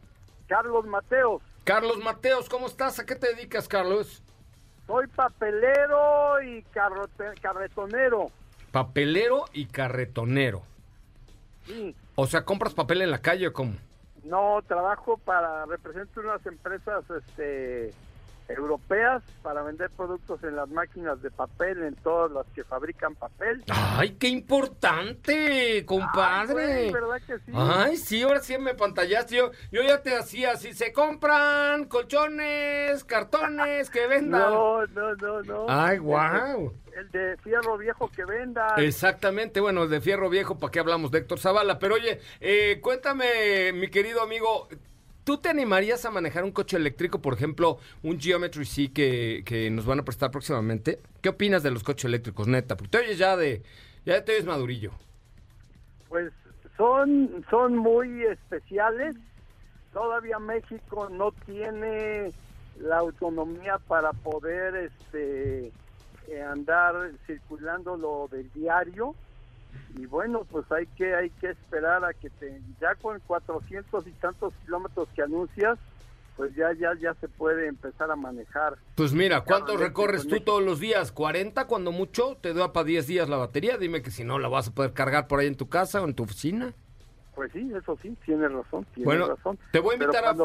Carlos 0.52 0.86
Mateos, 0.86 1.42
Carlos 1.64 1.98
Mateos, 2.00 2.50
¿cómo 2.50 2.68
estás? 2.68 3.00
¿A 3.00 3.06
qué 3.06 3.16
te 3.16 3.34
dedicas, 3.34 3.70
Carlos? 3.70 4.22
soy 4.86 5.08
papelero 5.08 6.42
y 6.42 6.62
carretonero. 7.40 8.30
Papelero 8.70 9.46
y 9.54 9.68
carretonero. 9.68 10.64
Sí, 11.66 11.96
O 12.16 12.28
sea, 12.28 12.44
¿compras 12.44 12.74
papel 12.74 13.02
en 13.02 13.12
la 13.12 13.22
calle 13.22 13.48
o 13.48 13.54
cómo? 13.54 13.76
no 14.26 14.62
trabajo 14.68 15.18
para, 15.20 15.66
represento 15.68 16.20
unas 16.20 16.46
empresas 16.46 17.06
este, 17.10 17.94
europeas 18.56 19.24
para 19.42 19.62
vender 19.64 19.90
productos 19.92 20.44
en 20.44 20.56
las 20.56 20.70
máquinas 20.70 21.22
de 21.22 21.32
papel, 21.32 21.84
en 21.84 21.96
todas 21.96 22.32
las 22.32 22.46
que 22.54 22.64
fabrican 22.64 23.16
papel. 23.16 23.64
¡Ay, 23.70 24.12
qué 24.20 24.28
importante, 24.28 25.34
Ay, 25.78 25.84
compadre! 25.86 26.54
güey, 26.54 26.92
¿verdad 26.92 27.22
que 27.26 27.38
sí? 27.40 27.52
Ay, 27.54 27.98
sí, 27.98 28.22
ahora 28.24 28.40
sí 28.42 28.58
me 28.58 28.74
pantallaste. 28.74 29.36
Yo, 29.36 29.52
yo 29.72 29.82
ya 29.84 30.02
te 30.02 30.16
hacía 30.16 30.52
así, 30.52 30.74
se 30.74 30.92
compran 30.94 31.86
colchones, 31.86 33.04
cartones 33.04 33.90
que 33.90 34.08
vendan. 34.08 34.42
No, 34.42 34.86
no, 34.88 35.16
no, 35.16 35.42
no. 35.44 35.66
Ay, 35.70 35.96
El 35.96 36.02
de- 36.02 36.06
guau. 36.08 36.74
El 36.96 37.10
de 37.12 37.38
fierro 37.38 37.78
viejo 37.78 38.10
que 38.14 38.26
venda. 38.26 38.76
Exactamente, 38.78 39.62
bueno, 39.62 39.88
de 39.88 40.02
Fierro 40.02 40.30
Viejo, 40.30 40.60
¿para 40.60 40.72
qué 40.72 40.80
hablamos 40.82 41.10
de 41.10 41.20
Héctor 41.20 41.40
Zavala? 41.40 41.80
Pero 41.80 41.96
oye, 41.96 42.20
eh, 42.42 42.80
cuéntame, 42.82 43.72
mi 43.74 43.90
querido 43.90 44.22
amigo, 44.22 44.68
¿tú 45.24 45.38
te 45.38 45.50
animarías 45.50 46.06
a 46.06 46.12
manejar 46.12 46.44
un 46.44 46.52
coche 46.52 46.78
eléctrico, 46.78 47.22
por 47.22 47.34
ejemplo, 47.34 47.78
un 48.04 48.20
Geometry 48.20 48.66
C 48.66 48.92
que, 48.92 49.44
que 49.46 49.70
nos 49.70 49.86
van 49.86 50.00
a 50.00 50.06
prestar 50.06 50.32
próximamente? 50.32 51.00
¿Qué 51.22 51.30
opinas 51.30 51.64
de 51.64 51.72
los 51.72 51.84
coches 51.84 52.06
eléctricos, 52.06 52.48
neta? 52.48 52.76
Porque 52.76 52.92
te 52.92 52.98
oyes 53.00 53.18
ya 53.18 53.38
de, 53.38 53.64
ya 54.06 54.24
te 54.24 54.34
oyes 54.34 54.46
madurillo. 54.46 54.92
Pues 56.10 56.32
son, 56.78 57.46
son 57.50 57.78
muy 57.78 58.24
especiales. 58.24 59.16
Todavía 59.94 60.40
México 60.40 61.10
no 61.10 61.32
tiene 61.46 62.32
la 62.80 62.98
autonomía 62.98 63.78
para 63.78 64.14
poder 64.14 64.76
este 64.76 65.72
eh, 66.28 66.42
andar 66.42 67.12
circulando 67.28 67.98
lo 67.98 68.28
del 68.32 68.52
diario 68.54 69.16
y 69.98 70.06
bueno 70.06 70.46
pues 70.50 70.70
hay 70.72 70.86
que 70.98 71.14
hay 71.16 71.30
que 71.32 71.50
esperar 71.52 72.04
a 72.06 72.14
que 72.14 72.30
te 72.30 72.62
ya 72.80 72.96
con 72.96 73.20
400 73.22 74.08
y 74.08 74.12
tantos 74.14 74.54
kilómetros 74.66 75.08
que 75.16 75.22
anuncias 75.22 75.78
pues 76.38 76.56
ya 76.56 76.72
ya 76.74 76.94
ya 77.00 77.14
se 77.16 77.28
puede 77.28 77.68
empezar 77.68 78.10
a 78.10 78.16
manejar 78.16 78.78
Pues 78.96 79.14
mira, 79.14 79.42
¿cuánto 79.42 79.76
recorres 79.78 80.28
tú 80.28 80.40
todos 80.40 80.64
los 80.64 80.80
días? 80.80 81.14
¿40 81.14 81.66
cuando 81.68 81.92
mucho? 81.92 82.38
¿Te 82.42 82.54
da 82.54 82.72
para 82.74 82.86
10 82.86 83.06
días 83.08 83.30
la 83.30 83.38
batería? 83.38 83.78
Dime 83.78 84.02
que 84.02 84.12
si 84.12 84.24
no 84.24 84.40
la 84.40 84.48
vas 84.48 84.70
a 84.70 84.72
poder 84.74 84.94
cargar 84.94 85.28
por 85.28 85.40
ahí 85.40 85.48
en 85.48 85.56
tu 85.58 85.68
casa 85.68 86.02
o 86.02 86.06
en 86.06 86.14
tu 86.16 86.24
oficina. 86.24 86.74
pues 87.36 87.52
sí 87.52 87.70
eso 87.76 87.98
sí 88.02 88.16
tienes 88.26 88.52
razón 88.52 88.86
tienes 88.94 89.06
Bueno, 89.06 89.28
razón 89.28 89.60
te 89.72 89.80
voy 89.80 89.92
a 89.92 89.94
invitar 89.96 90.26
a, 90.26 90.36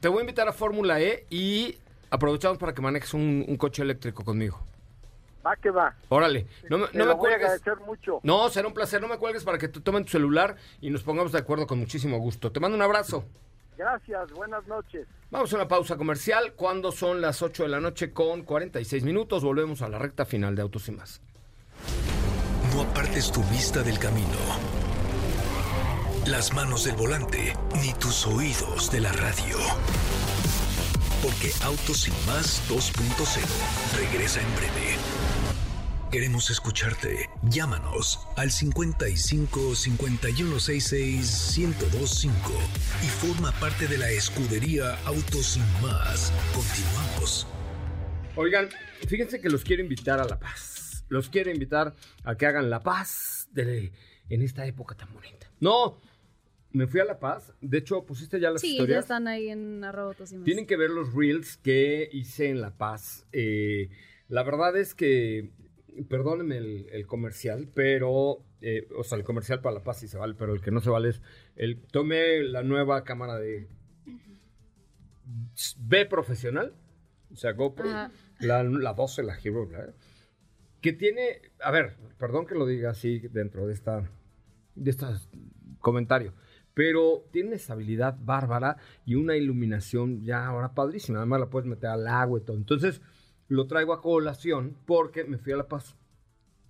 te 0.00 0.08
voy 0.08 0.18
a 0.18 0.20
invitar 0.20 0.48
a 0.48 0.52
Fórmula 0.52 1.00
E 1.00 1.26
y 1.30 1.76
aprovechamos 2.10 2.56
para 2.58 2.72
que 2.72 2.80
manejes 2.80 3.12
un, 3.12 3.44
un 3.46 3.56
coche 3.56 3.82
eléctrico 3.82 4.24
conmigo. 4.24 4.60
Va 5.46 5.56
que 5.56 5.70
va. 5.70 5.94
Órale, 6.08 6.46
no, 6.70 6.78
me- 6.78 6.86
no 6.92 7.04
me 7.04 7.04
voy 7.04 7.12
a 7.12 7.16
cuelgues. 7.16 7.42
agradecer 7.50 7.76
mucho. 7.86 8.20
No, 8.22 8.48
será 8.48 8.66
un 8.68 8.74
placer, 8.74 9.00
no 9.00 9.08
me 9.08 9.18
cuelgues 9.18 9.44
para 9.44 9.58
que 9.58 9.68
te 9.68 9.80
tomen 9.80 10.04
tu 10.04 10.12
celular 10.12 10.56
y 10.80 10.90
nos 10.90 11.02
pongamos 11.02 11.32
de 11.32 11.38
acuerdo 11.38 11.66
con 11.66 11.78
muchísimo 11.78 12.18
gusto. 12.18 12.50
Te 12.50 12.60
mando 12.60 12.76
un 12.76 12.82
abrazo. 12.82 13.24
Gracias, 13.76 14.30
buenas 14.32 14.66
noches. 14.66 15.06
Vamos 15.30 15.52
a 15.52 15.56
una 15.56 15.66
pausa 15.68 15.96
comercial 15.96 16.52
cuando 16.54 16.92
son 16.92 17.20
las 17.20 17.42
8 17.42 17.64
de 17.64 17.68
la 17.68 17.80
noche 17.80 18.12
con 18.12 18.42
46 18.42 19.02
minutos. 19.04 19.42
Volvemos 19.42 19.82
a 19.82 19.88
la 19.88 19.98
recta 19.98 20.24
final 20.24 20.54
de 20.54 20.62
Autos 20.62 20.88
y 20.88 20.92
Más. 20.92 21.20
No 22.72 22.82
apartes 22.82 23.30
tu 23.32 23.42
vista 23.44 23.82
del 23.82 23.98
camino, 23.98 24.28
las 26.26 26.52
manos 26.54 26.84
del 26.84 26.96
volante, 26.96 27.52
ni 27.82 27.92
tus 27.94 28.26
oídos 28.26 28.90
de 28.90 29.00
la 29.00 29.12
radio. 29.12 29.58
Porque 31.22 31.50
Autos 31.64 32.06
y 32.08 32.10
Más 32.26 32.62
2.0 32.68 33.98
regresa 33.98 34.40
en 34.40 34.54
breve. 34.56 34.96
Queremos 36.14 36.48
escucharte. 36.48 37.28
Llámanos 37.42 38.20
al 38.36 38.52
55 38.52 39.74
5166 39.74 41.58
1025 41.58 42.38
y 43.02 43.06
forma 43.08 43.50
parte 43.58 43.88
de 43.88 43.98
la 43.98 44.08
escudería 44.12 44.94
Autos 45.06 45.56
y 45.56 45.82
Más. 45.82 46.32
Continuamos. 46.54 47.48
Oigan, 48.36 48.68
fíjense 49.08 49.40
que 49.40 49.48
los 49.50 49.64
quiero 49.64 49.82
invitar 49.82 50.20
a 50.20 50.24
La 50.24 50.38
Paz. 50.38 51.04
Los 51.08 51.28
quiero 51.30 51.50
invitar 51.50 51.96
a 52.22 52.36
que 52.36 52.46
hagan 52.46 52.70
La 52.70 52.80
Paz 52.84 53.48
de- 53.50 53.90
en 54.28 54.42
esta 54.42 54.64
época 54.66 54.94
tan 54.94 55.12
bonita. 55.12 55.50
No, 55.58 55.98
me 56.70 56.86
fui 56.86 57.00
a 57.00 57.04
La 57.06 57.18
Paz. 57.18 57.52
De 57.60 57.78
hecho, 57.78 58.04
pusiste 58.06 58.38
ya 58.38 58.52
las 58.52 58.60
Sí, 58.60 58.68
ya 58.68 58.82
historias. 58.82 59.00
están 59.06 59.26
ahí 59.26 59.48
en 59.48 59.82
arroba 59.82 60.10
Autos 60.10 60.30
y 60.30 60.36
Más. 60.36 60.44
Tienen 60.44 60.68
que 60.68 60.76
ver 60.76 60.90
los 60.90 61.12
reels 61.12 61.56
que 61.56 62.08
hice 62.12 62.50
en 62.50 62.60
La 62.60 62.70
Paz. 62.70 63.26
Eh, 63.32 63.88
la 64.28 64.44
verdad 64.44 64.76
es 64.76 64.94
que, 64.94 65.50
perdónenme 66.08 66.58
el, 66.58 66.86
el 66.90 67.06
comercial, 67.06 67.68
pero, 67.74 68.44
eh, 68.60 68.88
o 68.96 69.04
sea, 69.04 69.18
el 69.18 69.24
comercial 69.24 69.60
para 69.60 69.76
La 69.76 69.82
Paz 69.82 70.00
sí 70.00 70.08
se 70.08 70.18
vale, 70.18 70.34
pero 70.38 70.52
el 70.52 70.60
que 70.60 70.70
no 70.70 70.80
se 70.80 70.90
vale 70.90 71.10
es, 71.10 71.22
el, 71.56 71.80
tomé 71.80 72.42
la 72.42 72.62
nueva 72.62 73.04
cámara 73.04 73.38
de 73.38 73.68
B 75.78 76.06
profesional, 76.06 76.74
o 77.32 77.36
sea, 77.36 77.52
GoPro, 77.52 77.86
la, 78.40 78.62
la 78.62 78.92
12, 78.94 79.22
la 79.22 79.38
Hero, 79.42 79.66
¿verdad? 79.66 79.94
que 80.84 80.92
tiene, 80.92 81.40
a 81.62 81.70
ver, 81.70 81.96
perdón 82.18 82.44
que 82.44 82.54
lo 82.54 82.66
diga 82.66 82.90
así 82.90 83.20
dentro 83.30 83.66
de 83.66 83.72
esta, 83.72 84.10
de 84.74 84.90
este 84.90 85.06
comentario, 85.78 86.34
pero 86.74 87.24
tiene 87.32 87.48
una 87.48 87.56
estabilidad 87.56 88.18
bárbara 88.20 88.76
y 89.06 89.14
una 89.14 89.34
iluminación 89.34 90.22
ya 90.22 90.44
ahora 90.44 90.74
padrísima. 90.74 91.20
Además 91.20 91.40
la 91.40 91.48
puedes 91.48 91.66
meter 91.66 91.88
al 91.88 92.06
agua 92.06 92.38
y 92.38 92.42
todo. 92.42 92.58
Entonces 92.58 93.00
lo 93.48 93.66
traigo 93.66 93.92
a 93.92 94.02
colación 94.02 94.76
porque 94.86 95.24
me 95.24 95.38
fui 95.38 95.52
a 95.52 95.56
La 95.56 95.68
Paz 95.68 95.96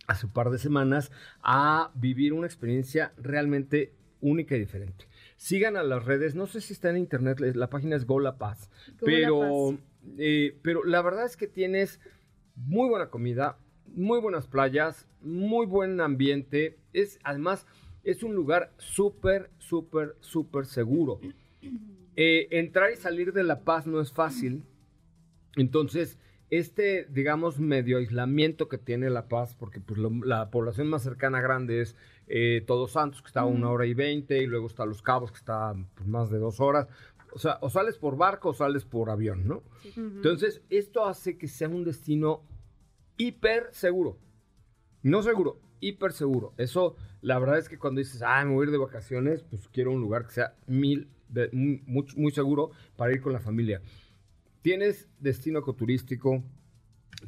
hace 0.06 0.26
un 0.26 0.32
par 0.32 0.50
de 0.50 0.58
semanas 0.58 1.10
a 1.42 1.90
vivir 1.94 2.32
una 2.32 2.46
experiencia 2.46 3.12
realmente 3.16 3.94
única 4.20 4.56
y 4.56 4.60
diferente. 4.60 5.06
Sigan 5.36 5.76
a 5.76 5.82
las 5.82 6.04
redes, 6.04 6.34
no 6.34 6.46
sé 6.46 6.60
si 6.60 6.72
está 6.72 6.90
en 6.90 6.98
internet, 6.98 7.40
la 7.40 7.70
página 7.70 7.96
es 7.96 8.06
Go 8.06 8.20
La 8.20 8.38
Paz, 8.38 8.70
Go 9.00 9.06
La 9.06 9.06
pero, 9.06 9.78
eh, 10.18 10.58
pero 10.62 10.84
la 10.84 11.02
verdad 11.02 11.26
es 11.26 11.36
que 11.36 11.46
tienes 11.46 12.00
muy 12.56 12.88
buena 12.88 13.10
comida, 13.10 13.58
muy 13.86 14.20
buenas 14.20 14.46
playas, 14.46 15.06
muy 15.20 15.66
buen 15.66 16.00
ambiente. 16.00 16.78
Es 16.92 17.18
además 17.24 17.66
es 18.04 18.22
un 18.22 18.34
lugar 18.34 18.72
súper, 18.76 19.50
súper, 19.58 20.16
súper 20.20 20.66
seguro. 20.66 21.20
Eh, 22.16 22.48
entrar 22.50 22.92
y 22.92 22.96
salir 22.96 23.32
de 23.32 23.42
La 23.42 23.60
Paz 23.60 23.86
no 23.86 24.00
es 24.00 24.12
fácil. 24.12 24.62
Entonces, 25.56 26.18
este, 26.50 27.06
digamos, 27.10 27.58
medio 27.58 27.98
aislamiento 27.98 28.68
que 28.68 28.78
tiene 28.78 29.10
La 29.10 29.28
Paz, 29.28 29.54
porque 29.58 29.80
pues, 29.80 29.98
lo- 29.98 30.10
la 30.24 30.50
población 30.50 30.88
más 30.88 31.02
cercana 31.02 31.40
grande 31.40 31.80
es 31.80 31.96
eh, 32.26 32.62
Todos 32.66 32.92
Santos, 32.92 33.20
que 33.22 33.28
está 33.28 33.40
a 33.40 33.46
una 33.46 33.70
hora 33.70 33.86
y 33.86 33.94
veinte, 33.94 34.42
y 34.42 34.46
luego 34.46 34.66
está 34.66 34.86
Los 34.86 35.02
Cabos, 35.02 35.30
que 35.30 35.38
está 35.38 35.74
pues, 35.94 36.08
más 36.08 36.30
de 36.30 36.38
dos 36.38 36.60
horas. 36.60 36.88
O 37.32 37.38
sea, 37.38 37.58
o 37.62 37.68
sales 37.68 37.98
por 37.98 38.16
barco 38.16 38.50
o 38.50 38.54
sales 38.54 38.84
por 38.84 39.10
avión, 39.10 39.46
¿no? 39.48 39.62
Entonces, 40.16 40.62
esto 40.70 41.04
hace 41.04 41.36
que 41.36 41.48
sea 41.48 41.68
un 41.68 41.84
destino 41.84 42.42
hiper 43.16 43.68
seguro. 43.72 44.18
No 45.02 45.22
seguro, 45.22 45.60
hiper 45.80 46.12
seguro. 46.12 46.54
Eso, 46.56 46.96
la 47.20 47.38
verdad 47.38 47.58
es 47.58 47.68
que 47.68 47.78
cuando 47.78 47.98
dices, 47.98 48.22
ah, 48.24 48.44
me 48.44 48.54
voy 48.54 48.62
a 48.62 48.66
ir 48.66 48.70
de 48.72 48.78
vacaciones, 48.78 49.42
pues 49.42 49.68
quiero 49.68 49.92
un 49.92 50.00
lugar 50.00 50.26
que 50.26 50.32
sea 50.34 50.54
mil, 50.66 51.08
de- 51.28 51.50
muy, 51.52 51.82
muy- 51.86 52.06
muy 52.16 52.32
seguro 52.32 52.70
para 52.96 53.12
ir 53.12 53.20
con 53.20 53.32
la 53.32 53.40
familia. 53.40 53.82
Tienes 54.64 55.10
destino 55.20 55.58
ecoturístico, 55.58 56.42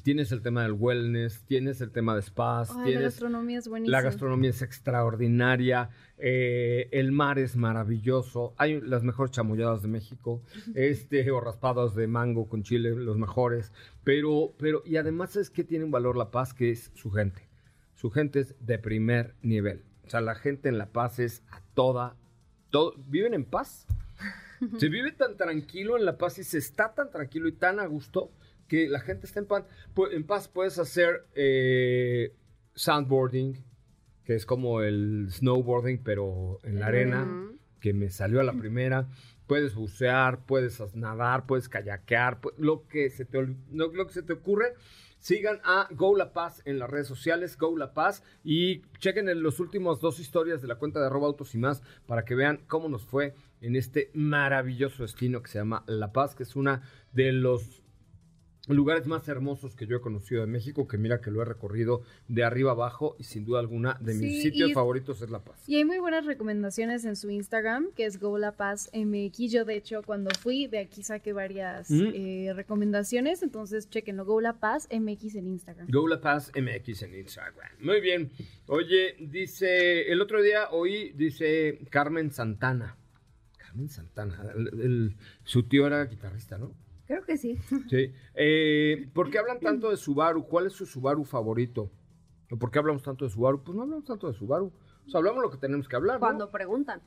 tienes 0.02 0.32
el 0.32 0.40
tema 0.40 0.62
del 0.62 0.72
wellness, 0.72 1.44
tienes 1.44 1.82
el 1.82 1.90
tema 1.90 2.16
de 2.16 2.22
spas, 2.22 2.70
Ay, 2.70 2.76
la 2.78 2.84
tienes... 2.84 3.02
gastronomía 3.02 3.58
es 3.58 3.68
buenísima. 3.68 3.94
La 3.94 4.02
gastronomía 4.02 4.48
es 4.48 4.62
extraordinaria, 4.62 5.90
eh, 6.16 6.88
el 6.92 7.12
mar 7.12 7.38
es 7.38 7.54
maravilloso, 7.54 8.54
hay 8.56 8.80
las 8.80 9.02
mejores 9.02 9.32
chamoyadas 9.32 9.82
de 9.82 9.88
México, 9.88 10.42
este, 10.74 11.30
o 11.30 11.38
raspados 11.42 11.94
de 11.94 12.06
mango 12.06 12.48
con 12.48 12.62
chile, 12.62 12.92
los 12.96 13.18
mejores, 13.18 13.70
pero, 14.02 14.54
pero, 14.56 14.82
y 14.86 14.96
además 14.96 15.36
es 15.36 15.50
que 15.50 15.62
tiene 15.62 15.84
un 15.84 15.90
valor 15.90 16.16
La 16.16 16.30
Paz, 16.30 16.54
que 16.54 16.70
es 16.70 16.90
su 16.94 17.10
gente. 17.10 17.50
Su 17.96 18.10
gente 18.10 18.40
es 18.40 18.54
de 18.60 18.78
primer 18.78 19.34
nivel. 19.42 19.84
O 20.06 20.08
sea, 20.08 20.22
la 20.22 20.36
gente 20.36 20.70
en 20.70 20.78
La 20.78 20.86
Paz 20.86 21.18
es 21.18 21.42
a 21.50 21.60
toda, 21.74 22.16
todo, 22.70 22.94
viven 22.96 23.34
en 23.34 23.44
paz. 23.44 23.86
Se 24.78 24.88
vive 24.88 25.12
tan 25.12 25.36
tranquilo 25.36 25.96
en 25.96 26.04
La 26.04 26.16
Paz 26.18 26.38
y 26.38 26.44
se 26.44 26.58
está 26.58 26.94
tan 26.94 27.10
tranquilo 27.10 27.48
y 27.48 27.52
tan 27.52 27.78
a 27.80 27.86
gusto 27.86 28.30
que 28.68 28.88
la 28.88 29.00
gente 29.00 29.26
está 29.26 29.40
en, 29.40 29.46
pu- 29.48 30.08
en 30.12 30.24
paz. 30.24 30.48
Puedes 30.48 30.78
hacer 30.78 31.26
eh, 31.34 32.32
sandboarding, 32.74 33.62
que 34.24 34.34
es 34.34 34.46
como 34.46 34.82
el 34.82 35.28
snowboarding, 35.30 36.02
pero 36.02 36.58
en 36.64 36.80
la 36.80 36.86
arena, 36.86 37.50
que 37.80 37.92
me 37.92 38.10
salió 38.10 38.40
a 38.40 38.44
la 38.44 38.54
primera. 38.54 39.08
Puedes 39.46 39.74
bucear, 39.76 40.44
puedes 40.44 40.80
nadar, 40.96 41.46
puedes 41.46 41.68
kayakear, 41.68 42.40
lo 42.58 42.86
que 42.88 43.10
se 43.10 43.24
te, 43.24 43.38
lo 43.70 43.92
que 43.92 44.12
se 44.12 44.22
te 44.22 44.32
ocurre. 44.32 44.72
Sigan 45.26 45.58
a 45.64 45.88
Go 45.90 46.16
La 46.16 46.32
Paz 46.32 46.62
en 46.66 46.78
las 46.78 46.88
redes 46.88 47.08
sociales, 47.08 47.58
Go 47.58 47.76
La 47.76 47.94
Paz, 47.94 48.22
y 48.44 48.82
chequen 49.00 49.28
en 49.28 49.42
los 49.42 49.58
últimos 49.58 50.00
dos 50.00 50.20
historias 50.20 50.62
de 50.62 50.68
la 50.68 50.76
cuenta 50.76 51.00
de 51.00 51.06
arroba 51.06 51.26
autos 51.26 51.52
y 51.56 51.58
más 51.58 51.82
para 52.06 52.24
que 52.24 52.36
vean 52.36 52.60
cómo 52.68 52.88
nos 52.88 53.04
fue 53.04 53.34
en 53.60 53.74
este 53.74 54.12
maravilloso 54.14 55.02
destino 55.02 55.42
que 55.42 55.50
se 55.50 55.58
llama 55.58 55.82
La 55.88 56.12
Paz, 56.12 56.36
que 56.36 56.44
es 56.44 56.54
una 56.54 56.82
de 57.10 57.32
los 57.32 57.82
lugares 58.74 59.06
más 59.06 59.28
hermosos 59.28 59.76
que 59.76 59.86
yo 59.86 59.96
he 59.96 60.00
conocido 60.00 60.40
de 60.40 60.46
México, 60.48 60.88
que 60.88 60.98
mira 60.98 61.20
que 61.20 61.30
lo 61.30 61.40
he 61.42 61.44
recorrido 61.44 62.02
de 62.26 62.42
arriba 62.42 62.72
abajo 62.72 63.14
y 63.18 63.24
sin 63.24 63.44
duda 63.44 63.60
alguna 63.60 63.96
de 64.00 64.14
mis 64.14 64.32
Sí, 64.36 64.42
sitios 64.42 64.70
y- 64.70 64.74
favoritos 64.74 65.22
es 65.22 65.30
La 65.30 65.38
Paz. 65.44 65.62
Y 65.68 65.76
hay 65.76 65.84
muy 65.84 65.98
buenas 65.98 66.26
recomendaciones 66.26 67.04
en 67.04 67.14
su 67.16 67.30
Instagram, 67.30 67.92
que 67.94 68.04
es 68.06 68.18
Go 68.18 68.38
La 68.38 68.52
Paz 68.52 68.90
MX. 68.92 69.52
Yo, 69.52 69.64
de 69.64 69.76
hecho, 69.76 70.02
cuando 70.02 70.30
fui, 70.40 70.66
de 70.66 70.78
aquí 70.80 71.02
saqué 71.02 71.32
varias 71.32 71.90
Mm. 71.90 72.02
eh, 72.14 72.52
recomendaciones. 72.54 73.42
Entonces, 73.42 73.88
chequenlo, 73.88 74.24
Go 74.24 74.40
La 74.40 74.54
Paz 74.54 74.88
MX 74.90 75.36
en 75.36 75.46
Instagram. 75.46 75.86
Go 75.90 76.08
La 76.08 76.20
Paz 76.20 76.50
MX 76.54 77.02
en 77.02 77.14
Instagram. 77.14 77.70
Muy 77.80 78.00
bien. 78.00 78.30
Oye, 78.66 79.14
dice, 79.20 80.10
el 80.10 80.20
otro 80.20 80.42
día 80.42 80.70
oí, 80.70 81.12
dice 81.12 81.78
Carmen 81.90 82.30
Santana. 82.32 82.96
Carmen 83.58 83.88
Santana. 83.88 84.42
el- 84.56 84.80
el- 84.80 85.16
su 85.44 85.62
tío 85.64 85.86
era 85.86 86.04
guitarrista, 86.06 86.56
¿no? 86.58 86.72
Creo 87.06 87.24
que 87.24 87.36
sí. 87.36 87.58
Sí. 87.90 88.12
Eh, 88.34 89.08
¿Por 89.14 89.30
qué 89.30 89.38
hablan 89.38 89.60
tanto 89.60 89.90
de 89.90 89.96
Subaru? 89.96 90.46
¿Cuál 90.46 90.66
es 90.66 90.72
su 90.72 90.86
Subaru 90.86 91.24
favorito? 91.24 91.90
¿O 92.50 92.56
por 92.58 92.70
qué 92.70 92.78
hablamos 92.78 93.02
tanto 93.02 93.24
de 93.24 93.30
Subaru? 93.30 93.62
Pues 93.62 93.76
no 93.76 93.82
hablamos 93.82 94.04
tanto 94.04 94.26
de 94.28 94.34
Subaru. 94.34 94.72
O 95.06 95.10
sea, 95.10 95.18
hablamos 95.18 95.42
lo 95.42 95.50
que 95.50 95.56
tenemos 95.58 95.88
que 95.88 95.96
hablar, 95.96 96.16
¿no? 96.16 96.20
Cuando 96.20 96.50
preguntan. 96.50 97.00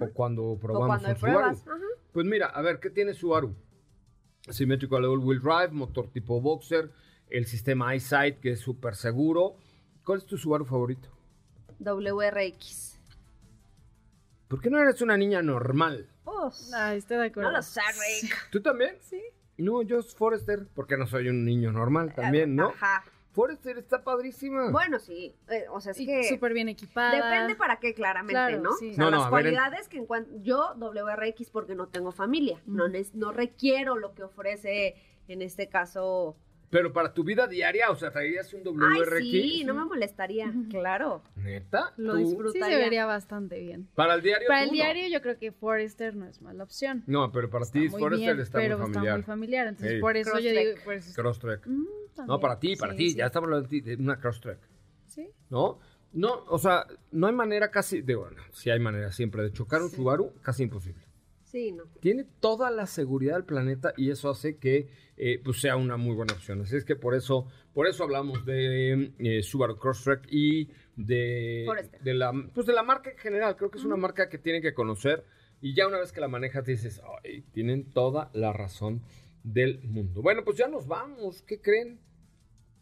O 0.00 0.08
cuando 0.12 0.44
O 0.44 0.58
probamos 0.58 0.86
cuando 0.88 1.08
hay 1.08 1.14
un 1.14 1.18
Subaru. 1.20 1.38
pruebas. 1.38 1.66
Ajá. 1.66 1.78
Pues 2.12 2.26
mira, 2.26 2.46
a 2.46 2.60
ver, 2.62 2.78
¿qué 2.78 2.90
tiene 2.90 3.14
Subaru? 3.14 3.54
Symmetrical 4.50 5.04
all-wheel 5.04 5.40
drive, 5.40 5.70
motor 5.70 6.08
tipo 6.10 6.40
boxer, 6.40 6.90
el 7.30 7.46
sistema 7.46 7.94
EyeSight 7.94 8.40
que 8.40 8.50
es 8.52 8.60
súper 8.60 8.94
seguro. 8.96 9.54
¿Cuál 10.04 10.18
es 10.18 10.26
tu 10.26 10.36
Subaru 10.36 10.64
favorito? 10.64 11.08
WRX. 11.78 12.91
¿Por 14.52 14.60
qué 14.60 14.68
no 14.68 14.78
eres 14.78 15.00
una 15.00 15.16
niña 15.16 15.40
normal? 15.40 16.10
Pues, 16.24 16.70
Ay, 16.74 16.98
estoy 16.98 17.16
de 17.16 17.24
acuerdo. 17.28 17.50
no 17.50 17.56
lo 17.56 17.62
sé, 17.62 17.80
Rick. 18.20 18.50
¿Tú 18.50 18.60
también? 18.60 18.98
Sí. 19.00 19.18
No, 19.56 19.80
yo 19.80 19.98
es 20.00 20.14
Forester, 20.14 20.66
porque 20.74 20.98
no 20.98 21.06
soy 21.06 21.28
un 21.30 21.42
niño 21.46 21.72
normal 21.72 22.12
también, 22.14 22.54
¿no? 22.54 22.68
Ajá. 22.68 23.02
Forester 23.32 23.78
está 23.78 24.04
padrísima. 24.04 24.68
Bueno, 24.70 24.98
sí. 24.98 25.34
eh, 25.48 25.64
o 25.70 25.80
sea, 25.80 25.92
es 25.92 26.00
Y 26.00 26.04
que... 26.04 26.24
súper 26.24 26.52
bien 26.52 26.68
equipada. 26.68 27.12
Depende 27.14 27.54
para 27.56 27.78
qué, 27.80 27.94
claramente, 27.94 28.34
Claro, 28.34 28.60
¿no? 28.60 28.72
sí. 28.76 28.90
O 28.90 28.94
sea, 28.94 29.04
No, 29.06 29.10
no, 29.10 29.16
las 29.20 29.26
a 29.28 29.30
ver, 29.30 29.46
en- 29.46 29.54
cualidades 29.54 29.88
que 29.88 29.96
encuentro... 29.96 30.34
Yo, 30.42 30.74
WRX, 30.76 31.48
porque 31.50 31.74
no 31.74 31.86
tengo 31.88 32.12
familia. 32.12 32.60
no, 32.66 32.88
nes- 32.88 33.14
no 33.14 33.32
requiero 33.32 33.96
lo 33.96 34.14
que 34.14 34.22
ofrece, 34.24 34.96
en 35.28 35.40
este 35.40 35.70
caso, 35.70 36.36
Pero 36.72 36.90
para 36.90 37.12
tu 37.12 37.22
vida 37.22 37.46
diaria, 37.46 37.90
o 37.90 37.96
sea, 37.96 38.10
traerías 38.10 38.50
un 38.54 38.62
WRX. 38.64 39.12
Ay, 39.20 39.30
sí, 39.30 39.64
no 39.64 39.74
me 39.74 39.84
molestaría, 39.84 40.50
claro. 40.70 41.22
¿Neta? 41.36 41.92
Lo 41.98 42.12
¿Tú? 42.14 42.18
Sí, 42.20 42.24
disfrutaría. 42.24 42.66
se 42.78 42.82
vería 42.82 43.04
bastante 43.04 43.60
bien. 43.60 43.88
Para 43.94 44.14
el 44.14 44.22
diario. 44.22 44.48
Para 44.48 44.62
el 44.62 44.68
no. 44.68 44.72
diario 44.72 45.06
yo 45.08 45.20
creo 45.20 45.36
que 45.38 45.52
Forester 45.52 46.16
no 46.16 46.26
es 46.26 46.40
mala 46.40 46.64
opción. 46.64 47.04
No, 47.06 47.30
pero 47.30 47.50
para 47.50 47.64
Está 47.64 47.74
ti 47.78 47.88
muy 47.90 48.00
Forester 48.00 48.18
bien, 48.34 48.40
está 48.40 48.58
pero 48.58 48.78
muy 48.78 48.86
está 48.86 48.94
familiar. 48.94 49.16
muy 49.18 49.22
familiar. 49.24 49.66
Entonces, 49.66 49.92
Sí. 49.96 50.00
por 50.00 50.16
eso 50.16 50.38
yo 50.38 50.50
digo... 50.50 50.70
por 50.82 50.94
eso- 50.94 51.12
Crosstrek. 51.14 51.66
Mm, 51.66 51.84
No, 52.26 52.40
para 52.40 52.58
ti, 52.58 52.74
para 52.76 52.92
Sí, 52.92 52.98
ti. 52.98 53.10
sí. 53.10 53.16
Ya 53.18 53.26
estamos 53.26 53.48
hablando 53.48 53.68
de 53.68 53.70
ti, 53.70 53.80
de 53.82 53.96
una 53.96 54.18
Crosstrek. 54.18 54.58
Sí. 55.08 55.28
¿No? 55.50 55.78
No, 56.14 56.44
o 56.48 56.58
sea, 56.58 56.86
no 57.10 57.26
hay 57.26 57.34
manera 57.34 57.70
casi, 57.70 58.00
de 58.00 58.14
bueno, 58.14 58.36
sí 58.52 58.70
hay 58.70 58.80
manera 58.80 59.12
siempre 59.12 59.42
de 59.42 59.52
chocar 59.52 59.82
un 59.82 59.90
Subaru, 59.90 60.32
casi 60.40 60.62
imposible. 60.62 61.02
Sí, 61.52 61.70
no. 61.70 61.84
Tiene 62.00 62.24
toda 62.40 62.70
la 62.70 62.86
seguridad 62.86 63.34
del 63.34 63.44
planeta 63.44 63.92
y 63.98 64.10
eso 64.10 64.30
hace 64.30 64.56
que 64.56 64.88
eh, 65.18 65.38
pues 65.44 65.60
sea 65.60 65.76
una 65.76 65.98
muy 65.98 66.16
buena 66.16 66.32
opción. 66.32 66.62
Así 66.62 66.76
es 66.76 66.84
que 66.86 66.96
por 66.96 67.14
eso, 67.14 67.46
por 67.74 67.86
eso 67.86 68.04
hablamos 68.04 68.46
de 68.46 69.12
eh, 69.18 69.42
Subaru 69.42 69.76
Crosstrek 69.76 70.26
y 70.30 70.70
de, 70.96 71.66
la, 72.04 72.32
pues 72.54 72.66
de 72.66 72.72
la 72.72 72.82
marca 72.82 73.10
en 73.10 73.18
general. 73.18 73.54
Creo 73.56 73.70
que 73.70 73.76
es 73.76 73.84
una 73.84 73.96
marca 73.96 74.30
que 74.30 74.38
tienen 74.38 74.62
que 74.62 74.72
conocer 74.72 75.26
y 75.60 75.74
ya 75.74 75.86
una 75.86 75.98
vez 75.98 76.10
que 76.10 76.22
la 76.22 76.28
manejas 76.28 76.64
dices, 76.64 77.02
ay, 77.22 77.42
tienen 77.52 77.84
toda 77.84 78.30
la 78.32 78.54
razón 78.54 79.02
del 79.44 79.82
mundo. 79.82 80.22
Bueno, 80.22 80.44
pues 80.44 80.56
ya 80.56 80.68
nos 80.68 80.86
vamos. 80.86 81.42
¿Qué 81.42 81.60
creen? 81.60 82.00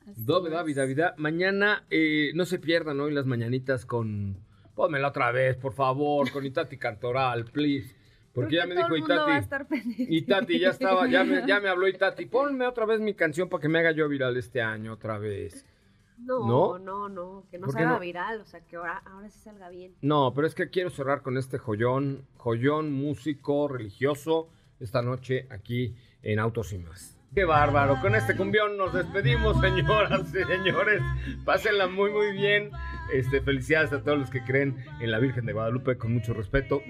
Es. 0.07 0.25
David, 0.25 0.77
David. 0.77 1.01
Mañana 1.17 1.87
eh, 1.91 2.31
no 2.35 2.47
se 2.47 2.61
pierdan 2.61 3.01
hoy 3.01 3.13
las 3.13 3.27
mañanitas 3.27 3.85
con. 3.85 4.39
Pónmela 4.77 5.09
otra 5.09 5.33
vez, 5.33 5.57
por 5.57 5.75
favor, 5.75 6.31
con 6.31 6.47
Itati 6.47 6.79
Cantoral, 6.79 7.47
please. 7.47 8.00
Porque 8.41 8.57
Creo 8.57 8.63
ya 8.63 8.67
me 8.67 8.75
dijo 8.77 8.97
Itati. 8.97 10.07
Itati 10.17 10.59
ya 10.59 10.71
estaba, 10.71 11.07
ya 11.09 11.25
me, 11.25 11.47
ya 11.47 11.61
me 11.61 11.69
habló 11.69 11.89
Itati. 11.89 12.27
Ponme 12.27 12.67
otra 12.67 12.87
vez 12.87 13.01
mi 13.01 13.15
canción 13.15 13.49
para 13.49 13.61
que 13.61 13.69
me 13.69 13.79
haga 13.79 13.93
yo 13.93 14.09
viral 14.09 14.37
este 14.37 14.63
año 14.63 14.93
otra 14.95 15.19
vez. 15.19 15.67
No, 16.19 16.47
¿No? 16.47 16.79
no, 16.79 17.09
no, 17.09 17.45
que 17.51 17.59
no 17.59 17.67
¿Por 17.67 17.75
se 17.75 17.81
haga 17.81 17.93
no? 17.93 18.01
viral, 18.01 18.41
o 18.41 18.45
sea, 18.45 18.61
que 18.61 18.77
ahora, 18.77 19.03
ahora 19.07 19.31
sí 19.31 19.41
salga 19.41 19.71
bien. 19.71 19.95
No, 20.03 20.33
pero 20.35 20.47
es 20.47 20.55
que 20.55 20.69
quiero 20.69 20.91
cerrar 20.91 21.23
con 21.23 21.39
este 21.39 21.57
joyón, 21.57 22.27
joyón 22.37 22.93
músico, 22.93 23.69
religioso, 23.69 24.51
esta 24.81 25.01
noche 25.01 25.47
aquí 25.51 25.97
en 26.23 26.39
Autos 26.39 26.75
y 26.75 26.79
Más. 26.79 27.17
Qué 27.35 27.45
bárbaro, 27.45 28.01
con 28.03 28.15
este 28.17 28.37
cumbión 28.37 28.77
nos 28.77 28.93
despedimos, 28.93 29.59
señoras 29.61 30.29
y 30.35 30.45
señores. 30.45 31.01
Pásenla 31.45 31.87
muy, 31.87 32.11
muy 32.11 32.33
bien. 32.33 32.71
Este, 33.15 33.41
felicidades 33.41 33.93
a 33.93 34.03
todos 34.03 34.19
los 34.19 34.31
que 34.31 34.43
creen 34.45 34.85
en 35.01 35.11
la 35.11 35.21
Virgen 35.21 35.47
de 35.47 35.53
Guadalupe, 35.53 35.97
con 35.97 36.13
mucho 36.13 36.35
respeto 36.35 36.83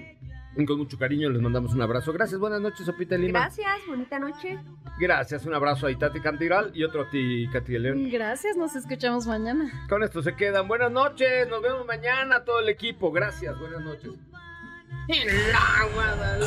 con 0.65 0.77
mucho 0.77 0.97
cariño. 0.97 1.29
Les 1.29 1.41
mandamos 1.41 1.73
un 1.73 1.81
abrazo. 1.81 2.13
Gracias, 2.13 2.39
buenas 2.39 2.61
noches, 2.61 2.85
Sopita 2.85 3.17
Lima. 3.17 3.39
Gracias, 3.39 3.81
bonita 3.87 4.19
noche. 4.19 4.59
Gracias, 4.99 5.45
un 5.45 5.53
abrazo 5.53 5.87
a 5.87 5.91
Itati 5.91 6.19
Cantiral 6.19 6.71
y 6.73 6.83
otro 6.83 7.03
a 7.03 7.09
ti, 7.09 7.47
Katy 7.51 7.79
León. 7.79 8.09
Gracias, 8.11 8.57
nos 8.57 8.75
escuchamos 8.75 9.25
mañana. 9.27 9.71
Con 9.89 10.03
esto 10.03 10.21
se 10.21 10.35
quedan. 10.35 10.67
Buenas 10.67 10.91
noches, 10.91 11.47
nos 11.49 11.61
vemos 11.61 11.85
mañana 11.85 12.43
todo 12.43 12.59
el 12.59 12.69
equipo. 12.69 13.11
Gracias, 13.11 13.57
buenas 13.59 13.81
noches. 13.81 14.11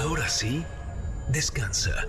Ahora 0.02 0.28
sí, 0.28 0.64
descansa. 1.30 2.06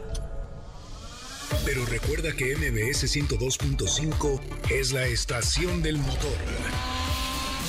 Pero 1.64 1.86
recuerda 1.86 2.32
que 2.32 2.56
MBS 2.56 3.06
102.5 3.06 4.42
es 4.72 4.94
la 4.94 5.06
estación 5.06 5.82
del 5.82 5.98
motor. 5.98 6.38